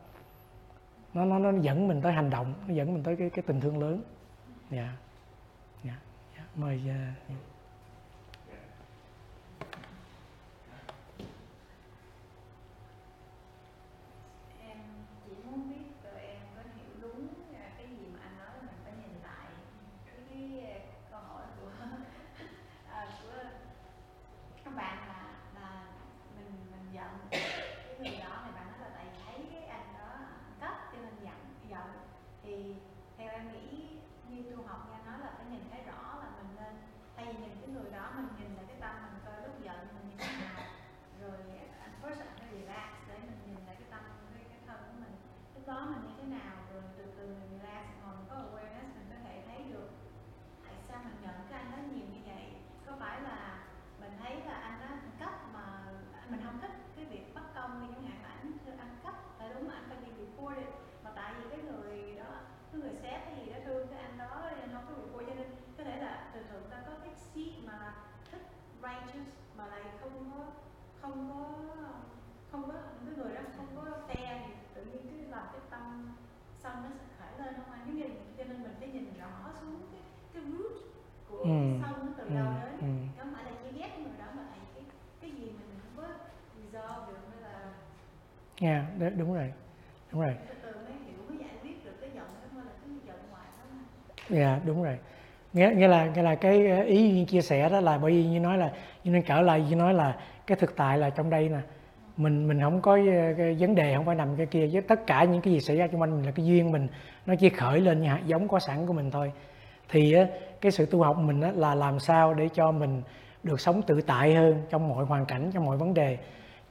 Nó 1.15 1.25
nó 1.25 1.39
nó 1.39 1.61
dẫn 1.61 1.89
mình 1.89 2.03
tới 2.03 2.13
hành 2.13 2.31
động 2.31 2.55
nó 2.69 2.75
dẫn 2.75 2.95
mình 2.95 3.03
tới 3.03 3.17
cái 3.17 3.31
cái 3.31 3.43
tình 3.47 3.61
thương 3.61 3.79
lớn. 3.79 4.03
Yeah 4.71 4.89
dạ 6.61 6.67
mời 6.67 6.77
uh, 6.77 6.91
em 14.61 14.79
chỉ 15.25 15.33
muốn 15.45 15.71
biết 15.71 15.85
tụi 16.03 16.21
em 16.21 16.41
có 16.57 16.63
hiểu 16.77 16.95
đúng 17.01 17.29
à, 17.55 17.71
cái 17.77 17.87
gì 17.87 18.07
mà 18.15 18.21
anh 18.23 18.39
nói 18.39 18.49
là 18.55 18.61
mình 18.61 18.81
phải 18.85 18.93
nhìn 18.93 19.23
lại 19.23 19.47
cái 20.07 20.17
cái 20.29 20.61
à, 20.65 20.79
câu 21.11 21.21
hỏi 21.21 21.43
của 21.61 21.71
à, 22.91 23.07
của 23.23 23.43
các 24.65 24.75
bạn 24.77 25.09
là 25.09 25.35
là 25.55 25.87
mình 26.37 26.53
mình 26.71 26.95
giận 26.95 27.11
cái 27.31 27.99
người 27.99 28.19
đó 28.21 28.43
thì 28.45 28.51
bạn 28.55 28.67
nói 28.67 28.79
là 28.81 28.91
tại 28.95 29.05
vì 29.13 29.23
thấy 29.25 29.47
cái 29.53 29.65
anh 29.65 29.95
đó 29.99 30.27
cấp 30.61 30.75
cho 30.93 30.99
nên 30.99 31.15
giận 31.25 31.39
giận 31.71 31.89
thì 32.43 32.75
theo 33.19 33.29
em 33.31 33.53
nghĩ 33.53 33.89
như 34.31 34.51
tu 34.51 34.63
học 34.67 34.89
nghe 34.91 34.99
nói 35.07 35.19
là 35.19 35.31
phải 35.37 35.47
nhìn 35.51 35.63
thấy 35.71 35.81
rõ 35.83 36.19
là 36.23 36.29
mình 36.37 36.51
nên 36.57 36.75
thay 37.17 37.27
vì 37.27 37.33
nhìn 37.33 37.55
cái 37.61 37.71
người 37.75 37.91
đó 37.93 38.13
mình 38.17 38.29
nhìn 38.39 38.57
lại 38.57 38.65
cái 38.69 38.77
tâm 38.81 38.95
mình 39.03 39.23
coi 39.25 39.43
lúc 39.43 39.55
giận 39.65 39.79
mình 39.95 40.07
như 40.11 40.17
thế 40.19 40.33
nào 40.45 40.61
rồi 41.23 41.39
anh 41.85 41.95
first 42.03 42.21
anh 42.27 42.37
phải 42.39 42.49
relax 42.53 42.91
để 43.09 43.15
mình 43.19 43.41
nhìn 43.47 43.67
lại 43.67 43.77
cái 43.81 43.89
tâm 43.91 44.03
cái 44.35 44.45
cái 44.51 44.61
thân 44.67 44.79
của 44.87 44.97
mình 45.03 45.15
lúc 45.55 45.67
đó 45.67 45.79
mình 45.91 46.03
như 46.07 46.15
thế 46.19 46.27
nào 46.39 46.55
rồi 46.73 46.83
từ 46.99 47.05
từ 47.17 47.25
mình 47.41 47.51
relax 47.59 47.85
ngồi 48.01 48.15
mình 48.17 48.27
có 48.31 48.35
awareness 48.47 48.89
mình 48.97 49.09
có 49.13 49.17
thể 49.25 49.35
thấy 49.49 49.59
được 49.73 49.89
tại 50.65 50.75
sao 50.89 50.99
mình 51.05 51.19
nhận 51.23 51.37
cái 51.51 51.61
anh 51.63 51.71
đó 51.73 51.79
nhiều 51.93 52.07
như 52.15 52.21
vậy 52.31 52.45
có 52.87 52.93
phải 53.01 53.21
là 53.21 53.39
mình 54.01 54.13
thấy 54.23 54.35
là 54.47 54.55
anh 54.69 54.81
đó 54.81 54.87
ăn 54.87 55.11
cắp 55.21 55.35
mà 55.55 55.65
mình 56.31 56.41
không 56.45 56.61
thích 56.61 56.75
cái 56.97 57.05
việc 57.05 57.35
bất 57.35 57.55
công 57.55 57.81
đi 57.81 57.87
chẳng 57.95 58.05
hạn 58.11 58.23
là 58.23 58.29
anh 58.29 58.53
thưa 58.65 58.73
ăn 58.79 58.97
cắp 59.05 59.15
là 59.41 59.49
đúng 59.55 59.69
là 59.69 59.75
anh 59.75 59.85
phải 59.89 59.99
bị 60.05 60.11
reported 60.19 60.69
mà 61.05 61.11
tại 61.17 61.35
vì 61.39 61.45
cái 61.51 61.61
người 61.69 62.15
đó 62.15 62.31
cái 62.73 62.81
người 62.81 62.95
sếp 63.03 63.21
hay 63.27 63.47
gì 63.47 63.53
đó 63.53 63.59
thương 63.65 63.87
cái 63.89 64.01
anh 64.01 64.19
đó 64.19 64.51
nên 64.61 64.71
không 64.73 64.85
có 64.89 65.03
report 65.03 65.27
cho 65.29 65.35
nên 65.35 65.47
có 65.79 65.85
thể 65.85 65.97
là 65.97 66.31
từ 66.35 66.41
từ 66.53 66.61
ta 66.71 66.77
có 66.87 66.93
cái 67.05 67.15
seat 67.15 67.65
mà 67.65 67.95
thích 68.31 68.43
righteous 68.83 69.27
mà 69.57 69.67
lại 69.67 69.83
không 70.01 70.33
có 70.33 70.45
không 71.03 71.31
có 71.31 71.75
không 72.53 72.63
có 72.67 72.75
cái 73.07 73.15
người 73.17 73.35
đó 73.35 73.41
không 73.57 73.67
có 73.77 73.83
fair 74.09 74.39
thì 74.47 74.53
tự 74.75 74.85
nhiên 74.85 75.03
cứ 75.11 75.31
làm 75.31 75.47
cái 75.53 75.61
tâm 75.71 76.15
xong 76.63 76.77
nó 76.83 76.89
sẽ 76.99 77.05
khởi 77.19 77.33
lên 77.45 77.55
không 77.57 77.71
anh? 77.73 77.81
Giống 77.87 77.97
như 77.97 78.05
là 78.05 78.15
cho 78.39 78.45
nên 78.45 78.63
mình 78.63 78.75
phải 78.79 78.89
nhìn 78.89 79.07
rõ 79.21 79.33
xuống 79.61 79.75
cái 79.93 80.01
cái 80.35 80.43
root 80.53 80.73
của 81.29 81.43
Ừ, 81.45 81.51
sông 81.51 82.07
nó 82.07 82.13
từ 82.19 82.25
ừ, 82.29 82.35
đâu 82.35 82.47
đến. 82.55 82.73
ừ. 82.81 82.87
không 83.19 83.33
phải 83.35 83.45
là 83.45 83.53
chỉ 83.63 83.69
ghét 83.79 83.91
người 83.99 84.17
đó 84.19 84.27
mà 84.37 84.43
tại 84.51 84.61
cái 84.75 84.85
cái 85.21 85.31
gì 85.31 85.45
mình 85.59 85.79
không 85.85 85.95
có 85.97 86.05
resolve 86.57 87.03
được 87.13 87.21
hay 87.31 87.41
là 87.43 87.73
Nha, 88.61 88.87
yeah, 89.01 89.17
đúng 89.17 89.35
rồi 89.35 89.53
đúng 90.13 90.21
rồi. 90.21 90.35
Là 94.29 94.37
dạ 94.41 94.61
đúng 94.67 94.83
rồi. 94.83 94.99
Nghĩa 95.53 95.73
nghĩa 95.77 95.89
là 95.89 96.07
nghĩa 96.07 96.23
là 96.23 96.35
cái 96.35 96.83
ý 96.87 97.09
Duyên 97.11 97.27
chia 97.27 97.43
sẻ 97.43 97.69
đó 97.69 97.81
là 97.81 97.99
bởi 97.99 98.13
vì 98.13 98.25
như 98.27 98.41
nói 98.41 98.59
là 98.59 98.73
như 99.05 99.11
nên 99.11 99.23
trở 99.23 99.41
lại 99.43 99.65
như 99.71 99.77
nói 99.77 99.95
là 99.95 100.17
cái 100.47 100.57
thực 100.57 100.77
tại 100.77 100.99
là 100.99 101.11
trong 101.11 101.31
đây 101.31 101.49
nè 101.49 101.59
mình 102.21 102.49
mình 102.49 102.61
không 102.61 102.81
có 102.81 102.93
ờ, 102.93 103.35
cái 103.39 103.57
vấn 103.61 103.75
đề 103.75 103.95
không 103.95 104.05
phải 104.05 104.15
nằm 104.15 104.37
cái 104.37 104.47
kia 104.47 104.69
với 104.73 104.83
tất 104.83 105.07
cả 105.07 105.25
những 105.25 105.41
cái 105.41 105.53
gì 105.53 105.61
xảy 105.61 105.77
ra 105.77 105.87
trong 105.87 106.01
quanh 106.01 106.17
mình 106.17 106.27
là 106.27 106.31
cái 106.31 106.47
duyên 106.47 106.73
mình 106.73 106.89
nó 107.27 107.35
chỉ 107.35 107.49
khởi 107.49 107.81
lên 107.81 108.03
như 108.03 108.09
hạt 108.09 108.21
giống 108.27 108.49
có 108.49 108.59
sẵn 108.59 108.87
của 108.87 108.93
mình 108.93 109.11
thôi. 109.11 109.33
Thì 109.89 110.17
cái 110.61 110.73
sự 110.73 110.87
tu 110.87 111.03
học 111.03 111.19
mình 111.19 111.41
là 111.41 111.75
làm 111.75 112.01
sao 112.01 112.35
để 112.35 112.49
cho 112.55 112.73
mình 112.73 113.03
được 113.43 113.61
sống 113.61 113.83
tự 113.83 114.01
tại 114.01 114.35
hơn 114.35 114.63
trong 114.71 114.89
mọi 114.89 115.05
hoàn 115.05 115.27
cảnh 115.27 115.51
trong 115.55 115.65
mọi 115.65 115.77
vấn 115.77 115.95
đề. 115.95 116.19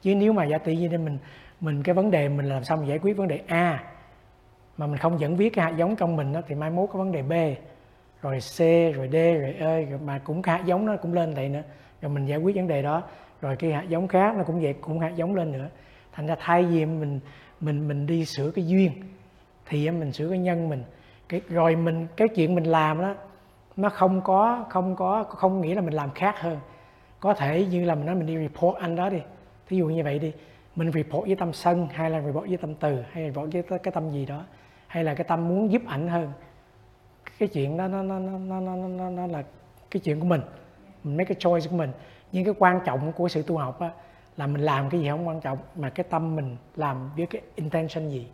Chứ 0.02 0.14
nếu 0.14 0.32
mà 0.32 0.44
giả 0.44 0.58
tỷ 0.58 0.76
như 0.76 0.88
nên 0.88 1.04
mình 1.04 1.18
mình 1.60 1.82
cái 1.82 1.94
vấn 1.94 2.10
đề 2.10 2.28
mình 2.28 2.48
làm 2.48 2.64
sao 2.64 2.76
mình 2.76 2.88
giải 2.88 2.98
quyết 2.98 3.16
vấn 3.16 3.28
đề 3.28 3.40
A 3.46 3.84
mà 4.76 4.86
mình 4.86 4.96
không 4.96 5.20
dẫn 5.20 5.36
viết 5.36 5.50
cái 5.50 5.64
hạt 5.64 5.76
giống 5.76 5.96
trong 5.96 6.16
mình 6.16 6.32
đó, 6.32 6.40
thì 6.48 6.54
mai 6.54 6.70
mốt 6.70 6.88
có 6.92 6.98
vấn 6.98 7.12
đề 7.12 7.22
B 7.22 7.32
rồi 8.22 8.38
C 8.38 8.58
rồi 8.96 9.08
D 9.12 9.14
rồi 9.14 9.54
E 9.58 9.82
rồi 9.82 10.00
mà 10.04 10.18
cũng 10.24 10.42
cái 10.42 10.58
hạt 10.58 10.64
giống 10.66 10.86
nó 10.86 10.96
cũng 10.96 11.12
lên 11.12 11.34
vậy 11.34 11.48
nữa 11.48 11.62
rồi 12.02 12.12
mình 12.12 12.26
giải 12.26 12.38
quyết 12.38 12.56
vấn 12.56 12.68
đề 12.68 12.82
đó 12.82 13.02
rồi 13.40 13.56
cái 13.56 13.72
hạt 13.72 13.84
giống 13.88 14.08
khác 14.08 14.36
nó 14.36 14.44
cũng 14.44 14.60
vậy 14.60 14.74
cũng 14.80 15.00
hạt 15.00 15.12
giống 15.16 15.34
lên 15.34 15.52
nữa. 15.52 15.68
Thành 16.12 16.26
ra 16.26 16.36
thay 16.40 16.64
vì 16.64 16.86
mình 16.86 17.20
mình 17.60 17.88
mình 17.88 18.06
đi 18.06 18.24
sửa 18.24 18.50
cái 18.50 18.66
duyên 18.66 18.92
thì 19.66 19.90
mình 19.90 20.12
sửa 20.12 20.28
cái 20.28 20.38
nhân 20.38 20.68
mình. 20.68 20.84
Cái 21.28 21.40
rồi 21.48 21.76
mình 21.76 22.06
cái 22.16 22.28
chuyện 22.28 22.54
mình 22.54 22.64
làm 22.64 23.00
đó 23.00 23.14
nó 23.76 23.88
không 23.88 24.20
có 24.24 24.66
không 24.70 24.96
có 24.96 25.24
không 25.24 25.60
nghĩa 25.60 25.74
là 25.74 25.80
mình 25.80 25.94
làm 25.94 26.10
khác 26.10 26.40
hơn. 26.40 26.58
Có 27.20 27.34
thể 27.34 27.66
như 27.66 27.84
là 27.84 27.94
mình 27.94 28.06
nói 28.06 28.14
mình 28.14 28.26
đi 28.26 28.36
report 28.36 28.78
anh 28.78 28.96
đó 28.96 29.10
đi. 29.10 29.20
Thí 29.68 29.76
dụ 29.76 29.86
như 29.86 30.04
vậy 30.04 30.18
đi. 30.18 30.32
Mình 30.76 30.92
report 30.92 31.26
với 31.26 31.36
tâm 31.36 31.52
sân 31.52 31.88
hay 31.92 32.10
là 32.10 32.20
report 32.20 32.48
với 32.48 32.56
tâm 32.56 32.74
từ 32.74 33.02
hay 33.10 33.24
là 33.24 33.30
report 33.30 33.52
với 33.52 33.78
cái 33.78 33.92
tâm 33.92 34.10
gì 34.10 34.26
đó 34.26 34.44
hay 34.86 35.04
là 35.04 35.14
cái 35.14 35.24
tâm 35.24 35.48
muốn 35.48 35.72
giúp 35.72 35.82
ảnh 35.86 36.08
hơn. 36.08 36.32
Cái 37.38 37.48
chuyện 37.48 37.76
đó 37.76 37.88
nó 37.88 38.02
nó 38.02 38.18
nó 38.18 38.38
nó 38.38 38.60
nó, 38.60 38.88
nó, 38.88 39.10
nó 39.10 39.26
là 39.26 39.42
cái 39.90 40.00
chuyện 40.00 40.20
của 40.20 40.26
mình. 40.26 40.40
Mình 41.04 41.16
mấy 41.16 41.26
cái 41.26 41.36
choice 41.38 41.66
của 41.70 41.76
mình 41.76 41.90
nhưng 42.32 42.44
cái 42.44 42.54
quan 42.58 42.80
trọng 42.84 43.12
của 43.12 43.28
sự 43.28 43.42
tu 43.42 43.58
học 43.58 43.80
á, 43.80 43.90
là 44.36 44.46
mình 44.46 44.62
làm 44.62 44.90
cái 44.90 45.00
gì 45.00 45.08
không 45.08 45.28
quan 45.28 45.40
trọng 45.40 45.58
mà 45.76 45.90
cái 45.90 46.04
tâm 46.10 46.36
mình 46.36 46.56
làm 46.76 47.10
với 47.16 47.26
cái 47.26 47.42
intention 47.54 48.08
gì 48.10 48.28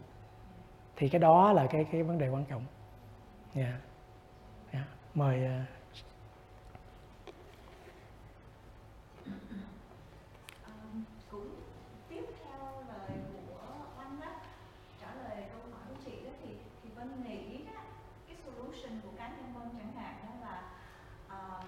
thì 0.97 1.09
cái 1.09 1.19
đó 1.19 1.53
là 1.53 1.67
cái 1.67 1.87
cái 1.93 2.03
vấn 2.03 2.19
đề 2.19 2.29
quan 2.29 2.45
trọng 2.45 2.63
yeah. 3.55 3.75
Yeah. 4.73 4.87
mời 5.15 5.41
uh, 5.45 5.69
Um, 10.67 11.05
cũng 11.31 11.49
tiếp 12.09 12.25
theo 12.45 12.61
lời 12.89 13.19
của 13.33 13.59
anh 13.99 14.21
đó 14.21 14.27
trả 15.01 15.07
lời 15.15 15.43
câu 15.53 15.61
hỏi 15.73 15.83
của 15.89 15.95
chị 16.05 16.13
đó 16.25 16.31
thì 16.43 16.49
thì 16.83 16.91
Vân 16.97 17.25
nghĩ 17.25 17.65
á, 17.75 17.83
cái 18.29 18.37
solution 18.45 19.01
của 19.03 19.11
cá 19.19 19.29
nhân 19.29 19.53
Vân 19.55 19.69
chẳng 19.79 19.93
hạn 19.93 20.15
đó 20.23 20.47
là 20.47 20.63
um, 21.29 21.67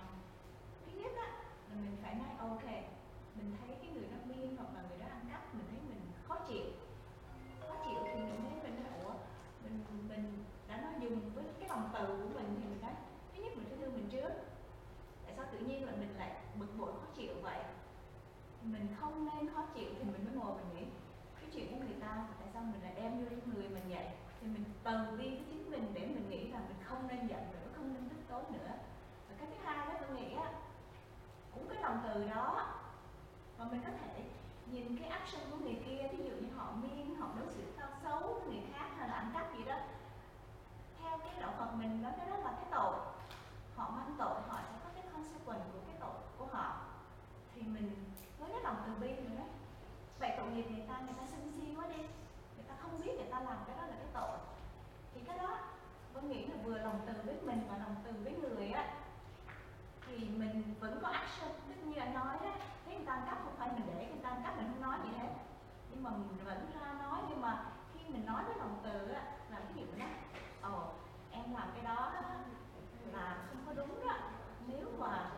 thứ 0.86 1.00
nhất 1.00 1.12
á, 1.16 1.28
là 1.70 1.76
mình 1.76 1.96
phải 2.02 2.14
nói 2.14 2.28
ok 2.38 2.88
thì 24.40 24.46
mình 24.46 24.64
từ 24.84 25.16
bi 25.16 25.28
với 25.28 25.44
chính 25.50 25.70
mình 25.70 25.90
để 25.94 26.00
mình 26.00 26.30
nghĩ 26.30 26.48
là 26.48 26.58
mình 26.58 26.76
không 26.84 27.08
nên 27.08 27.26
giận 27.26 27.40
nữa 27.52 27.68
không 27.76 27.94
nên 27.94 28.08
tức 28.08 28.16
tối 28.28 28.42
nữa 28.52 28.72
và 29.28 29.34
cái 29.38 29.46
thứ 29.50 29.56
hai 29.64 29.86
đó 29.86 29.94
tôi 30.00 30.10
nghĩ 30.16 30.34
á 30.34 30.52
cũng 31.54 31.68
cái 31.68 31.82
lòng 31.82 31.98
từ 32.04 32.28
đó 32.28 32.66
mà 33.58 33.64
mình 33.70 33.80
có 33.84 33.90
thể 34.00 34.24
nhìn 34.72 34.96
cái 34.96 35.08
action 35.08 35.50
của 35.50 35.56
người 35.56 35.76
kia 35.86 36.08
ví 36.12 36.18
dụ 36.18 36.30
như 36.30 36.48
họ 36.56 36.72
miên 36.82 37.14
họ 37.14 37.28
đối 37.38 37.54
xử 37.54 37.62
tao 37.76 37.88
xấu 38.02 38.20
với 38.20 38.42
người 38.46 38.62
khác 38.74 38.86
hay 38.98 39.08
là 39.08 39.14
ăn 39.14 39.30
cắp 39.34 39.56
gì 39.56 39.64
đó 39.64 39.76
theo 41.02 41.18
cái 41.18 41.40
đạo 41.40 41.54
Phật 41.58 41.74
mình 41.74 42.02
nói 42.02 42.12
cái 42.16 42.26
đó 42.26 42.36
là 42.36 42.50
cái 42.50 42.66
tội 42.70 42.96
họ 43.76 43.90
mang 43.90 44.14
tội 44.18 44.40
họ 44.48 44.60
sẽ 44.70 44.78
có 44.84 44.90
cái 44.94 45.04
consequence 45.12 45.64
của 45.72 45.80
cái 45.86 45.96
tội 46.00 46.14
của 46.38 46.46
họ 46.52 46.80
thì 47.54 47.62
mình 47.62 47.90
với 48.38 48.50
cái 48.52 48.62
lòng 48.62 48.76
từ 48.86 48.92
bi 49.00 49.08
mình 49.08 49.36
nói 49.36 49.46
vậy 50.20 50.32
tội 50.36 50.46
nghiệp 50.50 50.66
người 50.70 50.84
ta 50.88 51.00
người 51.00 51.14
ta 51.18 51.26
sân 51.30 51.52
si 51.56 51.74
quá 51.76 51.86
đi 51.86 52.02
người 52.56 52.66
ta 52.68 52.74
không 52.82 53.00
biết 53.04 53.12
người 53.16 53.30
ta 53.30 53.40
làm 53.40 53.56
cái 53.66 53.76
đó 53.76 53.82
là 53.82 53.96
cái 53.96 54.08
tội 54.14 54.38
thì 55.14 55.20
cái 55.26 55.38
đó 55.38 55.58
tôi 56.14 56.22
nghĩ 56.22 56.46
là 56.46 56.54
vừa 56.64 56.78
lòng 56.78 57.00
từ 57.06 57.12
với 57.26 57.36
mình 57.42 57.60
và 57.70 57.78
lòng 57.78 57.94
từ 58.04 58.12
với 58.24 58.32
người 58.32 58.68
á 58.68 58.84
thì 60.06 60.28
mình 60.36 60.74
vẫn 60.80 60.98
có 61.02 61.08
action 61.28 61.52
tức 61.68 61.74
như 61.84 61.96
anh 62.00 62.14
nói 62.14 62.36
đó 62.42 62.50
thấy 62.84 62.94
người 62.96 63.06
ta 63.06 63.12
ăn 63.12 63.22
cắp 63.26 63.38
không 63.44 63.54
phải 63.58 63.68
mình 63.68 63.86
để 63.86 64.06
người 64.06 64.22
ta 64.22 64.28
ăn 64.28 64.42
cắp 64.44 64.56
mình 64.56 64.66
không 64.72 64.82
nói 64.82 64.98
gì 65.04 65.18
hết. 65.18 65.28
Nhưng 65.90 66.02
mà 66.02 66.10
mình 66.10 66.44
vẫn 66.44 66.70
ra 66.74 66.92
nói, 67.02 67.20
nhưng 67.28 67.40
mà 67.40 67.64
khi 67.94 68.00
mình 68.08 68.26
nói 68.26 68.44
với 68.44 68.56
lòng 68.56 68.80
từ 68.84 69.12
á, 69.12 69.22
là 69.50 69.60
ví 69.68 69.80
dụ 69.80 69.86
đó, 69.98 70.06
ồ, 70.62 70.92
em 71.30 71.54
làm 71.54 71.68
cái 71.74 71.84
đó 71.84 72.12
là 73.12 73.36
không 73.48 73.62
có 73.66 73.72
đúng 73.72 74.06
đó. 74.06 74.14
Nếu 74.66 74.86
mà 74.98 75.30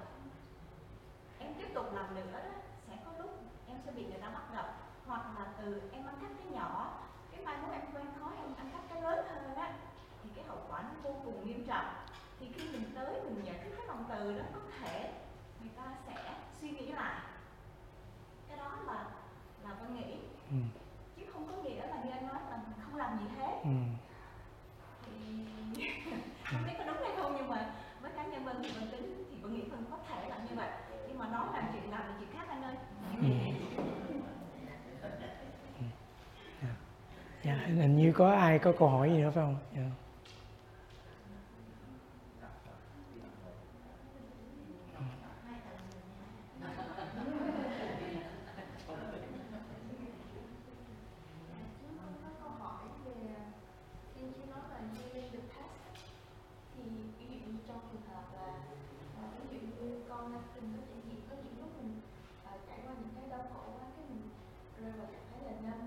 em 1.39 1.55
tiếp 1.59 1.69
tục 1.75 1.87
làm 1.93 2.15
nữa 2.15 2.33
đó 2.33 2.51
sẽ 2.89 2.97
có 3.05 3.11
lúc 3.19 3.31
em 3.67 3.79
sẽ 3.85 3.93
bị 3.93 4.07
người 4.07 4.21
ta 4.21 4.29
bắt 4.29 4.43
gặp. 4.55 4.75
Hoặc 5.07 5.23
là 5.39 5.47
từ 5.59 5.83
em 5.93 6.07
ăn 6.07 6.15
cắp 6.21 6.31
cái 6.39 6.47
nhỏ, 6.53 6.99
cái 7.33 7.45
mai 7.45 7.57
mốt 7.63 7.73
em 7.73 7.83
quen 7.95 8.07
khó 8.21 8.31
em 8.37 8.55
ăn 8.57 8.71
cắp 8.73 8.83
cái 8.89 9.03
lớn 9.03 9.27
hơn 9.29 9.55
á, 9.55 9.73
thì 10.23 10.31
cái 10.35 10.45
hậu 10.49 10.59
quả 10.69 10.83
nó 10.83 10.91
vô 11.03 11.17
cùng 11.25 11.47
nghiêm 11.47 11.67
trọng. 11.67 11.87
Thì 12.41 12.53
khi 12.53 12.69
mình 12.73 12.93
tới 12.95 13.21
mình 13.23 13.45
nhận 13.45 13.57
cái 13.77 13.87
lòng 13.87 14.05
từ 14.09 14.39
đó, 14.39 14.45
có 14.55 14.61
thể 14.81 15.13
người 15.61 15.71
ta 15.77 15.85
sẽ 16.07 16.35
suy 16.61 16.71
nghĩ 16.71 16.87
lại 16.93 17.21
cái 18.49 18.57
đó 18.57 18.79
là 18.87 19.05
là 19.65 19.77
tôi 19.81 19.91
nghĩ 19.91 20.15
ừ. 20.51 20.57
chứ 21.17 21.23
không 21.33 21.47
có 21.49 21.63
nghĩa 21.63 21.87
là 21.87 21.97
như 22.05 22.11
anh 22.11 22.29
nói 22.29 22.39
là 22.51 22.57
mình 22.57 22.73
không 22.85 22.97
làm 22.97 23.19
gì 23.19 23.25
hết 23.39 23.61
Ừ. 23.65 23.71
thì 25.07 25.45
không 26.45 26.63
biết 26.67 26.75
có 26.79 26.85
đúng 26.85 26.97
hay 27.03 27.13
không 27.17 27.37
nhưng 27.37 27.49
mà 27.49 27.75
với 28.01 28.13
cá 28.17 28.25
nhân 28.25 28.45
mình 28.45 28.57
thì 28.63 28.71
mình 28.81 28.91
tính 28.91 29.25
thì 29.31 29.37
mình 29.43 29.55
nghĩ 29.55 29.63
mình 29.71 29.85
có 29.91 29.99
thể 30.09 30.29
làm 30.29 30.41
như 30.47 30.55
vậy 30.57 30.71
nhưng 31.09 31.19
mà 31.19 31.29
nói 31.29 31.47
làm 31.53 31.65
chuyện 31.73 31.91
làm 31.91 32.01
là 32.01 32.15
chuyện 32.21 32.29
khác 32.33 32.47
anh 32.49 32.63
ơi 32.63 32.75
Ừ. 33.23 33.29
Dạ, 37.45 37.55
hình 37.67 37.97
như 37.97 38.13
có 38.13 38.33
ai 38.33 38.59
có 38.59 38.73
câu 38.79 38.89
hỏi 38.89 39.11
gì 39.11 39.19
nữa 39.19 39.31
phải 39.35 39.45
không? 39.45 39.57
Dạ. 39.77 39.83
Chúng 51.81 51.99
con 51.99 52.13
có 52.23 52.31
câu 52.43 52.51
hỏi 52.59 52.83
về 53.05 53.15
khi 54.15 54.21
chị 54.37 54.43
nói 54.51 54.61
là 54.71 54.79
healing 54.95 55.31
the 55.33 55.39
past 55.53 55.75
thì 56.75 56.83
ví 57.19 57.27
dụ 57.41 57.47
như 57.53 57.59
trong 57.69 57.81
trường 57.93 58.07
hợp 58.15 58.25
là 58.37 58.47
ờ, 59.23 59.29
ví 59.51 59.59
dụ 59.59 59.67
như 59.85 60.01
con 60.09 60.33
đã 60.33 60.39
từng 60.55 60.73
có 60.77 60.83
trải 60.89 61.01
nghiệm 61.09 61.21
có 61.31 61.35
những 61.45 61.57
lúc 61.61 61.71
mình 61.79 62.01
ờ, 62.45 62.53
trải 62.69 62.79
qua 62.85 62.93
những 63.01 63.13
cái 63.17 63.25
đau 63.31 63.45
khổ 63.55 63.63
quá 63.79 63.87
cái 63.97 64.05
mình 64.11 64.23
rơi 64.81 64.93
vào 64.99 65.07
trạng 65.13 65.27
thái 65.31 65.41
là 65.47 65.53
năm 65.69 65.79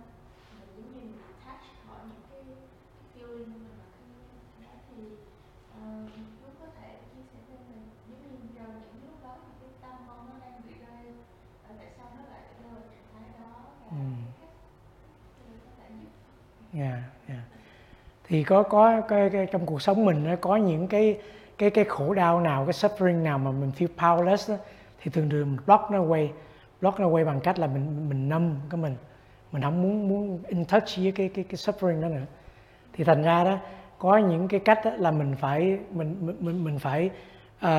mình 0.60 0.70
giống 0.76 0.88
như 0.94 1.00
mình 1.02 1.18
attach 1.28 1.62
khỏi 1.88 2.00
những 2.10 2.24
cái, 2.30 2.42
cái 2.46 3.14
feeling 3.14 3.46
của 3.54 3.60
mình 3.64 3.76
và 3.80 3.86
cái 3.94 4.68
đó 4.68 4.74
thì 4.90 5.02
uh, 5.78 6.10
chú 6.40 6.48
có 6.60 6.66
thể 6.78 6.90
chia 7.12 7.24
sẻ 7.32 7.40
thêm 7.48 7.60
mình 7.70 7.84
giống 8.10 8.22
như 8.22 8.30
vào 8.60 8.70
những 8.82 9.02
lúc 9.08 9.18
đó 9.24 9.34
thì 9.46 9.52
cái 9.62 9.70
tâm 9.82 9.96
con 10.08 10.20
nó 10.30 10.36
đang 10.46 10.62
bị 10.68 10.74
rơi 10.86 11.06
ờ, 11.68 11.70
tại 11.78 11.90
sao 11.98 12.08
nó 12.18 12.22
lại 12.32 12.42
rơi 12.64 12.72
vào 12.74 12.84
trạng 12.92 13.08
thái 13.14 13.24
đó 13.40 13.52
và 13.80 13.88
Ừ. 13.94 14.00
cái 14.40 14.42
cách 14.42 14.56
thì 15.38 15.44
có 15.66 15.72
thể 15.78 15.88
giúp 16.60 16.63
yeah, 16.78 17.00
yeah. 17.28 17.42
Thì 18.28 18.44
có 18.44 18.64
có 18.64 19.02
cái, 19.02 19.30
cái 19.30 19.46
trong 19.52 19.66
cuộc 19.66 19.82
sống 19.82 20.06
mình 20.06 20.24
nó 20.24 20.36
có 20.36 20.56
những 20.56 20.88
cái 20.88 21.18
cái 21.58 21.70
cái 21.70 21.86
khổ 21.86 22.14
đau 22.14 22.42
nào, 22.42 22.66
cái 22.66 22.74
suffering 22.74 23.24
nào 23.24 23.40
mà 23.40 23.52
mình 23.52 23.72
feel 23.78 23.88
powerless 23.98 24.54
đó, 24.54 24.64
thì 25.02 25.12
thường 25.12 25.30
thường 25.30 25.52
mình 25.52 25.66
block 25.66 25.92
nó 25.92 26.00
away, 26.00 26.28
block 26.82 27.00
nó 27.00 27.08
away 27.08 27.26
bằng 27.26 27.40
cách 27.40 27.60
là 27.60 27.68
mình 27.68 28.10
mình 28.10 28.30
nâm 28.30 28.56
cái 28.70 28.82
mình, 28.82 28.96
mình 29.52 29.62
không 29.62 29.82
muốn 29.82 30.08
muốn 30.10 30.40
in 30.48 30.66
touch 30.66 30.98
với 30.98 31.12
cái 31.12 31.30
cái 31.30 31.46
cái 31.50 31.56
suffering 31.56 32.02
đó 32.02 32.08
nữa. 32.08 32.26
Thì 32.94 33.04
thành 33.04 33.24
ra 33.24 33.44
đó 33.44 33.60
có 34.00 34.18
những 34.18 34.48
cái 34.48 34.60
cách 34.60 34.80
đó 34.86 34.92
là 34.98 35.12
mình 35.12 35.36
phải 35.40 35.78
mình 35.92 36.16
mình 36.22 36.36
mình, 36.40 36.64
mình 36.64 36.80
phải 36.80 37.10
uh, 37.66 37.70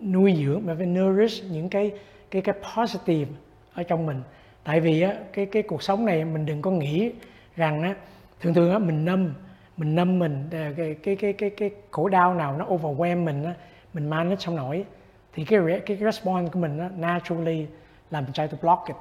nuôi 0.00 0.34
dưỡng, 0.44 0.66
mình 0.66 0.76
phải 0.76 0.86
nourish 0.86 1.44
những 1.50 1.68
cái 1.68 1.92
cái 2.30 2.42
cái 2.42 2.54
positive 2.76 3.30
ở 3.74 3.82
trong 3.82 4.06
mình. 4.06 4.22
Tại 4.64 4.80
vì 4.80 5.00
á 5.00 5.14
cái 5.32 5.46
cái 5.46 5.62
cuộc 5.62 5.82
sống 5.82 6.06
này 6.06 6.24
mình 6.24 6.46
đừng 6.46 6.62
có 6.62 6.70
nghĩ 6.70 7.12
rằng 7.56 7.82
á 7.82 7.94
thường 8.40 8.54
thường 8.54 8.70
á, 8.70 8.78
mình 8.78 9.04
nâm 9.04 9.34
mình 9.76 9.94
nâm 9.94 10.18
mình 10.18 10.48
à, 10.52 10.72
cái 10.76 10.96
cái 11.02 11.16
cái 11.16 11.32
cái 11.32 11.50
cái 11.50 11.70
khổ 11.90 12.08
đau 12.08 12.34
nào 12.34 12.56
nó 12.58 12.64
overwhelm 12.64 13.24
mình 13.24 13.44
á, 13.44 13.54
mình 13.94 14.10
mang 14.10 14.30
nó 14.30 14.36
trong 14.36 14.56
nổi. 14.56 14.84
Thì 15.32 15.44
cái 15.44 15.58
re- 15.58 15.80
cái 15.86 15.96
response 15.96 16.50
của 16.52 16.58
mình 16.58 16.78
á, 16.78 16.90
naturally 16.96 17.66
là 18.10 18.20
mình 18.20 18.32
try 18.32 18.46
to 18.46 18.58
block 18.62 18.86
it, 18.86 18.96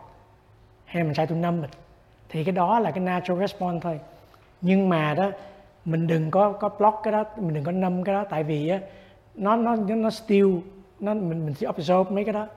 hay 0.86 1.04
là 1.04 1.04
mình 1.04 1.14
try 1.14 1.26
to 1.26 1.36
numb 1.36 1.62
it. 1.64 1.72
Thì 2.30 2.44
cái 2.44 2.52
đó 2.52 2.80
là 2.80 2.92
cái 2.92 3.00
natural 3.04 3.40
response 3.40 3.80
thôi. 3.82 4.00
Nhưng 4.62 4.90
mà 4.90 5.14
đó, 5.14 5.32
mình 5.86 6.08
đừng 6.08 6.32
có 6.32 6.52
có 6.52 6.70
block 6.70 7.00
cái 7.04 7.12
đó, 7.14 7.24
mình 7.38 7.54
đừng 7.54 7.64
có 7.64 7.72
nâm 7.72 8.04
cái 8.04 8.16
đó. 8.16 8.26
Tại 8.30 8.44
vì 8.44 8.70
á, 8.70 8.80
nó 9.36 9.56
nó 9.56 9.76
nó 9.76 10.10
still, 10.10 10.48
nó, 11.00 11.14
mình 11.14 11.46
mình 11.46 11.54
sẽ 11.54 11.68
absorb 11.68 12.12
mấy 12.12 12.24
cái 12.24 12.34
đó. 12.34 12.48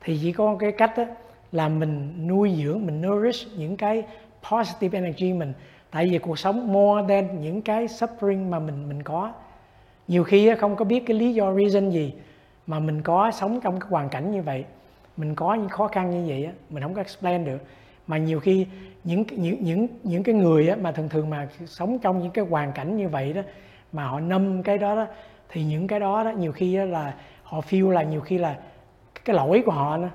Thì 0.00 0.18
chỉ 0.22 0.32
có 0.32 0.56
cái 0.58 0.72
cách 0.72 0.92
đó 0.96 1.04
là 1.52 1.68
mình 1.68 2.26
nuôi 2.28 2.54
dưỡng, 2.64 2.86
mình 2.86 3.02
nourish 3.02 3.58
những 3.58 3.76
cái 3.76 4.02
positive 4.50 4.98
energy 4.98 5.32
mình 5.32 5.52
tại 5.94 6.08
vì 6.10 6.18
cuộc 6.18 6.38
sống 6.38 6.72
more 6.72 7.04
than 7.08 7.40
những 7.40 7.62
cái 7.62 7.86
suffering 7.86 8.48
mà 8.48 8.58
mình 8.58 8.88
mình 8.88 9.02
có. 9.02 9.32
Nhiều 10.08 10.24
khi 10.24 10.46
á, 10.46 10.56
không 10.56 10.76
có 10.76 10.84
biết 10.84 11.04
cái 11.06 11.16
lý 11.16 11.34
do 11.34 11.54
reason 11.54 11.90
gì 11.90 12.14
mà 12.66 12.78
mình 12.78 13.02
có 13.02 13.30
sống 13.30 13.60
trong 13.60 13.80
cái 13.80 13.88
hoàn 13.90 14.08
cảnh 14.08 14.32
như 14.32 14.42
vậy. 14.42 14.64
Mình 15.16 15.34
có 15.34 15.54
những 15.54 15.68
khó 15.68 15.88
khăn 15.88 16.10
như 16.10 16.24
vậy 16.28 16.44
á, 16.44 16.52
mình 16.70 16.82
không 16.82 16.94
có 16.94 17.00
explain 17.00 17.44
được. 17.44 17.62
Mà 18.06 18.18
nhiều 18.18 18.40
khi 18.40 18.66
những 19.04 19.24
những 19.30 19.64
những 19.64 19.86
những 20.02 20.22
cái 20.22 20.34
người 20.34 20.68
á, 20.68 20.76
mà 20.80 20.92
thường 20.92 21.08
thường 21.08 21.30
mà 21.30 21.48
sống 21.66 21.98
trong 21.98 22.22
những 22.22 22.30
cái 22.30 22.44
hoàn 22.44 22.72
cảnh 22.72 22.96
như 22.96 23.08
vậy 23.08 23.32
đó 23.32 23.42
mà 23.92 24.04
họ 24.04 24.20
nâm 24.20 24.62
cái 24.62 24.78
đó 24.78 24.96
đó 24.96 25.06
thì 25.48 25.64
những 25.64 25.86
cái 25.86 26.00
đó 26.00 26.24
đó 26.24 26.30
nhiều 26.30 26.52
khi 26.52 26.76
đó 26.76 26.84
là 26.84 27.14
họ 27.42 27.60
feel 27.60 27.90
là 27.90 28.02
nhiều 28.02 28.20
khi 28.20 28.38
là 28.38 28.58
cái 29.24 29.36
lỗi 29.36 29.62
của 29.66 29.72
họ 29.72 29.96
đó 29.96 30.08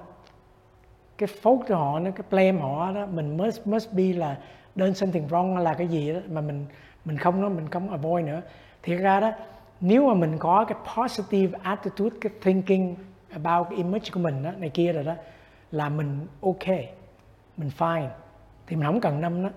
cái 1.17 1.29
fault 1.41 1.61
của 1.67 1.75
họ 1.75 1.99
nó 1.99 2.11
cái 2.11 2.23
blame 2.29 2.61
họ 2.61 2.91
đó 2.91 3.05
mình 3.05 3.37
must 3.37 3.67
must 3.67 3.93
be 3.93 4.03
là 4.03 4.37
đơn 4.79 4.93
something 4.93 5.27
wrong 5.27 5.57
là 5.57 5.73
cái 5.73 5.87
gì 5.87 6.13
đó 6.13 6.19
mà 6.29 6.41
mình 6.41 6.65
mình 7.05 7.17
không 7.17 7.41
nó 7.41 7.49
mình 7.49 7.69
không 7.69 7.89
avoid 7.89 8.25
nữa. 8.25 8.41
Thì 8.83 8.95
ra 8.95 9.19
đó 9.19 9.31
nếu 9.81 10.07
mà 10.07 10.13
mình 10.13 10.37
có 10.37 10.65
cái 10.65 10.77
positive 10.97 11.59
attitude 11.63 12.15
cái 12.21 12.31
thinking 12.41 12.95
about 13.31 13.67
cái 13.69 13.77
image 13.77 14.09
của 14.13 14.19
mình 14.19 14.43
đó 14.43 14.51
này 14.57 14.69
kia 14.69 14.93
rồi 14.93 15.03
đó 15.03 15.13
là 15.71 15.89
mình 15.89 16.27
ok 16.41 16.67
mình 17.57 17.69
fine. 17.77 18.07
Thì 18.67 18.75
mình 18.75 18.85
không 18.85 19.01
cần 19.01 19.21
năm 19.21 19.43
đó. 19.43 19.49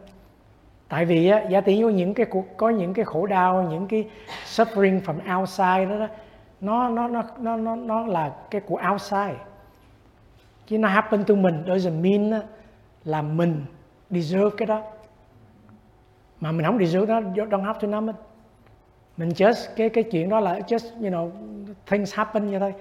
Tại 0.88 1.04
vì 1.04 1.28
á 1.28 1.42
giả 1.50 1.60
tỷ 1.60 1.82
có 1.82 1.88
những 1.88 2.14
cái 2.14 2.26
có 2.56 2.70
những 2.70 2.94
cái 2.94 3.04
khổ 3.04 3.26
đau 3.26 3.62
những 3.62 3.86
cái 3.88 4.08
suffering 4.46 5.00
from 5.00 5.40
outside 5.40 5.84
đó, 5.84 5.98
đó 5.98 6.08
nó 6.60 6.88
nó 6.88 7.08
nó 7.08 7.22
nó 7.38 7.56
nó 7.56 7.76
nó 7.76 8.06
là 8.06 8.32
cái 8.50 8.60
của 8.60 8.80
outside. 8.92 9.36
Chứ 10.66 10.78
nó 10.78 10.88
happen 10.88 11.24
to 11.24 11.34
mình 11.34 11.64
doesn't 11.66 12.00
mean 12.00 12.42
là 13.04 13.22
mình 13.22 13.64
deserve 14.10 14.50
cái 14.56 14.66
đó 14.66 14.82
mà 16.42 16.52
mình 16.52 16.66
không 16.66 16.78
deserve 16.78 17.06
đó 17.06 17.20
you 17.20 17.46
don't 17.46 17.64
have 17.64 17.78
to 17.80 17.88
know 17.88 18.06
it 18.06 18.16
mình 19.16 19.28
just 19.28 19.68
cái 19.76 19.88
cái 19.88 20.04
chuyện 20.04 20.28
đó 20.28 20.40
là 20.40 20.58
just 20.58 21.02
you 21.02 21.10
know 21.10 21.30
things 21.86 22.14
happen 22.14 22.46
như 22.46 22.58
thôi. 22.58 22.74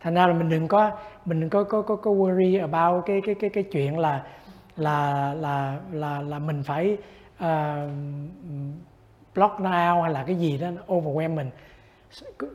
Thành 0.00 0.14
ra 0.14 0.26
là 0.26 0.32
mình 0.32 0.48
đừng 0.48 0.68
có 0.68 0.90
mình 1.24 1.40
đừng 1.40 1.50
có 1.50 1.64
có 1.64 1.82
có, 1.82 1.96
có 1.96 2.10
worry 2.10 2.60
about 2.60 3.06
cái 3.06 3.20
cái 3.26 3.34
cái 3.34 3.50
cái 3.50 3.64
chuyện 3.64 3.98
là 3.98 4.26
là 4.76 5.34
là 5.34 5.78
là 5.92 6.20
là 6.20 6.38
mình 6.38 6.62
phải 6.62 6.96
uh, 7.44 7.90
block 9.34 9.60
nó 9.60 9.94
out 9.94 10.02
hay 10.02 10.12
là 10.12 10.24
cái 10.26 10.36
gì 10.36 10.58
đó 10.58 10.68
overwhelm 10.86 11.34
mình. 11.34 11.50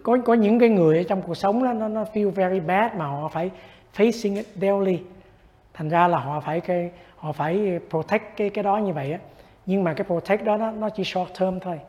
Có 0.03 0.17
có 0.25 0.33
những 0.33 0.59
cái 0.59 0.69
người 0.69 0.97
ở 0.97 1.03
trong 1.03 1.21
cuộc 1.21 1.35
sống 1.35 1.63
đó 1.63 1.73
nó 1.73 1.87
nó 1.87 2.03
feel 2.13 2.29
very 2.29 2.59
bad 2.59 2.91
mà 2.95 3.05
họ 3.05 3.27
phải 3.27 3.51
facing 3.95 4.35
it 4.35 4.47
daily. 4.61 4.99
Thành 5.73 5.89
ra 5.89 6.07
là 6.07 6.17
họ 6.19 6.39
phải 6.39 6.61
cái 6.61 6.91
họ 7.17 7.31
phải 7.31 7.79
protect 7.89 8.37
cái 8.37 8.49
cái 8.49 8.63
đó 8.63 8.77
như 8.77 8.93
vậy 8.93 9.11
á 9.11 9.19
nhưng 9.71 9.83
mà 9.83 9.93
cái 9.93 10.05
protect 10.05 10.43
đó 10.43 10.57
nó, 10.57 10.71
nó 10.71 10.89
chỉ 10.89 11.03
short 11.03 11.39
term 11.39 11.59
thôi. 11.59 11.79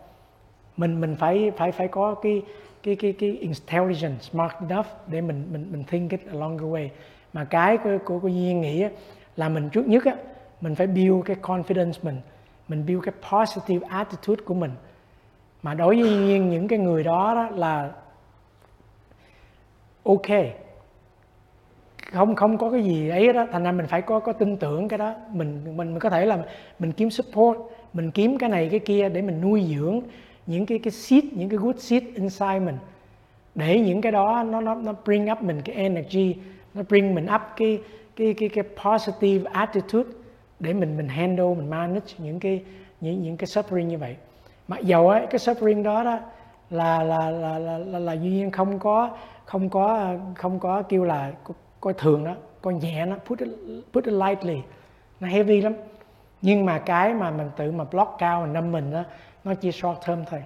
Mình 0.77 1.01
mình 1.01 1.17
phải 1.17 1.51
phải 1.57 1.73
phải 1.73 1.89
có 1.89 2.15
cái 2.15 2.43
cái 2.83 2.97
cái 2.97 3.13
cái 3.19 3.31
intelligence 3.31 4.19
smart 4.21 4.53
enough 4.69 4.87
để 5.07 5.21
mình 5.21 5.49
mình 5.53 5.67
mình 5.73 5.85
think 5.85 6.11
it 6.11 6.21
along 6.33 6.59
the 6.59 6.65
way. 6.65 6.89
Mà 7.33 7.45
cái 7.45 7.77
của 7.77 7.99
của, 8.05 8.19
của 8.19 8.29
Nhiên 8.29 8.61
nghĩ 8.61 8.83
á, 8.83 8.91
là 9.37 9.49
mình 9.49 9.71
trước 9.71 9.87
nhất 9.89 10.05
á 10.05 10.17
mình 10.61 10.75
phải 10.75 10.87
build 10.87 11.25
cái 11.25 11.37
confidence 11.43 11.93
mình. 12.03 12.21
Mình 12.69 12.87
build 12.87 13.05
cái 13.05 13.15
positive 13.33 13.89
attitude 13.89 14.43
của 14.45 14.55
mình. 14.55 14.71
Mà 15.63 15.75
đối 15.75 16.03
với 16.03 16.11
nhiên 16.11 16.51
những 16.51 16.69
cái 16.69 16.79
người 16.79 17.05
đó, 17.05 17.35
đó 17.35 17.49
là 17.57 17.91
ok 20.03 20.29
không 22.13 22.35
không 22.35 22.59
có 22.59 22.71
cái 22.71 22.83
gì 22.83 23.09
ấy 23.09 23.33
đó 23.33 23.47
thành 23.53 23.63
ra 23.63 23.73
mình 23.73 23.87
phải 23.87 24.03
có 24.03 24.21
có 24.21 24.33
tin 24.33 24.57
tưởng 24.57 24.89
cái 24.89 24.99
đó. 24.99 25.15
Mình 25.33 25.61
mình 25.65 25.77
mình 25.77 25.99
có 25.99 26.11
thể 26.11 26.27
là 26.27 26.39
mình 26.79 26.93
kiếm 26.93 27.11
support 27.11 27.59
mình 27.93 28.11
kiếm 28.11 28.39
cái 28.39 28.49
này 28.51 28.69
cái 28.69 28.81
kia 28.81 29.09
để 29.09 29.23
mình 29.23 29.41
nuôi 29.41 29.75
dưỡng 29.77 30.01
những 30.47 30.67
cái 30.67 30.79
cái 30.79 30.91
seed 30.91 31.25
những 31.33 31.49
cái 31.49 31.59
good 31.59 31.77
seed 31.79 32.03
inside 32.15 32.59
mình. 32.59 32.77
Để 33.55 33.81
những 33.81 34.01
cái 34.01 34.13
đó 34.13 34.43
nó 34.43 34.61
nó 34.61 34.75
nó 34.75 34.95
bring 35.05 35.33
up 35.33 35.43
mình 35.43 35.63
cái 35.65 35.77
energy 35.77 36.37
nó 36.75 36.83
bring 36.89 37.15
mình 37.15 37.27
up 37.35 37.41
cái 37.57 37.81
cái 38.17 38.35
cái 38.35 38.49
cái 38.49 38.65
positive 38.85 39.51
attitude 39.53 40.11
để 40.61 40.73
mình 40.73 40.97
mình 40.97 41.09
handle 41.09 41.55
mình 41.57 41.71
manage 41.71 42.15
những 42.19 42.41
cái 42.41 42.63
những 43.01 43.23
những 43.23 43.37
cái 43.37 43.47
suffering 43.47 43.87
như 43.87 43.99
vậy. 43.99 44.17
Mặc 44.69 44.81
dầu 44.83 45.09
ấy 45.09 45.27
cái 45.31 45.39
suffering 45.39 45.83
đó 45.83 46.05
đó 46.05 46.19
là 46.71 47.03
là 47.03 47.31
là 47.31 47.59
là 47.59 47.79
là, 47.79 47.99
là 47.99 48.13
duy 48.13 48.31
nhiên 48.31 48.51
không 48.51 48.79
có 48.79 49.17
không 49.45 49.69
có 49.69 50.15
không 50.35 50.61
có 50.61 50.83
kêu 50.83 51.05
là 51.05 51.33
coi 51.83 51.95
thường 51.95 52.25
nó 52.25 52.35
coi 52.63 52.75
nhẹ 52.75 53.07
nó 53.07 53.17
put 53.27 53.39
it, 53.39 53.49
put 53.93 54.05
it 54.05 54.15
lightly. 54.15 54.63
Nó 55.21 55.29
heavy 55.29 55.61
lắm. 55.61 55.75
Nhưng 56.43 56.67
mà 56.67 56.79
cái 56.79 57.15
mà 57.15 57.31
mình 57.31 57.51
tự 57.57 57.73
mà 57.73 57.85
block 57.85 58.11
cao 58.19 58.41
mình 58.41 58.53
năm 58.53 58.73
mình 58.73 58.93
đó 58.93 59.05
nó 59.45 59.55
chỉ 59.55 59.73
short 59.73 59.99
term 60.07 60.25
thôi. 60.31 60.45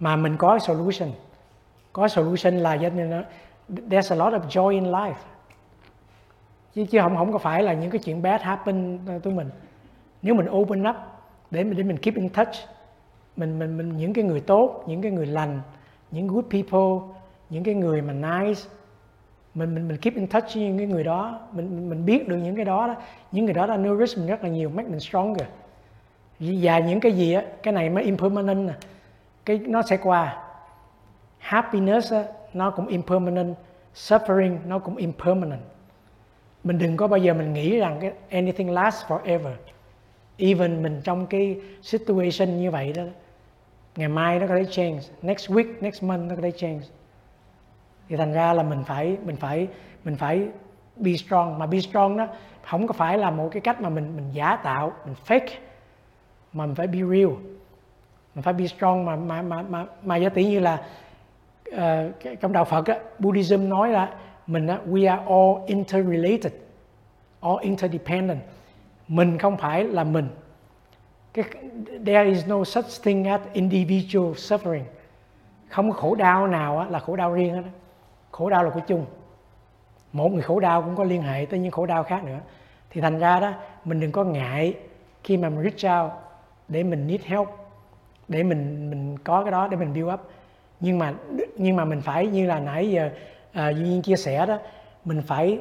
Mà 0.00 0.16
mình 0.16 0.36
có 0.36 0.58
solution. 0.58 1.10
Có 1.92 2.08
solution 2.08 2.58
là 2.58 2.74
giống 2.74 2.96
nên 2.96 3.10
nó 3.10 3.22
there's 3.68 4.18
a 4.18 4.24
lot 4.24 4.42
of 4.42 4.48
joy 4.48 4.68
in 4.68 4.84
life. 4.84 5.14
Chứ 6.74 6.86
chứ 6.90 6.98
không 7.00 7.16
không 7.16 7.32
có 7.32 7.38
phải 7.38 7.62
là 7.62 7.72
những 7.72 7.90
cái 7.90 7.98
chuyện 8.04 8.22
bad 8.22 8.40
happen 8.40 8.98
ờ, 9.06 9.18
tụi 9.18 9.34
mình. 9.34 9.50
Nếu 10.22 10.34
mình 10.34 10.46
open 10.50 10.88
up 10.88 10.96
để 11.50 11.64
mình 11.64 11.76
để 11.76 11.82
mình 11.82 11.96
keep 11.96 12.14
in 12.14 12.28
touch 12.28 12.54
mình 13.36 13.58
mình 13.58 13.76
mình 13.76 13.96
những 13.96 14.12
cái 14.12 14.24
người 14.24 14.40
tốt 14.40 14.84
những 14.86 15.02
cái 15.02 15.12
người 15.12 15.26
lành 15.26 15.60
những 16.10 16.26
good 16.26 16.44
people 16.44 17.16
những 17.50 17.64
cái 17.64 17.74
người 17.74 18.02
mà 18.02 18.12
nice 18.12 18.60
mình 19.54 19.74
mình 19.74 19.88
mình 19.88 19.96
keep 19.96 20.14
in 20.14 20.26
touch 20.26 20.54
với 20.54 20.62
những 20.62 20.78
cái 20.78 20.86
người 20.86 21.04
đó. 21.04 21.40
Mình 21.52 21.90
mình 21.90 22.04
biết 22.04 22.28
được 22.28 22.36
những 22.36 22.56
cái 22.56 22.64
đó 22.64 22.86
đó. 22.86 22.94
Những 23.32 23.44
người 23.44 23.54
đó 23.54 23.66
đã 23.66 23.76
nourish 23.76 24.18
mình 24.18 24.26
rất 24.26 24.42
là 24.42 24.48
nhiều 24.48 24.68
make 24.68 24.88
mình 24.88 25.00
stronger. 25.00 25.46
Và 26.40 26.78
những 26.78 27.00
cái 27.00 27.12
gì 27.12 27.32
á 27.32 27.42
cái 27.62 27.74
này 27.74 27.90
mới 27.90 28.04
impermanent 28.04 28.66
nè. 28.66 28.74
Cái 29.44 29.58
nó 29.58 29.82
sẽ 29.82 29.96
qua. 29.96 30.44
Happiness 31.38 32.12
á, 32.12 32.24
nó 32.54 32.70
cũng 32.70 32.86
impermanent. 32.86 33.56
Suffering 33.94 34.56
nó 34.66 34.78
cũng 34.78 34.96
impermanent. 34.96 35.62
Mình 36.64 36.78
đừng 36.78 36.96
có 36.96 37.08
bao 37.08 37.18
giờ 37.18 37.34
mình 37.34 37.52
nghĩ 37.52 37.78
rằng 37.78 37.98
cái 38.00 38.12
anything 38.30 38.70
lasts 38.70 39.06
forever. 39.06 39.52
Even 40.38 40.82
mình 40.82 41.00
trong 41.04 41.26
cái 41.26 41.60
situation 41.82 42.60
như 42.60 42.70
vậy 42.70 42.92
đó 42.92 43.02
ngày 43.96 44.08
mai 44.08 44.38
nó 44.38 44.46
có 44.46 44.54
thể 44.54 44.64
change. 44.70 45.00
Next 45.22 45.50
week 45.50 45.72
next 45.80 46.02
month 46.02 46.28
nó 46.28 46.34
có 46.36 46.42
thể 46.42 46.50
change 46.50 46.80
thì 48.10 48.16
thành 48.16 48.32
ra 48.32 48.52
là 48.52 48.62
mình 48.62 48.84
phải 48.84 49.16
mình 49.24 49.36
phải 49.36 49.68
mình 50.04 50.16
phải 50.16 50.48
be 50.96 51.12
strong. 51.12 51.58
Mà 51.58 51.66
be 51.66 51.80
strong 51.80 52.16
đó 52.16 52.26
không 52.64 52.86
có 52.86 52.92
phải 52.92 53.18
là 53.18 53.30
một 53.30 53.48
cái 53.52 53.60
cách 53.60 53.80
mà 53.80 53.88
mình 53.88 54.16
mình 54.16 54.30
giả 54.32 54.56
tạo 54.56 54.92
mình 55.06 55.14
fake 55.26 55.48
mà 56.52 56.66
mình 56.66 56.74
phải 56.74 56.86
be 56.86 56.98
real. 56.98 57.30
Mình 58.34 58.42
phải 58.42 58.52
be 58.52 58.66
strong. 58.66 59.04
Mà 59.04 59.16
mà 59.16 59.42
mà 59.42 59.62
mà 59.62 59.86
mà 60.02 60.16
giả 60.16 60.28
tỷ 60.28 60.44
như 60.44 60.58
là 60.58 60.82
uh, 61.70 62.40
trong 62.40 62.52
đạo 62.52 62.64
Phật 62.64 62.86
á, 62.86 62.98
Buddhism 63.18 63.68
nói 63.68 63.88
là 63.88 64.14
mình 64.46 64.66
á, 64.66 64.78
we 64.86 65.10
are 65.10 65.22
all 65.28 65.66
interrelated 65.66 66.52
all 67.40 67.60
interdependent. 67.60 68.40
Mình 69.08 69.38
không 69.38 69.56
phải 69.56 69.84
là 69.84 70.04
mình. 70.04 70.28
Cái, 71.34 71.44
there 72.06 72.24
is 72.24 72.46
no 72.46 72.64
such 72.64 73.02
thing 73.02 73.24
as 73.24 73.40
individual 73.52 74.32
suffering. 74.32 74.84
Không 75.68 75.92
có 75.92 75.96
khổ 75.96 76.14
đau 76.14 76.46
nào 76.46 76.78
á, 76.78 76.86
là 76.90 76.98
khổ 76.98 77.16
đau 77.16 77.32
riêng 77.32 77.54
hết 77.54 77.62
khổ 78.30 78.50
đau 78.50 78.64
là 78.64 78.70
của 78.70 78.80
chung. 78.80 79.06
Mỗi 80.12 80.30
người 80.30 80.42
khổ 80.42 80.60
đau 80.60 80.82
cũng 80.82 80.96
có 80.96 81.04
liên 81.04 81.22
hệ 81.22 81.46
tới 81.50 81.60
những 81.60 81.70
khổ 81.70 81.86
đau 81.86 82.02
khác 82.02 82.24
nữa. 82.24 82.38
Thì 82.90 83.00
thành 83.00 83.18
ra 83.18 83.40
đó 83.40 83.52
mình 83.84 84.00
đừng 84.00 84.12
có 84.12 84.24
ngại 84.24 84.74
khi 85.24 85.36
mà 85.36 85.48
mình 85.48 85.62
reach 85.62 86.02
out 86.02 86.12
để 86.68 86.82
mình 86.82 87.06
need 87.06 87.20
help 87.24 87.48
để 88.28 88.42
mình 88.42 88.90
mình 88.90 89.18
có 89.18 89.42
cái 89.42 89.50
đó 89.50 89.68
để 89.68 89.76
mình 89.76 89.94
build 89.94 90.12
up. 90.14 90.20
Nhưng 90.80 90.98
mà 90.98 91.14
nhưng 91.56 91.76
mà 91.76 91.84
mình 91.84 92.00
phải 92.00 92.26
như 92.26 92.46
là 92.46 92.58
nãy 92.58 92.90
giờ 92.90 93.10
à, 93.52 93.68
duy 93.68 93.84
nhiên 93.84 94.02
chia 94.02 94.16
sẻ 94.16 94.46
đó 94.46 94.58
mình 95.04 95.22
phải 95.22 95.58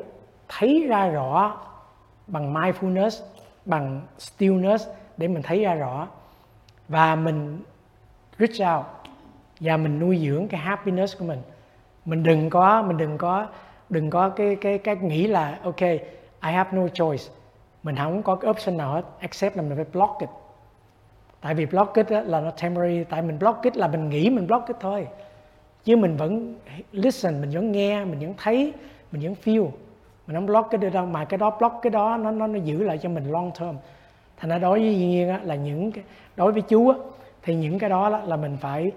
thấy 0.48 0.86
ra 0.90 1.08
rõ 1.08 1.62
bằng 2.28 2.54
mindfulness 2.54 3.24
bằng 3.66 4.02
stillness 4.20 4.88
để 5.18 5.28
mình 5.28 5.44
thấy 5.44 5.64
ra 5.64 5.76
rõ. 5.76 6.08
Và 6.88 7.16
mình 7.16 7.62
reach 8.40 8.78
out 8.78 8.86
và 9.60 9.78
mình 9.78 10.00
nuôi 10.00 10.18
dưỡng 10.26 10.48
cái 10.48 10.62
happiness 10.62 11.20
của 11.20 11.26
mình 11.26 11.42
mình 12.10 12.24
đừng 12.24 12.50
có 12.50 12.82
mình 12.82 12.98
đừng 12.98 13.18
có 13.18 13.48
đừng 13.90 14.10
có 14.10 14.30
cái 14.30 14.56
cái 14.56 14.78
cái 14.78 14.96
nghĩ 14.96 15.28
là 15.28 15.60
ok 15.64 15.82
I 15.82 16.52
have 16.52 16.70
no 16.72 16.88
choice. 16.88 17.24
Mình 17.84 17.96
không 17.96 18.24
có 18.24 18.36
cái 18.36 18.52
option 18.52 18.78
nào 18.78 18.94
hết 18.94 19.06
except 19.20 19.58
là 19.58 19.64
mình 19.64 19.76
phải 19.76 19.86
block 19.94 20.20
it. 20.20 20.30
Tại 21.42 21.54
vì 21.54 21.66
block 21.66 21.96
it 21.96 22.12
là 22.12 22.42
nó 22.42 22.52
temporary. 22.52 23.04
Tại 23.04 23.22
mình 23.22 23.40
block 23.40 23.64
it 23.64 23.78
là 23.78 23.88
mình 23.88 24.10
nghĩ 24.10 24.30
mình 24.30 24.48
block 24.48 24.68
it 24.68 24.78
thôi. 24.80 25.08
Chứ 25.84 25.96
mình 25.96 26.18
vẫn 26.18 26.56
listen 26.92 27.42
mình 27.42 27.50
vẫn 27.50 27.72
nghe 27.72 28.06
mình 28.06 28.20
vẫn 28.20 28.34
thấy 28.38 28.74
mình 29.12 29.22
vẫn 29.22 29.36
feel. 29.44 29.70
Mình 30.28 30.36
không 30.36 30.46
block 30.46 30.72
cái 30.72 30.90
đâu 30.90 31.06
mà 31.06 31.26
cái 31.26 31.38
đó 31.38 31.50
block 31.60 31.76
cái 31.82 31.90
đó 31.92 32.18
nó 32.18 32.32
nó 32.32 32.48
nó 32.48 32.60
giữ 32.60 32.84
lại 32.84 32.98
cho 32.98 33.10
mình 33.10 33.32
long 33.32 33.52
term. 33.60 33.76
Thành 34.38 34.50
ra 34.50 34.58
đối 34.58 34.80
với 34.80 34.96
nhiên 34.96 35.30
á, 35.30 35.40
là 35.44 35.56
những 35.56 35.92
cái 35.92 36.04
đối 36.36 36.52
với 36.52 36.62
chú 36.62 36.90
á, 36.90 36.96
thì 37.44 37.56
những 37.56 37.80
cái 37.80 37.90
đó 37.90 38.10
là 38.10 38.36
mình 38.36 38.58
phải 38.62 38.92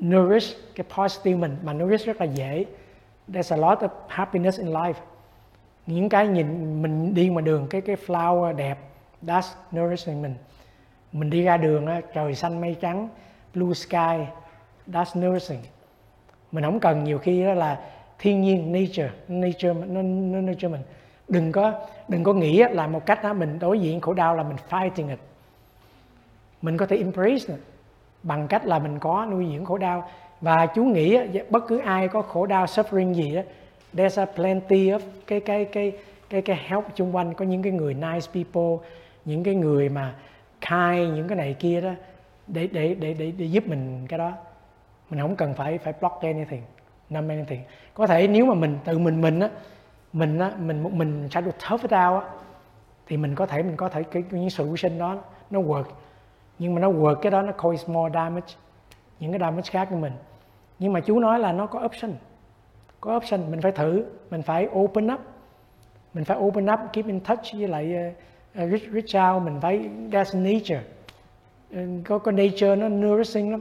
nourish 0.00 0.56
cái 0.74 0.86
positive 0.96 1.40
mình 1.40 1.56
mà 1.62 1.72
nourish 1.72 2.06
rất 2.06 2.20
là 2.20 2.26
dễ 2.26 2.64
there's 3.28 3.54
a 3.54 3.68
lot 3.68 3.78
of 3.78 3.88
happiness 4.08 4.58
in 4.58 4.68
life. 4.68 4.94
những 5.86 6.08
cái 6.08 6.28
nhìn 6.28 6.82
mình 6.82 7.14
đi 7.14 7.28
ngoài 7.28 7.42
đường 7.42 7.66
cái 7.70 7.80
cái 7.80 7.96
flower 8.06 8.56
đẹp 8.56 8.78
that's 9.22 9.54
nourishing 9.76 10.22
mình 10.22 10.34
mình 11.12 11.30
đi 11.30 11.42
ra 11.42 11.56
đường 11.56 11.86
trời 12.14 12.34
xanh 12.34 12.60
mây 12.60 12.76
trắng 12.80 13.08
blue 13.54 13.74
sky. 13.74 14.26
That's 14.86 15.20
nourishing. 15.20 15.60
mình 16.52 16.64
không 16.64 16.80
cần 16.80 17.04
nhiều 17.04 17.18
khi 17.18 17.44
đó 17.44 17.54
là 17.54 17.80
thiên 18.18 18.40
nhiên 18.40 18.72
nature. 18.72 19.10
Nature 19.28 19.72
nó, 19.72 20.02
nó 20.02 20.40
nature 20.40 20.68
mình. 20.68 20.80
Đừng 21.28 21.52
có 21.52 21.86
đừng 22.08 22.24
có 22.24 22.32
nghĩ 22.32 22.62
là 22.70 22.86
một 22.86 23.06
cách 23.06 23.22
đó 23.22 23.32
mình 23.32 23.58
đối 23.58 23.80
diện 23.80 24.00
khổ 24.00 24.14
đau 24.14 24.34
là 24.34 24.42
mình 24.42 24.56
fighting 24.70 25.08
it. 25.08 25.18
Mình 26.62 26.76
có 26.76 26.86
thể 26.86 26.96
embrace 26.96 27.54
it 27.54 27.60
bằng 28.28 28.48
cách 28.48 28.66
là 28.66 28.78
mình 28.78 28.98
có 28.98 29.26
nuôi 29.30 29.46
dưỡng 29.52 29.64
khổ 29.64 29.78
đau. 29.78 30.08
Và 30.40 30.66
chú 30.66 30.84
nghĩ 30.84 31.18
dạ, 31.32 31.42
bất 31.50 31.64
cứ 31.68 31.78
ai 31.78 32.08
có 32.08 32.22
khổ 32.22 32.46
đau 32.46 32.64
suffering 32.64 33.12
gì 33.12 33.34
đó 33.34 33.42
there's 33.94 34.22
a 34.22 34.24
plenty 34.24 34.90
of 34.90 35.00
cái 35.26 35.40
cái 35.40 35.64
cái 35.64 35.92
cái 36.30 36.42
cái 36.42 36.56
help 36.68 36.84
xung 36.96 37.16
quanh. 37.16 37.34
Có 37.34 37.44
những 37.44 37.62
cái 37.62 37.72
người 37.72 37.94
nice 37.94 38.26
people 38.34 38.88
những 39.24 39.44
cái 39.44 39.54
người 39.54 39.88
mà 39.88 40.14
kind 40.60 41.14
những 41.16 41.28
cái 41.28 41.36
này 41.36 41.54
kia 41.58 41.80
đó 41.80 41.90
để 42.46 42.68
để 42.72 42.94
để 42.94 43.14
để, 43.14 43.32
để 43.38 43.46
giúp 43.46 43.66
mình 43.66 44.06
cái 44.08 44.18
đó. 44.18 44.32
Mình 45.10 45.20
không 45.20 45.36
cần 45.36 45.54
phải 45.54 45.78
phải 45.78 45.92
block 46.00 46.22
anything 46.22 46.62
numb 47.10 47.30
anything. 47.30 47.60
Có 47.94 48.06
thể 48.06 48.28
nếu 48.28 48.46
mà 48.46 48.54
mình 48.54 48.78
tự 48.84 48.98
mình 48.98 49.20
mình 49.20 49.40
á 49.40 49.48
mình 50.12 50.38
á 50.38 50.52
mình 50.58 50.82
một 50.82 50.92
mình 50.92 51.28
sẽ 51.30 51.40
được 51.40 51.54
tough 51.70 51.82
it 51.82 51.92
out 51.92 52.22
á 52.22 52.30
thì 53.06 53.16
mình 53.16 53.34
có 53.34 53.46
thể 53.46 53.62
mình 53.62 53.76
có 53.76 53.88
thể 53.88 54.02
cái 54.02 54.22
những 54.30 54.50
solution 54.50 54.98
đó 54.98 55.16
nó 55.50 55.60
work 55.60 55.84
nhưng 56.58 56.74
mà 56.74 56.80
nó 56.80 56.90
work 56.90 57.14
cái 57.14 57.30
đó 57.30 57.42
nó 57.42 57.52
cause 57.52 57.84
more 57.92 58.14
damage 58.14 58.54
những 59.20 59.32
cái 59.32 59.40
damage 59.40 59.70
khác 59.70 59.88
của 59.90 59.96
mình. 59.96 60.12
Nhưng 60.78 60.92
mà 60.92 61.00
chú 61.00 61.18
nói 61.18 61.38
là 61.38 61.52
nó 61.52 61.66
có 61.66 61.84
option. 61.84 62.12
Có 63.00 63.16
option 63.16 63.50
mình 63.50 63.60
phải 63.60 63.72
thử 63.72 64.04
mình 64.30 64.42
phải 64.42 64.68
open 64.72 65.12
up. 65.14 65.20
Mình 66.14 66.24
phải 66.24 66.38
open 66.38 66.66
up 66.66 66.80
keep 66.92 67.06
in 67.06 67.20
touch 67.20 67.40
với 67.52 67.68
lại 67.68 67.94
ờ, 67.94 68.02
ờ, 68.54 68.64
uh, 68.64 68.70
reach, 68.70 68.82
reach 68.92 69.34
out 69.34 69.42
mình 69.42 69.60
phải 69.60 69.90
that's 70.10 70.42
nature. 70.42 70.80
Uh, 71.74 72.06
có 72.06 72.18
có 72.18 72.32
nature 72.32 72.76
nó 72.76 72.88
nourishing 72.88 73.50
lắm. 73.50 73.60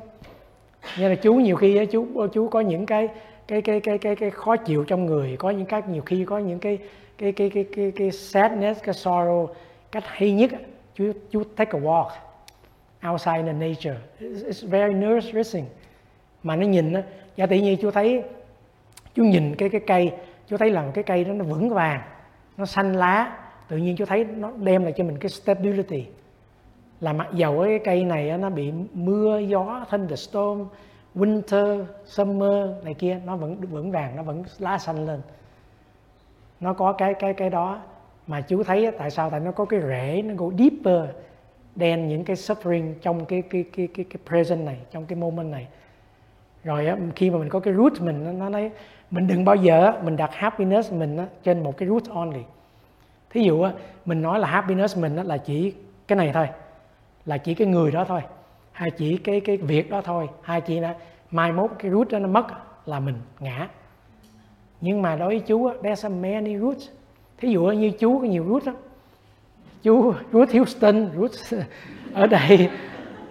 Như 0.98 1.10
là 1.10 1.16
chú 1.16 1.34
nhiều 1.34 1.56
khi 1.56 1.86
chú 1.86 2.08
ờ, 2.16 2.28
chú 2.34 2.48
có 2.48 2.60
những 2.60 2.86
cái 2.86 3.10
cái 3.48 3.62
cái 3.62 3.80
cái 3.80 3.98
cái 3.98 4.16
cái 4.16 4.30
khó 4.30 4.56
chịu 4.56 4.84
trong 4.84 5.06
người 5.06 5.38
có 5.38 5.50
những 5.50 5.66
cái 5.66 5.82
nhiều 5.90 6.02
khi 6.06 6.26
có 6.26 6.38
những 6.38 6.60
cái 6.60 6.78
cái 7.18 7.32
cái 7.32 7.50
cái 7.50 7.66
cái, 7.76 7.92
cái 7.96 8.12
sadness 8.12 8.84
cái 8.84 8.96
sorrow. 8.96 9.48
Cách 9.92 10.04
hay 10.08 10.32
nhất 10.32 10.52
chú 10.96 11.12
chú 11.32 11.44
take 11.56 11.80
a 11.80 11.82
walk 11.82 12.10
outside 13.10 13.44
the 13.44 13.54
nature. 13.54 13.98
It's 14.20 14.70
very 14.70 14.94
nourishing. 14.94 15.66
Mà 16.44 16.56
nó 16.56 16.66
nhìn 16.68 16.94
á, 16.94 17.04
giả 17.36 17.46
tự 17.46 17.56
nhiên 17.56 17.78
chú 17.82 17.92
thấy 17.92 18.24
chú 19.16 19.24
nhìn 19.24 19.56
cái 19.56 19.70
cái 19.70 19.82
cây 19.88 20.12
chú 20.48 20.58
thấy 20.58 20.70
là 20.70 20.92
cái 20.94 21.04
cây 21.04 21.24
đó 21.24 21.34
nó 21.34 21.46
vững 21.46 21.70
vàng 21.70 22.02
nó 22.58 22.66
xanh 22.66 22.94
lá, 22.94 23.38
tự 23.68 23.78
nhiên 23.78 23.96
chú 23.96 24.06
thấy 24.06 24.24
nó 24.24 24.52
đem 24.58 24.84
lại 24.84 24.94
cho 24.98 25.04
mình 25.04 25.18
cái 25.18 25.30
stability. 25.30 26.06
Là 27.02 27.14
mặc 27.14 27.28
dầu 27.34 27.64
cái 27.64 27.80
cây 27.80 28.04
này 28.04 28.38
nó 28.38 28.50
bị 28.50 28.72
mưa, 28.94 29.40
gió, 29.40 29.86
thunderstorm, 29.90 30.66
winter, 31.16 31.86
summer 32.06 32.70
này 32.84 32.94
kia, 32.94 33.20
nó 33.26 33.36
vẫn 33.36 33.56
vững 33.62 33.92
vàng, 33.92 34.16
nó 34.16 34.24
vẫn 34.24 34.44
lá 34.60 34.78
xanh 34.78 35.06
lên. 35.06 35.22
Nó 36.60 36.74
có 36.74 36.94
cái 36.94 37.14
cái 37.14 37.34
cái 37.34 37.50
đó, 37.50 37.82
mà 38.28 38.42
chú 38.42 38.64
thấy 38.64 38.92
tại 38.98 39.12
sao? 39.12 39.30
Tại 39.30 39.40
nó 39.40 39.52
có 39.52 39.66
cái 39.66 39.80
rễ, 39.82 40.22
nó 40.22 40.34
go 40.38 40.52
deeper 40.58 41.16
đen 41.78 42.08
những 42.08 42.24
cái 42.24 42.36
suffering 42.36 42.94
trong 43.02 43.26
cái 43.26 43.42
cái 43.42 43.66
cái 43.74 43.88
cái 43.88 44.06
cái 44.10 44.20
present 44.28 44.66
này 44.66 44.78
trong 44.92 45.06
cái 45.06 45.16
moment 45.16 45.52
này. 45.52 45.68
Rồi 46.64 46.88
á, 46.88 46.98
khi 47.16 47.30
mà 47.30 47.38
mình 47.38 47.50
có 47.50 47.60
cái 47.60 47.74
root 47.74 48.02
mình 48.02 48.24
nó- 48.24 48.32
nó 48.32 48.50
nói 48.50 48.72
mình 49.12 49.28
đừng 49.28 49.46
bao 49.46 49.56
giờ 49.56 49.92
mình 50.04 50.18
đặt 50.18 50.30
happiness 50.34 50.92
mình 50.94 51.18
á, 51.18 51.26
trên 51.44 51.64
một 51.64 51.78
cái 51.78 51.90
root 51.90 52.04
only. 52.10 52.42
Thí 53.30 53.42
dụ 53.42 53.62
á, 53.62 53.72
mình 54.06 54.22
nói 54.22 54.40
là 54.40 54.48
happiness 54.48 54.98
mình 54.98 55.16
á, 55.16 55.24
là 55.24 55.38
chỉ 55.38 55.74
cái 56.08 56.16
này 56.18 56.32
thôi 56.34 56.48
là 57.26 57.38
chỉ 57.38 57.54
cái 57.54 57.68
người 57.68 57.92
đó 57.92 58.06
thôi 58.06 58.22
hay 58.72 58.92
chỉ 58.92 59.18
cái 59.18 59.40
cái 59.40 59.58
việc 59.58 59.90
đó 59.90 60.02
thôi 60.02 60.28
hay 60.42 60.62
chỉ 60.62 60.80
là 60.80 60.96
mai 61.32 61.52
mốt 61.52 61.72
cái 61.80 61.92
root 61.92 62.12
đó 62.12 62.20
nó 62.20 62.28
mất 62.28 62.46
là 62.86 63.00
mình 63.00 63.16
ngã. 63.40 63.68
Nhưng 64.82 65.02
mà 65.02 65.16
đối 65.16 65.28
với 65.28 65.40
chú 65.40 65.66
á, 65.66 65.76
there's 65.82 66.08
a 66.08 66.10
many 66.10 66.58
roots. 66.58 66.90
Thí 67.38 67.50
dụ 67.50 67.64
như 67.66 67.92
chú 67.92 68.20
có 68.20 68.26
nhiều 68.26 68.46
root 68.50 68.66
lắm 68.66 68.76
chú 69.88 70.14
chú 70.32 70.46
Houston 70.54 71.10
chú 71.16 71.28
ở 72.14 72.28
đây. 72.28 72.70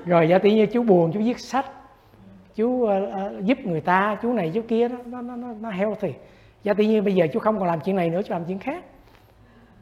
Rồi 0.07 0.29
giả 0.29 0.39
tỷ 0.39 0.55
như 0.55 0.67
chú 0.67 0.83
buồn 0.83 1.13
chú 1.13 1.21
viết 1.21 1.41
sách 1.41 1.67
chú 2.55 2.69
uh, 2.69 2.91
giúp 3.45 3.59
người 3.65 3.81
ta 3.81 4.17
chú 4.23 4.33
này 4.33 4.51
chú 4.55 4.63
kia 4.69 4.89
nó 4.89 4.97
nó 5.05 5.21
nó, 5.21 5.37
nó- 5.37 5.55
nó 5.61 5.71
healthy. 5.71 6.13
Giả 6.63 6.75
tỷ 6.75 6.87
như 6.87 7.03
bây 7.03 7.15
giờ 7.15 7.27
chú 7.33 7.41
không 7.41 7.59
còn 7.59 7.69
làm 7.69 7.81
chuyện 7.81 7.97
này 7.97 8.11
nữa 8.11 8.21
chú 8.23 8.35
làm 8.35 8.45
chuyện 8.45 8.59
khác. 8.59 8.85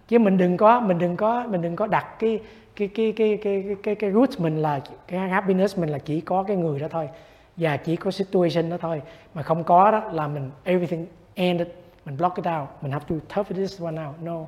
Chứ 0.08 0.18
mình 0.18 0.38
đừng 0.38 0.56
có 0.56 0.80
mình 0.80 0.98
đừng 0.98 1.16
có 1.16 1.44
mình 1.48 1.62
đừng 1.62 1.76
có 1.76 1.86
đặt 1.86 2.06
cái 2.18 2.40
cái 2.76 2.88
cái 2.88 3.12
cái 3.16 3.38
cái 3.42 3.64
cái 3.66 3.76
cái, 3.82 3.94
cái 3.94 4.12
root 4.12 4.40
mình 4.40 4.56
là 4.62 4.80
cái 5.08 5.28
happiness 5.28 5.78
mình 5.78 5.88
là 5.88 5.98
chỉ 5.98 6.20
có 6.20 6.42
cái 6.42 6.56
người 6.56 6.78
đó 6.78 6.86
thôi. 6.90 7.08
Và 7.56 7.76
chỉ 7.76 7.96
có 7.96 8.10
situation 8.10 8.70
đó 8.70 8.76
thôi. 8.80 9.02
Mà 9.34 9.42
không 9.42 9.64
có 9.64 9.90
đó 9.90 10.00
là 10.12 10.28
mình 10.28 10.50
everything 10.64 11.06
ended 11.34 11.68
mình 12.04 12.16
block 12.16 12.36
it 12.36 12.46
out. 12.46 12.68
Mình 12.80 12.92
have 12.92 13.04
to 13.08 13.14
tough 13.36 13.48
this 13.56 13.82
one 13.82 14.06
out. 14.06 14.22
No. 14.22 14.40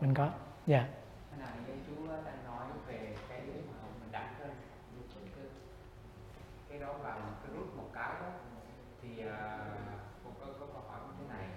Mình 0.00 0.14
có 0.14 0.28
dạ 0.66 0.78
yeah. 0.78 0.88
Chú 1.86 2.06
nói 2.44 2.66
về 2.86 3.16
cái 3.28 3.40
mà 3.46 3.88
mình 4.00 4.12
đặt 4.12 4.34
cái 6.68 6.78
đó 6.78 6.92
vào 6.92 7.18
một 7.18 7.34
cái 7.42 7.56
rút 7.56 7.76
một 7.76 7.88
cái 7.94 8.14
đó 8.20 8.30
thì 9.02 9.26
à, 9.26 9.58
có, 10.40 10.46
câu 10.58 10.82
hỏi 10.88 11.00
như 11.06 11.12
thế 11.18 11.34
này 11.34 11.48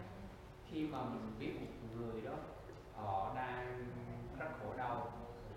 khi 0.69 0.87
mà 0.87 1.03
mình 1.03 1.35
biết 1.39 1.53
một 1.61 1.89
người 1.95 2.21
đó 2.21 2.33
họ 2.95 3.31
đang 3.35 3.85
rất 4.39 4.47
khổ 4.59 4.73
đau 4.77 5.11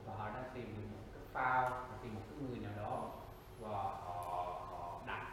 và 0.06 0.14
họ 0.14 0.28
đang 0.34 0.44
tìm 0.54 0.90
một 0.92 1.06
cái 1.12 1.22
phao 1.32 1.70
họ 1.70 1.96
tìm 2.02 2.14
một 2.14 2.20
cái 2.30 2.38
người 2.48 2.58
nào 2.58 2.72
đó 2.76 3.10
và 3.60 3.68
họ 3.68 4.64
họ 4.70 5.00
đặt 5.06 5.26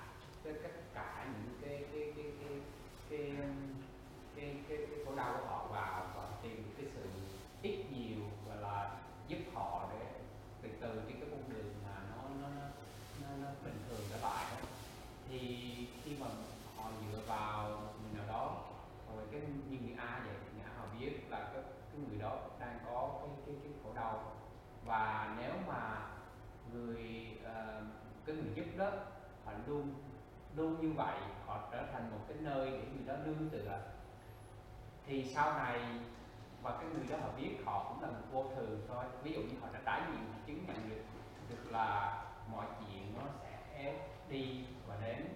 cái 0.43 0.53
tất 0.63 0.69
cả 0.93 1.27
những 1.33 1.59
cái 1.61 1.85
cái 1.91 2.13
cái 2.15 2.31
cái 2.39 2.61
cái 3.09 3.31
cái 4.35 4.55
cái, 4.69 4.77
cái 4.89 4.99
khổ 5.05 5.15
đau 5.15 5.33
của 5.39 5.47
họ 5.47 5.67
vào 5.67 6.07
và 6.15 6.29
tìm 6.43 6.55
được 6.55 6.71
cái 6.77 6.85
sự 6.95 7.09
ít 7.61 7.85
nhiều 7.91 8.23
và 8.47 8.55
là 8.55 8.91
giúp 9.27 9.39
họ 9.53 9.89
để 9.93 10.05
từ 10.61 10.69
từ 10.81 11.01
trên 11.07 11.19
cái 11.19 11.29
con 11.31 11.49
đường 11.49 11.73
mà 11.83 12.01
nó 12.09 12.29
nó 12.41 12.47
nó 12.47 12.67
nó, 13.21 13.27
nó 13.43 13.49
bình 13.63 13.77
thường 13.89 13.99
trở 14.09 14.17
lại 14.17 14.45
đó. 14.51 14.67
thì 15.29 15.39
khi 16.03 16.11
mà 16.19 16.27
họ 16.77 16.91
dựa 17.01 17.19
vào 17.27 17.69
người 17.69 18.13
nào 18.17 18.25
đó 18.27 18.63
rồi 19.15 19.25
cái 19.31 19.41
như 19.69 19.77
người 19.81 19.95
A 19.97 20.21
vậy 20.25 20.35
nhà 20.57 20.69
họ 20.77 20.85
biết 20.99 21.11
là 21.29 21.49
cái, 21.53 21.63
cái 21.63 22.01
người 22.09 22.19
đó 22.19 22.39
đang 22.59 22.79
có 22.85 23.19
cái 23.21 23.55
đầu 23.95 24.19
và 24.85 25.35
nếu 25.37 25.53
mà 25.67 26.07
người 26.73 27.37
uh, 27.41 27.83
cái 28.25 28.35
người 28.35 28.53
giúp 28.55 28.65
đó 28.77 28.89
họ 29.45 29.51
luôn 29.67 29.93
luôn 30.55 30.81
như 30.81 30.93
vậy 30.97 31.17
họ 31.45 31.67
trở 31.71 31.85
thành 31.93 32.11
một 32.11 32.17
cái 32.27 32.37
nơi 32.41 32.71
để 32.71 32.85
người 32.95 33.05
đó 33.07 33.13
nương 33.25 33.49
tựa. 33.49 33.79
Thì 35.05 35.31
sau 35.35 35.53
này 35.53 35.79
và 36.61 36.71
cái 36.71 36.89
người 36.89 37.05
đó 37.09 37.17
họ 37.21 37.29
biết 37.37 37.57
họ 37.65 37.85
cũng 37.89 38.01
là 38.01 38.07
một 38.07 38.25
vô 38.31 38.45
thường 38.55 38.85
thôi. 38.87 39.05
Ví 39.23 39.31
dụ 39.31 39.41
như 39.41 39.59
họ 39.61 39.67
đã 39.73 39.79
trải 39.85 40.01
nghiệm 40.11 40.33
chứng 40.45 40.65
nhận 40.67 40.89
được 40.89 41.01
được 41.49 41.71
là 41.71 42.23
mọi 42.51 42.65
chuyện 42.79 43.13
nó 43.17 43.23
sẽ 43.41 44.07
đi 44.29 44.65
và 44.87 44.95
đến. 45.01 45.27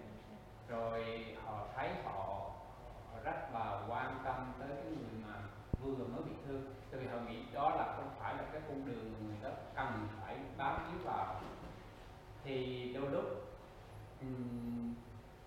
Rồi 0.68 1.26
họ 1.44 1.68
thấy 1.76 1.90
họ, 2.04 2.52
họ 3.12 3.20
rất 3.24 3.54
là 3.54 3.86
quan 3.90 4.20
tâm 4.24 4.54
tới 4.60 4.70
cái 4.70 4.86
người 4.86 5.24
mà 5.28 5.34
vừa 5.82 6.06
mới 6.06 6.24
bị 6.24 6.32
thương 6.48 6.74
từ 6.92 7.00
họ 7.12 7.18
nghĩ 7.28 7.38
đó 7.54 7.70
là 7.70 7.94
không 7.96 8.10
phải 8.20 8.36
là 8.36 8.44
cái 8.52 8.62
con 8.68 8.86
đường 8.86 9.14
mà 9.14 9.20
người 9.28 9.38
đó 9.44 9.50
cần 9.76 10.08
phải 10.22 10.38
bám 10.58 10.92
víu 10.92 11.06
vào. 11.06 11.42
Thì 12.44 12.94
đôi 12.94 13.10
lúc 13.12 13.26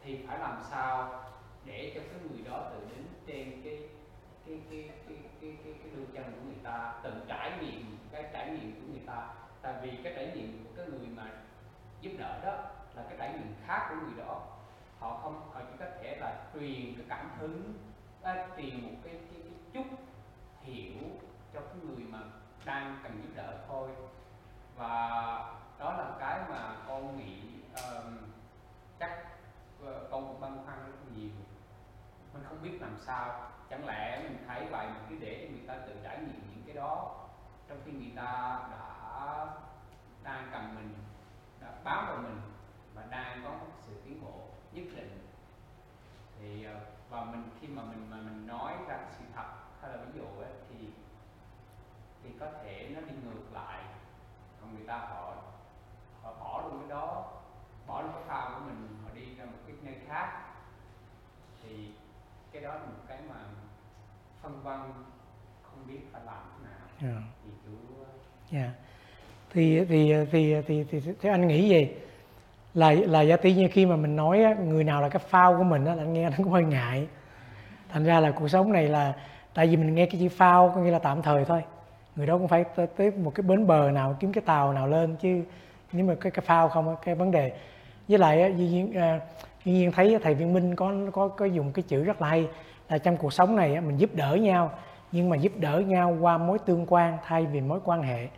thì 0.03 0.27
phải 0.27 0.39
làm 0.39 0.63
sao 0.71 1.25
để 1.65 1.93
cho 1.95 2.01
cái 2.01 2.21
người 2.31 2.43
đó 2.51 2.71
tự 2.71 2.87
đến 2.91 3.07
trên 3.27 3.63
cái 3.65 3.89
cái 4.47 4.61
cái 4.71 4.91
cái 5.09 5.19
cái 5.41 5.57
cái, 5.65 5.75
cái 5.83 5.93
đôi 5.97 6.07
chân 6.13 6.25
của 6.33 6.47
người 6.47 6.61
ta 6.63 7.01
tự 7.03 7.13
trải 7.29 7.53
nghiệm 7.61 7.99
cái 8.13 8.31
trải 8.33 8.51
nghiệm 8.51 8.73
của 8.75 8.93
người 8.93 9.03
ta. 9.07 9.35
Tại 9.63 9.75
vì 9.83 9.91
cái 10.05 10.13
trải 10.17 10.33
nghiệm 10.35 10.65
của 10.65 10.71
cái 10.77 10.87
người 10.87 11.07
mà 11.17 11.31
giúp 12.01 12.11
đỡ 12.19 12.41
đó 12.45 12.53
là 12.95 13.03
cái 13.09 13.17
trải 13.19 13.33
nghiệm 13.33 13.55
khác 13.67 13.87
của 13.89 14.07
người 14.07 14.25
đó. 14.27 14.47
Họ 14.99 15.19
không 15.23 15.51
họ 15.53 15.61
chỉ 15.61 15.77
có 15.79 15.87
thể 16.03 16.17
là 16.21 16.45
truyền 16.55 16.95
cái 16.97 17.07
cảm 17.09 17.31
hứng 17.39 17.75
à, 18.23 18.49
truyền 18.57 18.83
một 18.83 18.97
cái, 19.05 19.15
cái, 19.15 19.43
cái 19.43 19.53
chút 19.73 19.97
hiểu 20.63 20.99
cho 21.55 21.61
cái 21.61 21.77
người 21.83 22.05
mà 22.11 22.19
đang 22.65 23.01
cần 23.03 23.23
giúp 23.23 23.31
đỡ 23.35 23.59
thôi. 23.69 23.89
Và 24.77 24.99
đó 25.79 25.93
là 25.93 26.17
cái 26.19 26.41
mà 26.51 26.77
con 26.89 27.19
nghĩ 27.19 27.41
um, 27.75 28.19
chắc 28.99 29.25
ờ, 29.85 30.09
con 30.11 30.27
cũng 30.29 30.41
băn 30.41 30.65
khoăn 30.65 30.79
rất 30.87 31.17
nhiều. 31.17 31.31
Mình 32.35 32.43
không 32.49 32.63
biết 32.63 32.79
làm 32.81 32.97
sao. 33.07 33.51
Chẳng 33.71 33.87
lẽ 33.87 34.23
mình 34.23 34.45
thấy 34.47 34.67
vậy 34.71 34.87
mình 34.87 35.03
cứ 35.11 35.17
để 35.27 35.47
cho 35.47 35.57
người 35.57 35.67
ta 35.67 35.87
tự 35.87 35.95
trải 36.05 36.19
nghiệm 36.19 36.51
những 36.51 36.63
cái 36.67 36.75
đó 36.75 37.15
trong 37.69 37.79
khi 37.85 37.93
người 37.93 38.13
ta 38.17 38.61
đã 38.71 39.47
đang 40.23 40.49
cần 40.53 40.75
mình 40.75 40.95
đã 41.61 41.73
bám 41.85 42.07
vào 42.07 42.17
mình 42.17 42.41
và 42.95 43.05
đang 43.11 43.45
có 43.45 43.51
sự 43.87 44.01
tiến 44.05 44.25
bộ 44.25 44.41
nhất 44.73 44.85
định. 44.97 45.27
Thì 46.39 46.65
ờ, 46.65 46.81
và 47.11 47.25
mình 47.25 47.51
khi 47.61 47.69
mà 47.69 47.83
mình 47.83 48.11
mà 48.11 48.17
mình 48.17 48.47
nói 48.47 48.73
ra 48.89 48.99
sự 49.19 49.25
thật 49.35 49.47
hay 49.83 49.91
là 49.93 49.97
ví 50.05 50.19
dụ 50.19 50.25
ấy, 50.25 50.53
thì 52.25 52.31
thì 52.31 52.37
có 52.41 52.47
thể 52.65 52.89
nó 52.95 53.01
đi 53.01 53.15
ngược 53.25 53.53
lại. 53.53 53.79
Còn 54.61 54.75
người 54.75 54.87
ta 54.87 54.97
họ 54.97 55.35
họ 56.23 56.33
bỏ 56.41 56.63
luôn 56.65 56.81
cái 56.81 56.89
đó 56.91 57.27
bỏ 57.87 58.03
luôn 58.03 58.11
cái 58.15 58.23
phao 58.27 58.51
của 58.55 58.65
mình 58.67 58.89
họ 59.05 59.11
đi 59.15 59.35
ra 59.39 59.45
một 59.45 59.59
cái 59.67 59.77
nơi 59.83 59.95
khác. 60.09 60.43
Thì 61.63 61.91
cái 62.53 62.63
đó 62.63 62.75
là 62.75 62.81
một 62.81 63.03
cái 63.09 63.19
mà 63.29 63.35
phân 64.43 64.63
vân 64.63 64.81
không 65.63 65.87
biết 65.87 66.01
phải 66.13 66.23
làm 66.27 66.43
thế 66.59 66.69
nào. 66.69 67.13
Yeah. 67.13 67.23
thì 67.45 67.51
chú 67.65 67.73
Dạ. 68.51 68.71
Thì, 69.51 69.85
thì 69.85 70.13
thì 70.33 70.63
thì 70.67 70.85
thì 70.85 71.01
theo 71.21 71.35
anh 71.35 71.49
nghĩ 71.49 71.69
gì? 71.69 71.95
Là 72.75 72.93
là 72.93 73.21
giả 73.21 73.37
tỷ 73.37 73.55
như 73.55 73.69
khi 73.73 73.87
mà 73.87 73.97
mình 73.97 74.17
nói 74.17 74.43
á, 74.43 74.55
người 74.55 74.85
nào 74.85 75.03
là 75.03 75.09
cái 75.09 75.23
phao 75.29 75.57
của 75.57 75.65
mình 75.65 75.85
á, 75.85 75.95
là 75.95 76.03
anh 76.03 76.13
nghe 76.13 76.31
nó 76.31 76.37
cũng 76.37 76.53
hơi 76.53 76.65
ngại. 76.65 77.09
Thành 77.89 78.05
ra 78.05 78.21
là 78.21 78.31
cuộc 78.31 78.49
sống 78.49 78.73
này 78.73 78.89
là 78.89 79.15
tại 79.55 79.67
vì 79.67 79.77
mình 79.77 79.95
nghe 79.95 80.07
cái 80.07 80.21
chữ 80.21 80.29
phao 80.29 80.73
có 80.75 80.81
nghĩa 80.81 80.91
là 80.91 80.99
tạm 80.99 81.23
thời 81.23 81.45
thôi 81.45 81.63
người 82.17 82.27
đó 82.27 82.39
cũng 82.39 82.49
phải 82.49 82.65
tới, 82.97 83.11
một 83.11 83.35
cái 83.35 83.43
bến 83.43 83.67
bờ 83.67 83.91
nào 83.91 84.17
kiếm 84.21 84.33
cái 84.33 84.43
tàu 84.47 84.73
nào 84.73 84.89
lên 84.89 85.17
chứ 85.17 85.43
nếu 85.93 86.07
mà 86.07 86.15
cái 86.21 86.33
cái 86.33 86.45
phao 86.47 86.69
không 86.69 86.97
cái 87.05 87.15
vấn 87.15 87.31
đề. 87.31 87.53
Với 88.09 88.19
lại 88.19 88.55
duy 88.57 88.69
nhiên 88.69 88.93
à, 88.93 89.21
duy 89.65 89.73
nhiên 89.73 89.93
thấy 89.93 90.19
thầy 90.23 90.35
Viên 90.35 90.53
Minh 90.53 90.77
có 90.77 90.93
có 91.13 91.29
có 91.29 91.45
dùng 91.45 91.73
cái 91.73 91.83
chữ 91.83 92.05
rất 92.05 92.23
là 92.23 92.29
hay 92.29 92.49
là 92.89 92.99
trong 92.99 93.17
cuộc 93.17 93.33
sống 93.33 93.57
này 93.57 93.81
mình 93.81 93.97
giúp 93.97 94.11
đỡ 94.15 94.35
nhau 94.35 94.71
nhưng 95.13 95.29
mà 95.29 95.37
giúp 95.37 95.53
đỡ 95.57 95.81
nhau 95.81 96.17
qua 96.21 96.39
mối 96.39 96.59
tương 96.59 96.87
quan 96.89 97.19
thay 97.25 97.47
vì 97.47 97.61
mối 97.61 97.81
quan 97.85 98.03
hệ. 98.03 98.29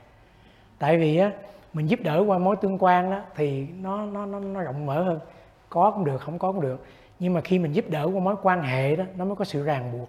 Tại 0.78 0.98
vì 0.98 1.16
á 1.16 1.32
mình 1.72 1.86
giúp 1.86 2.00
đỡ 2.02 2.24
qua 2.26 2.38
mối 2.38 2.56
tương 2.56 2.78
quan 2.78 3.10
đó 3.10 3.20
thì 3.36 3.66
nó 3.82 4.06
nó 4.06 4.26
nó, 4.26 4.40
nó 4.40 4.60
rộng 4.60 4.86
mở 4.86 5.02
hơn. 5.02 5.20
Có 5.68 5.90
cũng 5.90 6.04
được 6.04 6.18
không 6.20 6.38
có 6.38 6.52
cũng 6.52 6.60
được. 6.60 6.86
Nhưng 7.18 7.32
mà 7.32 7.40
khi 7.40 7.58
mình 7.58 7.72
giúp 7.72 7.84
đỡ 7.88 8.10
qua 8.12 8.20
mối 8.20 8.34
quan 8.42 8.62
hệ 8.62 8.96
đó 8.96 9.04
nó 9.16 9.24
mới 9.24 9.36
có 9.36 9.44
sự 9.44 9.64
ràng 9.64 9.92
buộc. 9.92 10.08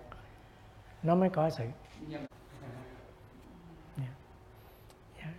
Nó 1.03 1.16
mới 1.16 1.30
có 1.30 1.49
sự 1.49 1.63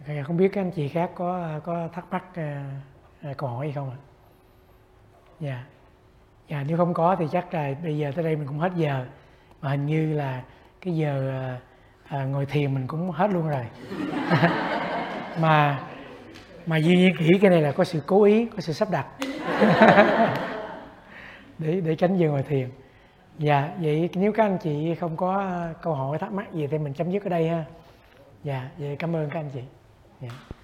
Ờ, 0.06 0.14
không 0.24 0.36
biết 0.36 0.48
các 0.52 0.60
anh 0.60 0.70
chị 0.70 0.88
khác 0.88 1.10
có 1.14 1.60
có 1.64 1.88
thắc 1.92 2.04
mắc 2.10 2.24
ờ, 2.34 2.62
ờ, 3.22 3.34
câu 3.36 3.48
hỏi 3.48 3.66
gì 3.66 3.72
không 3.72 3.90
ạ? 3.90 3.96
Dạ. 5.40 5.64
Dạ 6.48 6.64
nếu 6.68 6.76
không 6.76 6.94
có 6.94 7.16
thì 7.18 7.26
chắc 7.32 7.54
là 7.54 7.74
bây 7.82 7.98
giờ 7.98 8.12
tới 8.14 8.24
đây 8.24 8.36
mình 8.36 8.46
cũng 8.46 8.58
hết 8.58 8.72
giờ. 8.76 9.06
Mà 9.60 9.70
hình 9.70 9.86
như 9.86 10.12
là 10.12 10.42
cái 10.80 10.96
giờ 10.96 11.32
à, 12.08 12.24
ngồi 12.24 12.46
thiền 12.46 12.74
mình 12.74 12.86
cũng 12.86 13.10
hết 13.10 13.30
luôn 13.30 13.48
rồi. 13.48 13.66
Mà 15.40 15.80
mà 16.66 16.76
duy 16.76 16.96
nhiên 16.96 17.14
nghĩ 17.20 17.38
cái 17.40 17.50
này 17.50 17.62
là 17.62 17.72
có 17.72 17.84
sự 17.84 18.02
cố 18.06 18.24
ý 18.24 18.46
có 18.46 18.60
sự 18.60 18.72
sắp 18.72 18.88
đặt. 18.90 19.06
Để 21.58 21.80
để 21.80 21.94
tránh 21.94 22.16
giờ 22.16 22.28
ngồi 22.28 22.42
thiền. 22.42 22.68
Dạ 23.38 23.70
vậy 23.80 24.10
nếu 24.14 24.32
các 24.32 24.44
anh 24.44 24.58
chị 24.58 24.94
không 24.94 25.16
có 25.16 25.52
câu 25.82 25.94
hỏi 25.94 26.18
thắc 26.18 26.32
mắc 26.32 26.52
gì 26.52 26.66
thì 26.66 26.78
mình 26.78 26.94
chấm 26.94 27.10
dứt 27.10 27.24
ở 27.24 27.28
đây 27.28 27.48
ha. 27.48 27.64
Dạ 28.44 28.68
vậy 28.78 28.96
cảm 28.98 29.16
ơn 29.16 29.30
các 29.30 29.40
anh 29.40 29.50
chị 29.54 29.60
dạ 30.20 30.55